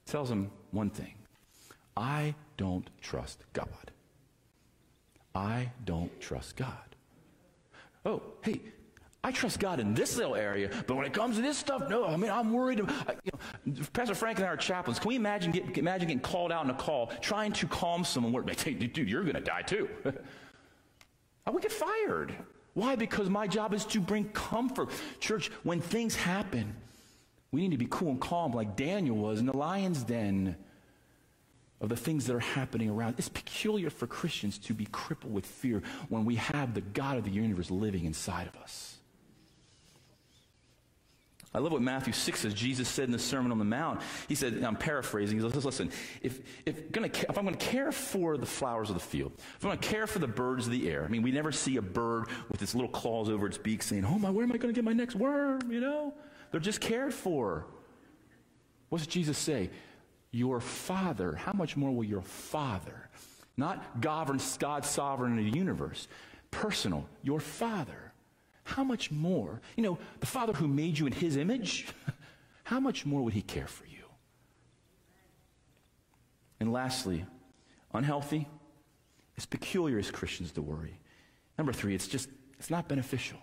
It 0.08 0.10
tells 0.10 0.30
them 0.30 0.50
one 0.72 0.90
thing 0.90 1.14
I 1.96 2.34
don't 2.58 2.90
trust 3.02 3.44
God. 3.54 3.92
I 5.36 5.70
don't 5.86 6.20
trust 6.20 6.56
God. 6.56 6.96
Oh, 8.04 8.24
hey, 8.42 8.62
I 9.24 9.32
trust 9.32 9.60
God 9.60 9.80
in 9.80 9.94
this 9.94 10.18
little 10.18 10.36
area, 10.36 10.72
but 10.88 10.96
when 10.96 11.06
it 11.06 11.14
comes 11.14 11.36
to 11.36 11.44
this 11.44 11.58
stuff, 11.58 11.88
no. 11.90 12.08
I 12.08 12.18
mean, 12.18 12.32
I'm 12.32 12.52
worried. 12.52 12.82
I, 12.82 13.16
you 13.24 13.32
know, 13.68 13.84
Pastor 13.94 14.16
Frank 14.16 14.40
and 14.40 14.48
I 14.48 14.50
are 14.50 14.58
chaplains. 14.58 14.98
Can 14.98 15.10
we 15.10 15.16
imagine, 15.16 15.52
get, 15.52 15.78
imagine 15.78 16.08
getting 16.08 16.22
called 16.22 16.52
out 16.52 16.64
in 16.64 16.72
a 16.72 16.76
call, 16.76 17.08
trying 17.22 17.52
to 17.54 17.68
calm 17.68 18.04
someone? 18.04 18.48
Hey, 18.48 18.74
dude, 18.74 19.10
you're 19.10 19.22
going 19.22 19.36
to 19.36 19.42
die 19.42 19.62
too. 19.62 19.88
I 21.46 21.52
would 21.52 21.62
get 21.62 21.72
fired. 21.72 22.36
Why? 22.74 22.96
Because 22.96 23.30
my 23.30 23.46
job 23.46 23.74
is 23.76 23.86
to 23.86 24.00
bring 24.00 24.26
comfort. 24.30 24.90
Church, 25.20 25.52
when 25.64 25.82
things 25.82 26.16
happen, 26.16 26.76
we 27.52 27.62
need 27.62 27.72
to 27.72 27.78
be 27.78 27.88
cool 27.90 28.10
and 28.10 28.22
calm 28.22 28.54
like 28.54 28.76
Daniel 28.76 29.18
was 29.18 29.40
in 29.40 29.46
the 29.46 29.56
lion's 29.56 30.04
den 30.04 30.56
of 31.80 31.90
the 31.90 31.96
things 31.96 32.26
that 32.26 32.36
are 32.36 32.40
happening 32.40 32.90
around. 32.90 33.16
It's 33.18 33.30
peculiar 33.30 33.90
for 33.90 34.08
Christians 34.08 34.58
to 34.60 34.74
be 34.74 34.86
crippled 34.86 35.34
with 35.34 35.46
fear 35.46 35.84
when 36.10 36.26
we 36.26 36.36
have 36.36 36.74
the 36.74 36.82
God 36.82 37.18
of 37.18 37.24
the 37.24 37.32
universe 37.32 37.70
living 37.70 38.06
inside 38.06 38.48
of 38.48 38.56
us. 38.62 38.98
I 41.54 41.60
love 41.60 41.74
what 41.74 41.82
Matthew 41.82 42.14
6 42.14 42.40
says. 42.40 42.54
Jesus 42.54 42.88
said 42.88 43.06
in 43.06 43.12
the 43.12 43.20
Sermon 43.20 43.52
on 43.52 43.60
the 43.60 43.66
Mount, 43.66 44.02
he 44.30 44.36
said, 44.36 44.64
I'm 44.64 44.78
paraphrasing, 44.78 45.38
he 45.38 45.44
says, 45.44 45.66
listen, 45.66 45.92
if, 46.22 46.40
if, 46.66 46.92
gonna, 46.92 47.08
if 47.08 47.38
I'm 47.38 47.44
going 47.44 47.58
to 47.58 47.66
care 47.66 47.92
for 47.92 48.38
the 48.38 48.46
flowers 48.46 48.90
of 48.90 48.96
the 48.96 49.02
field, 49.02 49.34
if 49.38 49.66
I'm 49.66 49.70
going 49.70 49.80
to 49.80 49.88
care 49.88 50.08
for 50.08 50.20
the 50.20 50.28
birds 50.28 50.66
of 50.66 50.72
the 50.72 50.90
air, 50.90 51.04
I 51.04 51.10
mean, 51.10 51.24
we 51.24 51.32
never 51.32 51.52
see 51.52 51.76
a 51.76 51.82
bird 51.82 52.28
with 52.50 52.62
its 52.62 52.74
little 52.74 52.90
claws 52.90 53.28
over 53.28 53.48
its 53.48 53.58
beak 53.58 53.84
saying, 53.84 54.06
oh 54.06 54.18
my, 54.18 54.30
where 54.30 54.46
am 54.46 54.52
I 54.54 54.58
going 54.58 54.74
to 54.74 54.78
get 54.78 54.86
my 54.86 54.94
next 54.94 55.16
worm, 55.16 55.70
you 55.70 55.82
know? 55.82 56.14
They're 56.52 56.62
just 56.62 56.80
cared 56.80 57.14
for. 57.14 57.66
What 58.88 59.00
does 59.00 59.08
Jesus 59.08 59.38
say? 59.38 59.70
Your 60.32 60.62
Father, 60.62 61.36
how 61.36 61.52
much 61.52 61.76
more 61.76 61.92
will 61.92 62.06
your 62.06 62.22
Father, 62.22 63.10
not 63.58 64.00
God, 64.00 64.42
God 64.60 64.86
sovereign 64.86 65.38
in 65.38 65.52
the 65.52 65.58
universe, 65.58 66.08
personal, 66.50 67.06
your 67.24 67.42
Father, 67.42 68.11
how 68.64 68.84
much 68.84 69.12
more, 69.12 69.62
you 69.76 69.84
know, 69.84 69.98
the 70.20 70.26
Father 70.26 70.54
who 70.54 70.68
made 70.68 70.98
you 70.98 71.08
in 71.08 71.14
His 71.14 71.38
image, 71.38 71.88
how 72.64 72.80
much 72.80 73.06
more 73.06 73.22
would 73.24 73.34
He 73.34 73.42
care 73.42 73.68
for 73.68 73.86
you? 73.86 74.06
And 76.60 76.72
lastly, 76.72 77.26
unhealthy, 77.94 78.48
it's 79.36 79.46
peculiar 79.46 79.98
as 79.98 80.12
Christians 80.12 80.52
to 80.52 80.62
worry. 80.62 81.00
Number 81.58 81.74
three, 81.74 81.96
it's 81.96 82.08
just, 82.08 82.30
it's 82.60 82.70
not 82.70 82.88
beneficial. 82.88 83.40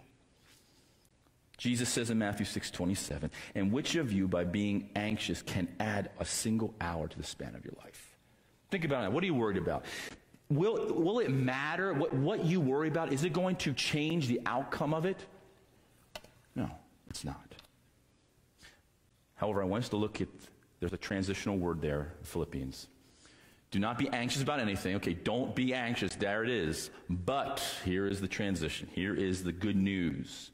Jesus 1.57 1.89
says 1.89 2.11
in 2.11 2.19
Matthew 2.19 2.47
6 2.47 2.71
27, 2.71 3.31
and 3.57 3.73
which 3.73 3.97
of 3.97 4.13
you, 4.13 4.29
by 4.29 4.45
being 4.45 4.91
anxious, 4.95 5.43
can 5.43 5.67
add 5.81 6.11
a 6.21 6.25
single 6.25 6.73
hour 6.81 7.09
to 7.09 7.19
the 7.19 7.25
span 7.25 7.57
of 7.57 7.65
your 7.65 7.75
life? 7.83 8.17
Think 8.71 8.85
about 8.85 9.05
it. 9.05 9.13
What 9.13 9.25
are 9.25 9.27
you 9.27 9.35
worried 9.35 9.57
about? 9.57 9.85
Will, 10.51 10.95
will 10.95 11.19
it 11.19 11.31
matter? 11.31 11.93
What, 11.93 12.13
what 12.15 12.45
you 12.45 12.61
worry 12.61 12.89
about, 12.89 13.13
is 13.13 13.25
it 13.25 13.33
going 13.33 13.57
to 13.57 13.73
change 13.75 14.29
the 14.29 14.41
outcome 14.47 14.95
of 14.95 15.05
it? 15.05 15.27
No, 16.55 16.71
it's 17.11 17.25
not. 17.25 17.55
However, 19.35 19.63
I 19.63 19.67
want 19.67 19.85
us 19.85 19.91
to 19.91 19.97
look 19.97 20.21
at, 20.21 20.29
there's 20.81 20.93
a 20.93 20.99
transitional 20.99 21.59
word 21.59 21.81
there, 21.83 22.15
Philippians. 22.23 22.89
Do 23.71 23.79
not 23.79 23.99
be 23.99 24.09
anxious 24.09 24.43
about 24.43 24.61
anything. 24.61 24.97
Okay, 24.97 25.13
don't 25.13 25.55
be 25.55 25.75
anxious. 25.75 26.15
There 26.15 26.43
it 26.43 26.49
is. 26.49 26.91
But 27.11 27.63
here 27.85 28.07
is 28.07 28.21
the 28.21 28.29
transition. 28.29 28.89
Here 28.93 29.15
is 29.15 29.45
the 29.45 29.53
good 29.53 29.77
news. 29.77 30.51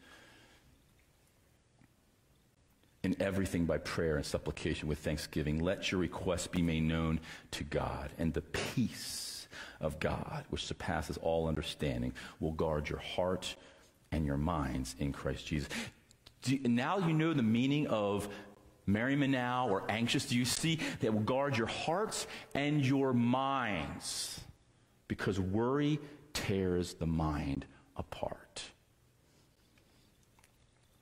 In 3.05 3.14
everything 3.20 3.66
by 3.66 3.78
prayer 3.78 4.16
and 4.16 4.26
supplication 4.26 4.88
with 4.88 4.99
thanksgiving, 4.99 5.61
let 5.61 5.92
your 5.92 6.01
requests 6.01 6.49
be 6.49 6.62
made 6.62 6.82
known 6.82 7.20
to 7.53 7.62
God, 7.62 8.11
and 8.18 8.32
the 8.32 8.40
peace 8.40 9.34
of 9.80 9.98
God, 9.98 10.44
which 10.50 10.64
surpasses 10.64 11.16
all 11.18 11.48
understanding, 11.48 12.12
will 12.40 12.52
guard 12.52 12.88
your 12.88 12.98
heart 12.98 13.57
and 14.12 14.24
your 14.24 14.36
minds 14.36 14.94
in 14.98 15.12
Christ 15.12 15.46
Jesus. 15.46 15.68
Do, 16.42 16.59
now 16.64 16.98
you 16.98 17.12
know 17.12 17.32
the 17.32 17.42
meaning 17.42 17.86
of 17.88 18.28
merimnao 18.88 19.70
or 19.70 19.84
anxious. 19.88 20.26
Do 20.26 20.36
you 20.36 20.44
see 20.44 20.80
that 21.00 21.12
will 21.12 21.20
guard 21.20 21.57
your 21.57 21.66
hearts 21.66 22.26
and 22.55 22.84
your 22.84 23.12
minds? 23.12 24.40
Because 25.09 25.40
worry 25.40 25.98
tears 26.32 26.94
the 26.94 27.07
mind 27.07 27.66
apart. 27.96 28.62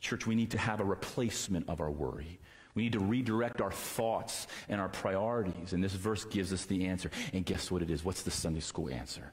Church, 0.01 0.27
we 0.27 0.35
need 0.35 0.51
to 0.51 0.59
have 0.59 0.81
a 0.81 0.85
replacement 0.85 1.69
of 1.69 1.81
our 1.81 1.91
worry. 1.91 2.41
We 2.75 2.85
need 2.85 2.93
to 2.93 3.01
redirect 3.01 3.61
our 3.61 3.71
thoughts 3.71 4.47
and 4.69 4.81
our 4.81 4.89
priorities. 4.89 5.73
And 5.73 5.85
this 5.85 5.93
verse 5.93 6.25
gives 6.25 6.53
us 6.53 6.65
the 6.65 6.87
answer. 6.87 7.11
And 7.33 7.45
guess 7.45 7.71
what 7.71 7.83
it 7.83 7.91
is? 7.91 8.05
What's 8.05 8.23
the 8.23 8.31
Sunday 8.31 8.61
school 8.61 8.89
answer? 8.89 9.33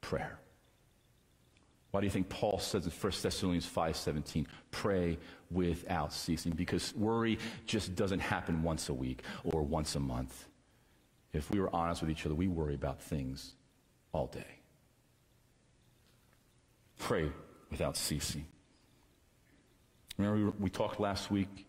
Prayer. 0.00 0.38
Why 1.90 2.00
do 2.00 2.06
you 2.06 2.10
think 2.10 2.28
Paul 2.28 2.60
says 2.60 2.84
in 2.84 2.92
1 2.92 3.12
Thessalonians 3.22 3.66
5:17, 3.66 4.46
pray 4.70 5.18
without 5.50 6.12
ceasing? 6.12 6.52
Because 6.52 6.94
worry 6.94 7.38
just 7.66 7.96
doesn't 7.96 8.20
happen 8.20 8.62
once 8.62 8.88
a 8.88 8.94
week 8.94 9.24
or 9.42 9.62
once 9.62 9.96
a 9.96 10.00
month. 10.00 10.46
If 11.32 11.50
we 11.50 11.58
were 11.60 11.74
honest 11.74 12.00
with 12.02 12.10
each 12.10 12.24
other, 12.26 12.34
we 12.34 12.46
worry 12.46 12.74
about 12.74 13.02
things 13.02 13.54
all 14.12 14.28
day. 14.28 14.60
Pray 16.98 17.32
without 17.70 17.96
ceasing. 17.96 18.46
Remember, 20.16 20.46
we, 20.46 20.64
we 20.64 20.70
talked 20.70 21.00
last 21.00 21.30
week 21.30 21.66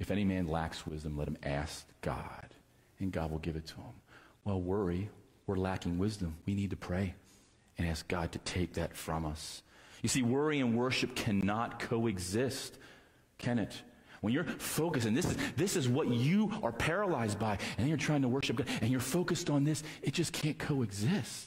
if 0.00 0.10
any 0.10 0.24
man 0.24 0.48
lacks 0.48 0.86
wisdom, 0.86 1.16
let 1.16 1.28
him 1.28 1.36
ask 1.42 1.86
God, 2.00 2.48
and 2.98 3.12
God 3.12 3.30
will 3.30 3.38
give 3.38 3.54
it 3.54 3.66
to 3.66 3.74
him. 3.76 3.92
Well, 4.44 4.60
worry, 4.60 5.10
we're 5.46 5.56
lacking 5.56 5.98
wisdom. 5.98 6.36
We 6.46 6.54
need 6.54 6.70
to 6.70 6.76
pray 6.76 7.14
and 7.76 7.86
ask 7.86 8.08
God 8.08 8.32
to 8.32 8.38
take 8.38 8.74
that 8.74 8.96
from 8.96 9.26
us. 9.26 9.62
You 10.02 10.08
see, 10.08 10.22
worry 10.22 10.60
and 10.60 10.74
worship 10.74 11.14
cannot 11.14 11.78
coexist, 11.78 12.78
can 13.36 13.58
it? 13.58 13.74
When 14.22 14.32
you're 14.32 14.44
focused, 14.44 15.06
and 15.06 15.16
this 15.16 15.26
is, 15.26 15.36
this 15.56 15.76
is 15.76 15.86
what 15.86 16.08
you 16.08 16.50
are 16.62 16.72
paralyzed 16.72 17.38
by, 17.38 17.58
and 17.76 17.86
you're 17.86 17.98
trying 17.98 18.22
to 18.22 18.28
worship 18.28 18.56
God, 18.56 18.68
and 18.80 18.90
you're 18.90 19.00
focused 19.00 19.50
on 19.50 19.64
this, 19.64 19.82
it 20.02 20.14
just 20.14 20.32
can't 20.32 20.58
coexist. 20.58 21.46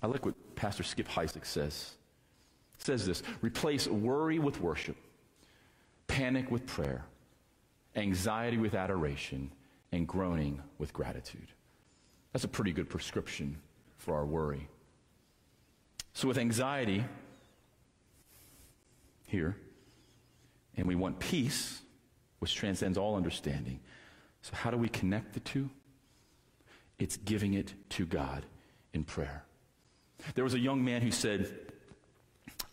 I 0.00 0.06
like 0.06 0.24
what 0.24 0.54
Pastor 0.54 0.84
Skip 0.84 1.08
Heitzig 1.08 1.46
says. 1.46 1.94
It 2.78 2.86
says 2.86 3.06
this 3.06 3.22
replace 3.40 3.88
worry 3.88 4.38
with 4.38 4.60
worship 4.60 4.96
panic 6.12 6.50
with 6.50 6.66
prayer, 6.66 7.06
anxiety 7.96 8.58
with 8.58 8.74
adoration, 8.74 9.50
and 9.92 10.06
groaning 10.06 10.62
with 10.76 10.92
gratitude. 10.92 11.48
That's 12.32 12.44
a 12.44 12.48
pretty 12.48 12.72
good 12.72 12.90
prescription 12.90 13.56
for 13.96 14.14
our 14.14 14.26
worry. 14.26 14.68
So, 16.12 16.28
with 16.28 16.36
anxiety 16.36 17.02
here, 19.26 19.56
and 20.76 20.86
we 20.86 20.94
want 20.94 21.18
peace, 21.18 21.80
which 22.40 22.54
transcends 22.54 22.98
all 22.98 23.16
understanding. 23.16 23.80
So, 24.42 24.54
how 24.54 24.70
do 24.70 24.76
we 24.76 24.90
connect 24.90 25.32
the 25.32 25.40
two? 25.40 25.70
It's 26.98 27.16
giving 27.16 27.54
it 27.54 27.72
to 27.90 28.04
God 28.04 28.44
in 28.92 29.04
prayer. 29.04 29.44
There 30.34 30.44
was 30.44 30.52
a 30.52 30.58
young 30.58 30.84
man 30.84 31.00
who 31.00 31.10
said, 31.10 31.72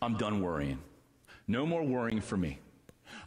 I'm 0.02 0.18
done 0.18 0.42
worrying. 0.42 0.80
No 1.48 1.66
more 1.66 1.84
worrying 1.84 2.20
for 2.20 2.36
me. 2.36 2.60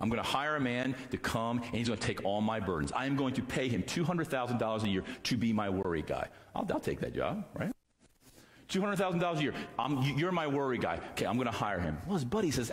I'm 0.01 0.09
going 0.09 0.22
to 0.22 0.28
hire 0.28 0.57
a 0.57 0.61
man 0.61 0.95
to 1.11 1.16
come 1.16 1.59
and 1.59 1.74
he's 1.74 1.89
going 1.89 1.99
to 1.99 2.07
take 2.07 2.24
all 2.24 2.41
my 2.41 2.61
burdens. 2.61 2.93
I 2.93 3.07
am 3.07 3.16
going 3.16 3.35
to 3.35 3.43
pay 3.43 3.68
him 3.68 3.83
$200,000 3.83 4.83
a 4.83 4.89
year 4.89 5.05
to 5.24 5.37
be 5.37 5.53
my 5.53 5.68
worry 5.68 6.03
guy. 6.03 6.28
I'll, 6.55 6.66
I'll 6.70 6.80
take 6.80 7.01
that 7.01 7.14
job, 7.14 7.45
right? 7.55 7.72
$200,000 8.72 9.39
a 9.39 9.43
year. 9.43 9.55
I'm, 9.78 10.03
you're 10.16 10.33
my 10.33 10.47
worry 10.47 10.78
guy. 10.78 10.99
Okay, 11.12 11.26
I'm 11.26 11.35
going 11.35 11.47
to 11.47 11.53
hire 11.53 11.78
him. 11.78 11.99
Well, 12.07 12.14
his 12.14 12.24
buddy 12.24 12.51
says, 12.51 12.72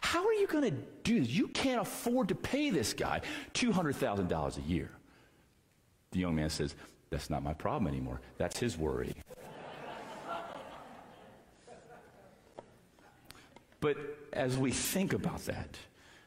How 0.00 0.24
are 0.24 0.32
you 0.34 0.46
going 0.46 0.64
to 0.64 0.76
do 1.02 1.20
this? 1.20 1.28
You 1.28 1.48
can't 1.48 1.80
afford 1.80 2.28
to 2.28 2.34
pay 2.34 2.70
this 2.70 2.94
guy 2.94 3.22
$200,000 3.54 4.58
a 4.58 4.60
year. 4.62 4.90
The 6.12 6.20
young 6.20 6.36
man 6.36 6.48
says, 6.48 6.76
That's 7.10 7.28
not 7.28 7.42
my 7.42 7.54
problem 7.54 7.88
anymore. 7.88 8.20
That's 8.38 8.58
his 8.58 8.78
worry. 8.78 9.14
but 13.80 13.96
as 14.32 14.56
we 14.56 14.70
think 14.70 15.12
about 15.12 15.44
that, 15.46 15.76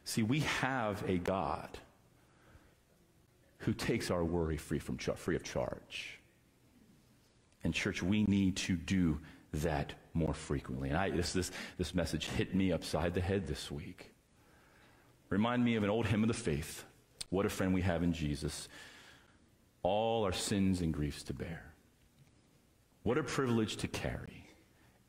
See, 0.06 0.24
we 0.24 0.41
have 0.41 1.03
a 1.08 1.18
God 1.18 1.68
who 3.60 3.74
takes 3.74 4.12
our 4.12 4.24
worry 4.24 4.58
free, 4.58 4.80
from 4.80 4.97
free 4.97 5.36
of 5.36 5.43
charge. 5.43 6.20
And, 7.64 7.74
church, 7.74 8.03
we 8.03 8.24
need 8.24 8.56
to 8.58 8.76
do 8.76 9.20
that 9.53 9.93
more 10.14 10.36
frequently. 10.36 10.89
And 10.89 10.97
I, 10.97 11.10
this, 11.10 11.34
this, 11.34 11.51
this 11.80 11.95
message 11.95 12.28
hit 12.28 12.53
me 12.53 12.72
upside 12.72 13.16
the 13.16 13.22
head 13.22 13.47
this 13.47 13.72
week. 13.72 14.12
Remind 15.30 15.66
me 15.66 15.76
of 15.76 15.84
an 15.84 15.89
old 15.89 16.06
hymn 16.06 16.24
of 16.24 16.28
the 16.28 16.36
faith. 16.36 16.86
What 17.32 17.47
a 17.47 17.49
friend 17.49 17.74
we 17.74 17.82
have 17.82 18.03
in 18.03 18.14
Jesus. 18.14 18.70
All 19.82 20.24
our 20.24 20.34
sins 20.34 20.82
and 20.82 20.93
griefs 20.93 21.24
to 21.24 21.34
bear. 21.34 21.74
What 23.01 23.18
a 23.18 23.24
privilege 23.24 23.78
to 23.78 23.88
carry 23.88 24.47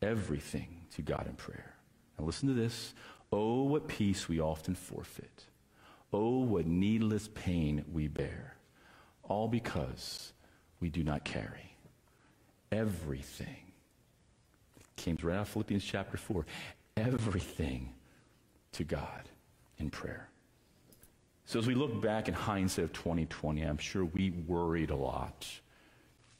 everything 0.01 0.87
to 0.95 1.03
God 1.03 1.27
in 1.29 1.35
prayer. 1.35 1.75
Now, 2.19 2.25
listen 2.25 2.49
to 2.49 2.55
this. 2.55 2.95
Oh, 3.33 3.64
what 3.64 3.89
peace 3.89 4.29
we 4.29 4.41
often 4.41 4.74
forfeit. 4.74 5.45
Oh, 6.12 6.39
what 6.39 6.66
needless 6.66 7.29
pain 7.29 7.85
we 7.93 8.09
bear. 8.09 8.55
All 9.24 9.49
because 9.49 10.33
we 10.81 10.89
do 10.89 11.03
not 11.03 11.24
carry 11.24 11.77
everything. 12.72 13.72
It 14.79 14.97
came 14.97 15.18
right 15.22 15.37
out 15.37 15.43
of 15.43 15.49
Philippians 15.49 15.85
chapter 15.85 16.16
4. 16.16 16.47
Everything 16.97 17.93
to 18.72 18.85
God 18.85 19.29
in 19.79 19.91
prayer. 19.91 20.29
So 21.45 21.59
as 21.59 21.66
we 21.66 21.74
look 21.74 22.01
back 22.01 22.29
in 22.29 22.35
hindsight 22.35 22.85
of 22.87 22.93
2020, 22.93 23.62
I'm 23.62 23.79
sure 23.79 24.05
we 24.05 24.31
worried 24.31 24.91
a 24.91 24.97
lot. 24.97 25.47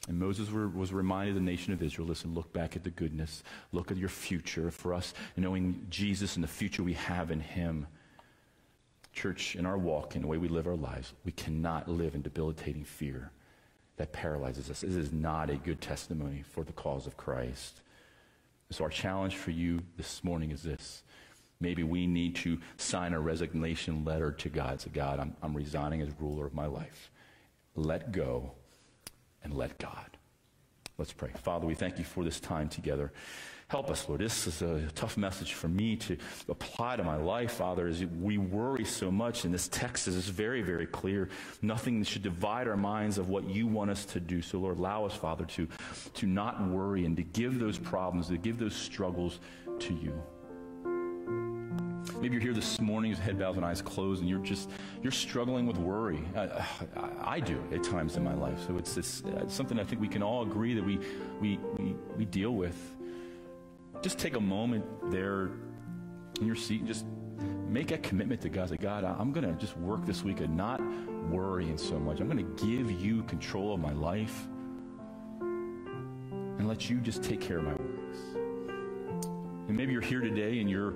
And 0.09 0.19
Moses 0.19 0.51
were, 0.51 0.69
was 0.69 0.93
reminded 0.93 1.35
the 1.35 1.41
nation 1.41 1.73
of 1.73 1.83
Israel, 1.83 2.07
listen, 2.07 2.35
look 2.35 2.53
back 2.53 2.77
at 2.77 2.85
the 2.85 2.91
goodness, 2.91 3.43
look 3.73 3.91
at 3.91 3.97
your 3.97 4.09
future 4.09 4.71
for 4.71 4.95
us, 4.95 5.15
knowing 5.37 5.87
Jesus 5.91 6.37
and 6.37 6.45
the 6.45 6.49
future 6.49 6.83
we 6.83 6.93
have 6.95 7.31
in 7.31 7.41
him. 7.41 7.87
Church, 9.13 9.57
in 9.57 9.67
our 9.67 9.79
walk, 9.79 10.15
in 10.15 10.23
the 10.23 10.29
way 10.29 10.37
we 10.37 10.49
live 10.49 10.67
our 10.67 10.77
lives, 10.77 11.13
we 11.25 11.33
cannot 11.33 11.89
live 11.89 12.15
in 12.15 12.23
debilitating 12.23 12.85
fear 12.85 13.31
that 13.97 14.13
paralyzes 14.13 14.71
us. 14.71 14.83
This 14.83 14.95
is 14.95 15.13
not 15.13 15.51
a 15.51 15.57
good 15.57 15.81
testimony 15.81 16.43
for 16.43 16.63
the 16.63 16.73
cause 16.73 17.07
of 17.07 17.17
Christ. 17.17 17.81
So 18.71 18.85
our 18.85 18.91
challenge 18.91 19.37
for 19.37 19.53
you 19.53 19.81
this 19.97 20.23
morning 20.23 20.51
is 20.51 20.63
this. 20.63 21.03
Maybe 21.61 21.83
we 21.83 22.07
need 22.07 22.37
to 22.37 22.59
sign 22.77 23.15
a 23.15 23.21
resignation 23.21 24.05
letter 24.05 24.33
to 24.33 24.49
God. 24.51 24.81
Say, 24.81 24.91
God, 24.93 25.19
I'm, 25.19 25.35
I'm 25.43 25.57
resigning 25.57 26.03
as 26.03 26.11
ruler 26.21 26.47
of 26.47 26.53
my 26.53 26.67
life. 26.67 27.11
Let 27.75 28.13
go 28.13 28.53
and 29.47 29.57
let 29.57 29.79
God. 29.79 30.19
Let's 30.99 31.13
pray. 31.13 31.31
Father, 31.43 31.67
we 31.67 31.75
thank 31.75 31.99
you 31.99 32.05
for 32.05 32.25
this 32.25 32.41
time 32.41 32.69
together. 32.69 33.13
Help 33.69 33.91
us, 33.91 34.09
Lord. 34.09 34.21
This 34.21 34.47
is 34.47 34.61
a 34.63 34.81
tough 34.95 35.17
message 35.17 35.55
for 35.55 35.69
me 35.69 35.97
to 35.97 36.17
apply 36.49 36.97
to 36.97 37.05
my 37.05 37.17
life, 37.17 37.53
Father, 37.53 37.87
as 37.87 38.05
we 38.05 38.39
worry 38.39 38.85
so 38.85 39.11
much. 39.11 39.45
And 39.45 39.55
this 39.55 39.69
text 39.69 40.09
is 40.09 40.29
very, 40.29 40.63
very 40.63 40.87
clear. 40.87 41.29
Nothing 41.63 42.03
should 42.03 42.23
divide 42.23 42.67
our 42.67 42.77
minds 42.77 43.19
of 43.19 43.29
what 43.29 43.49
you 43.49 43.67
want 43.67 43.91
us 43.91 44.05
to 44.07 44.21
do. 44.21 44.43
So, 44.43 44.59
Lord, 44.59 44.79
allow 44.79 45.05
us, 45.05 45.15
Father, 45.15 45.45
to, 45.45 45.69
to 46.15 46.27
not 46.27 46.67
worry 46.69 47.05
and 47.05 47.17
to 47.17 47.23
give 47.23 47.59
those 47.61 47.79
problems, 47.79 48.29
to 48.29 48.39
give 48.39 48.59
those 48.59 48.75
struggles 48.75 49.39
to 49.81 49.95
you. 49.95 50.21
Maybe 52.21 52.35
you're 52.35 52.43
here 52.43 52.55
this 52.55 52.81
morning, 52.81 53.11
with 53.11 53.21
head 53.21 53.39
bowed 53.39 53.57
and 53.57 53.65
eyes 53.65 53.83
closed, 53.83 54.23
and 54.23 54.31
you're 54.31 54.39
just 54.39 54.71
you're 55.03 55.13
struggling 55.13 55.67
with 55.67 55.77
worry. 55.77 56.23
I, 56.35 56.67
I, 57.21 57.41
do 57.41 57.63
at 57.73 57.85
times 57.85 58.17
in 58.17 58.25
my 58.25 58.35
life. 58.35 58.59
So 58.67 58.79
it's, 58.79 58.97
it's, 58.97 59.23
it's, 59.27 59.55
something 59.55 59.79
I 59.79 59.85
think 59.85 60.01
we 60.01 60.09
can 60.09 60.23
all 60.23 60.43
agree 60.43 60.73
that 60.75 60.85
we, 60.85 60.99
we, 61.41 61.59
we, 61.77 61.95
we 62.17 62.25
deal 62.25 62.53
with. 62.53 62.77
Just 64.01 64.19
take 64.19 64.35
a 64.35 64.41
moment 64.41 64.85
there 65.11 65.51
in 66.41 66.47
your 66.47 66.57
seat. 66.57 66.81
And 66.81 66.89
just 66.89 67.05
make 67.69 67.91
a 67.91 67.99
commitment 67.99 68.41
to 68.43 68.49
God. 68.49 68.71
Say, 68.71 68.79
God, 68.79 69.05
I'm 69.05 69.31
going 69.33 69.47
to 69.47 69.53
just 69.61 69.77
work 69.77 70.07
this 70.07 70.23
week 70.23 70.41
and 70.41 70.57
not 70.57 70.81
worrying 71.31 71.77
so 71.77 71.99
much. 71.99 72.21
I'm 72.21 72.29
going 72.29 72.57
to 72.57 72.67
give 72.67 72.91
you 72.91 73.25
control 73.25 73.75
of 73.75 73.81
my 73.81 73.93
life 73.93 74.47
and 75.41 76.67
let 76.67 76.89
you 76.89 76.97
just 76.99 77.23
take 77.23 77.43
care 77.43 77.59
of 77.59 77.65
my 77.65 77.75
worries. 77.75 78.37
And 79.69 79.77
maybe 79.77 79.93
you're 79.93 80.01
here 80.01 80.21
today 80.21 80.61
and 80.61 80.71
you're 80.71 80.95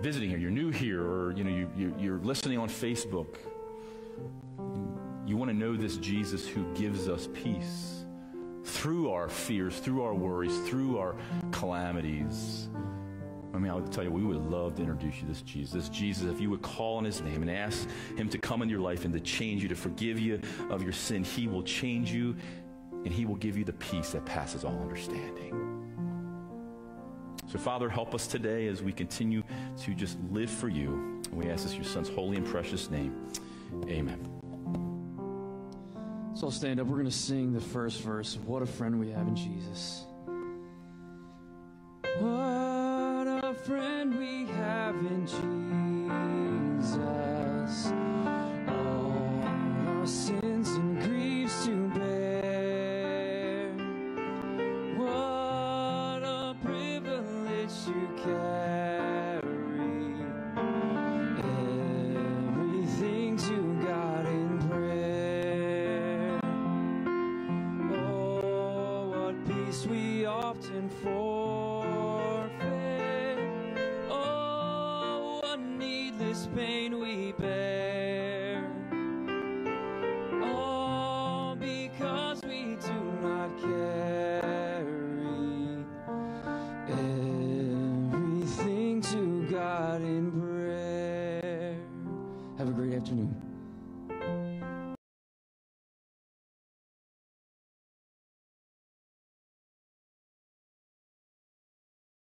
visiting 0.00 0.30
here, 0.30 0.38
you're 0.38 0.50
new 0.50 0.70
here, 0.70 1.02
or 1.02 1.32
you 1.32 1.44
know, 1.44 1.50
you, 1.50 1.70
you, 1.76 1.94
you're 1.98 2.18
listening 2.20 2.58
on 2.58 2.68
Facebook. 2.68 3.36
You 5.26 5.36
want 5.36 5.50
to 5.50 5.56
know 5.56 5.76
this 5.76 5.96
Jesus 5.98 6.46
who 6.46 6.64
gives 6.74 7.08
us 7.08 7.28
peace 7.34 8.04
through 8.64 9.10
our 9.10 9.28
fears, 9.28 9.78
through 9.78 10.02
our 10.02 10.14
worries, 10.14 10.56
through 10.68 10.98
our 10.98 11.14
calamities. 11.52 12.68
I 13.52 13.58
mean, 13.58 13.70
I'll 13.70 13.82
tell 13.82 14.04
you, 14.04 14.10
we 14.10 14.22
would 14.22 14.36
love 14.36 14.76
to 14.76 14.82
introduce 14.82 15.16
you 15.16 15.22
to 15.22 15.26
this 15.26 15.42
Jesus. 15.42 15.72
This 15.72 15.88
Jesus, 15.88 16.24
if 16.30 16.40
you 16.40 16.50
would 16.50 16.62
call 16.62 16.96
on 16.96 17.04
his 17.04 17.20
name 17.20 17.42
and 17.42 17.50
ask 17.50 17.88
him 18.16 18.28
to 18.28 18.38
come 18.38 18.62
into 18.62 18.72
your 18.72 18.80
life 18.80 19.04
and 19.04 19.12
to 19.12 19.20
change 19.20 19.62
you, 19.62 19.68
to 19.68 19.74
forgive 19.74 20.18
you 20.18 20.40
of 20.70 20.82
your 20.82 20.92
sin, 20.92 21.24
he 21.24 21.46
will 21.46 21.62
change 21.62 22.10
you 22.12 22.36
and 23.04 23.08
he 23.12 23.26
will 23.26 23.36
give 23.36 23.56
you 23.56 23.64
the 23.64 23.72
peace 23.74 24.10
that 24.12 24.24
passes 24.24 24.64
all 24.64 24.78
understanding. 24.80 25.70
So, 27.50 27.58
Father, 27.58 27.88
help 27.88 28.14
us 28.14 28.28
today 28.28 28.68
as 28.68 28.80
we 28.80 28.92
continue 28.92 29.42
to 29.82 29.92
just 29.92 30.16
live 30.30 30.48
for 30.48 30.68
you. 30.68 31.20
We 31.32 31.50
ask 31.50 31.64
this 31.64 31.72
in 31.72 31.82
your 31.82 31.90
Son's 31.90 32.08
holy 32.08 32.36
and 32.36 32.46
precious 32.46 32.88
name. 32.90 33.26
Amen. 33.88 34.20
So 36.36 36.46
I'll 36.46 36.52
stand 36.52 36.78
up. 36.78 36.86
We're 36.86 36.98
going 36.98 37.06
to 37.06 37.10
sing 37.10 37.52
the 37.52 37.60
first 37.60 38.02
verse 38.02 38.36
of 38.36 38.46
What 38.46 38.62
a 38.62 38.66
Friend 38.66 39.00
We 39.00 39.10
Have 39.10 39.26
in 39.26 39.34
Jesus. 39.34 40.04
What 42.20 43.26
a 43.26 43.52
friend 43.64 44.16
we 44.16 44.46
have 44.46 44.94
in 44.94 45.26
Jesus. 46.78 48.09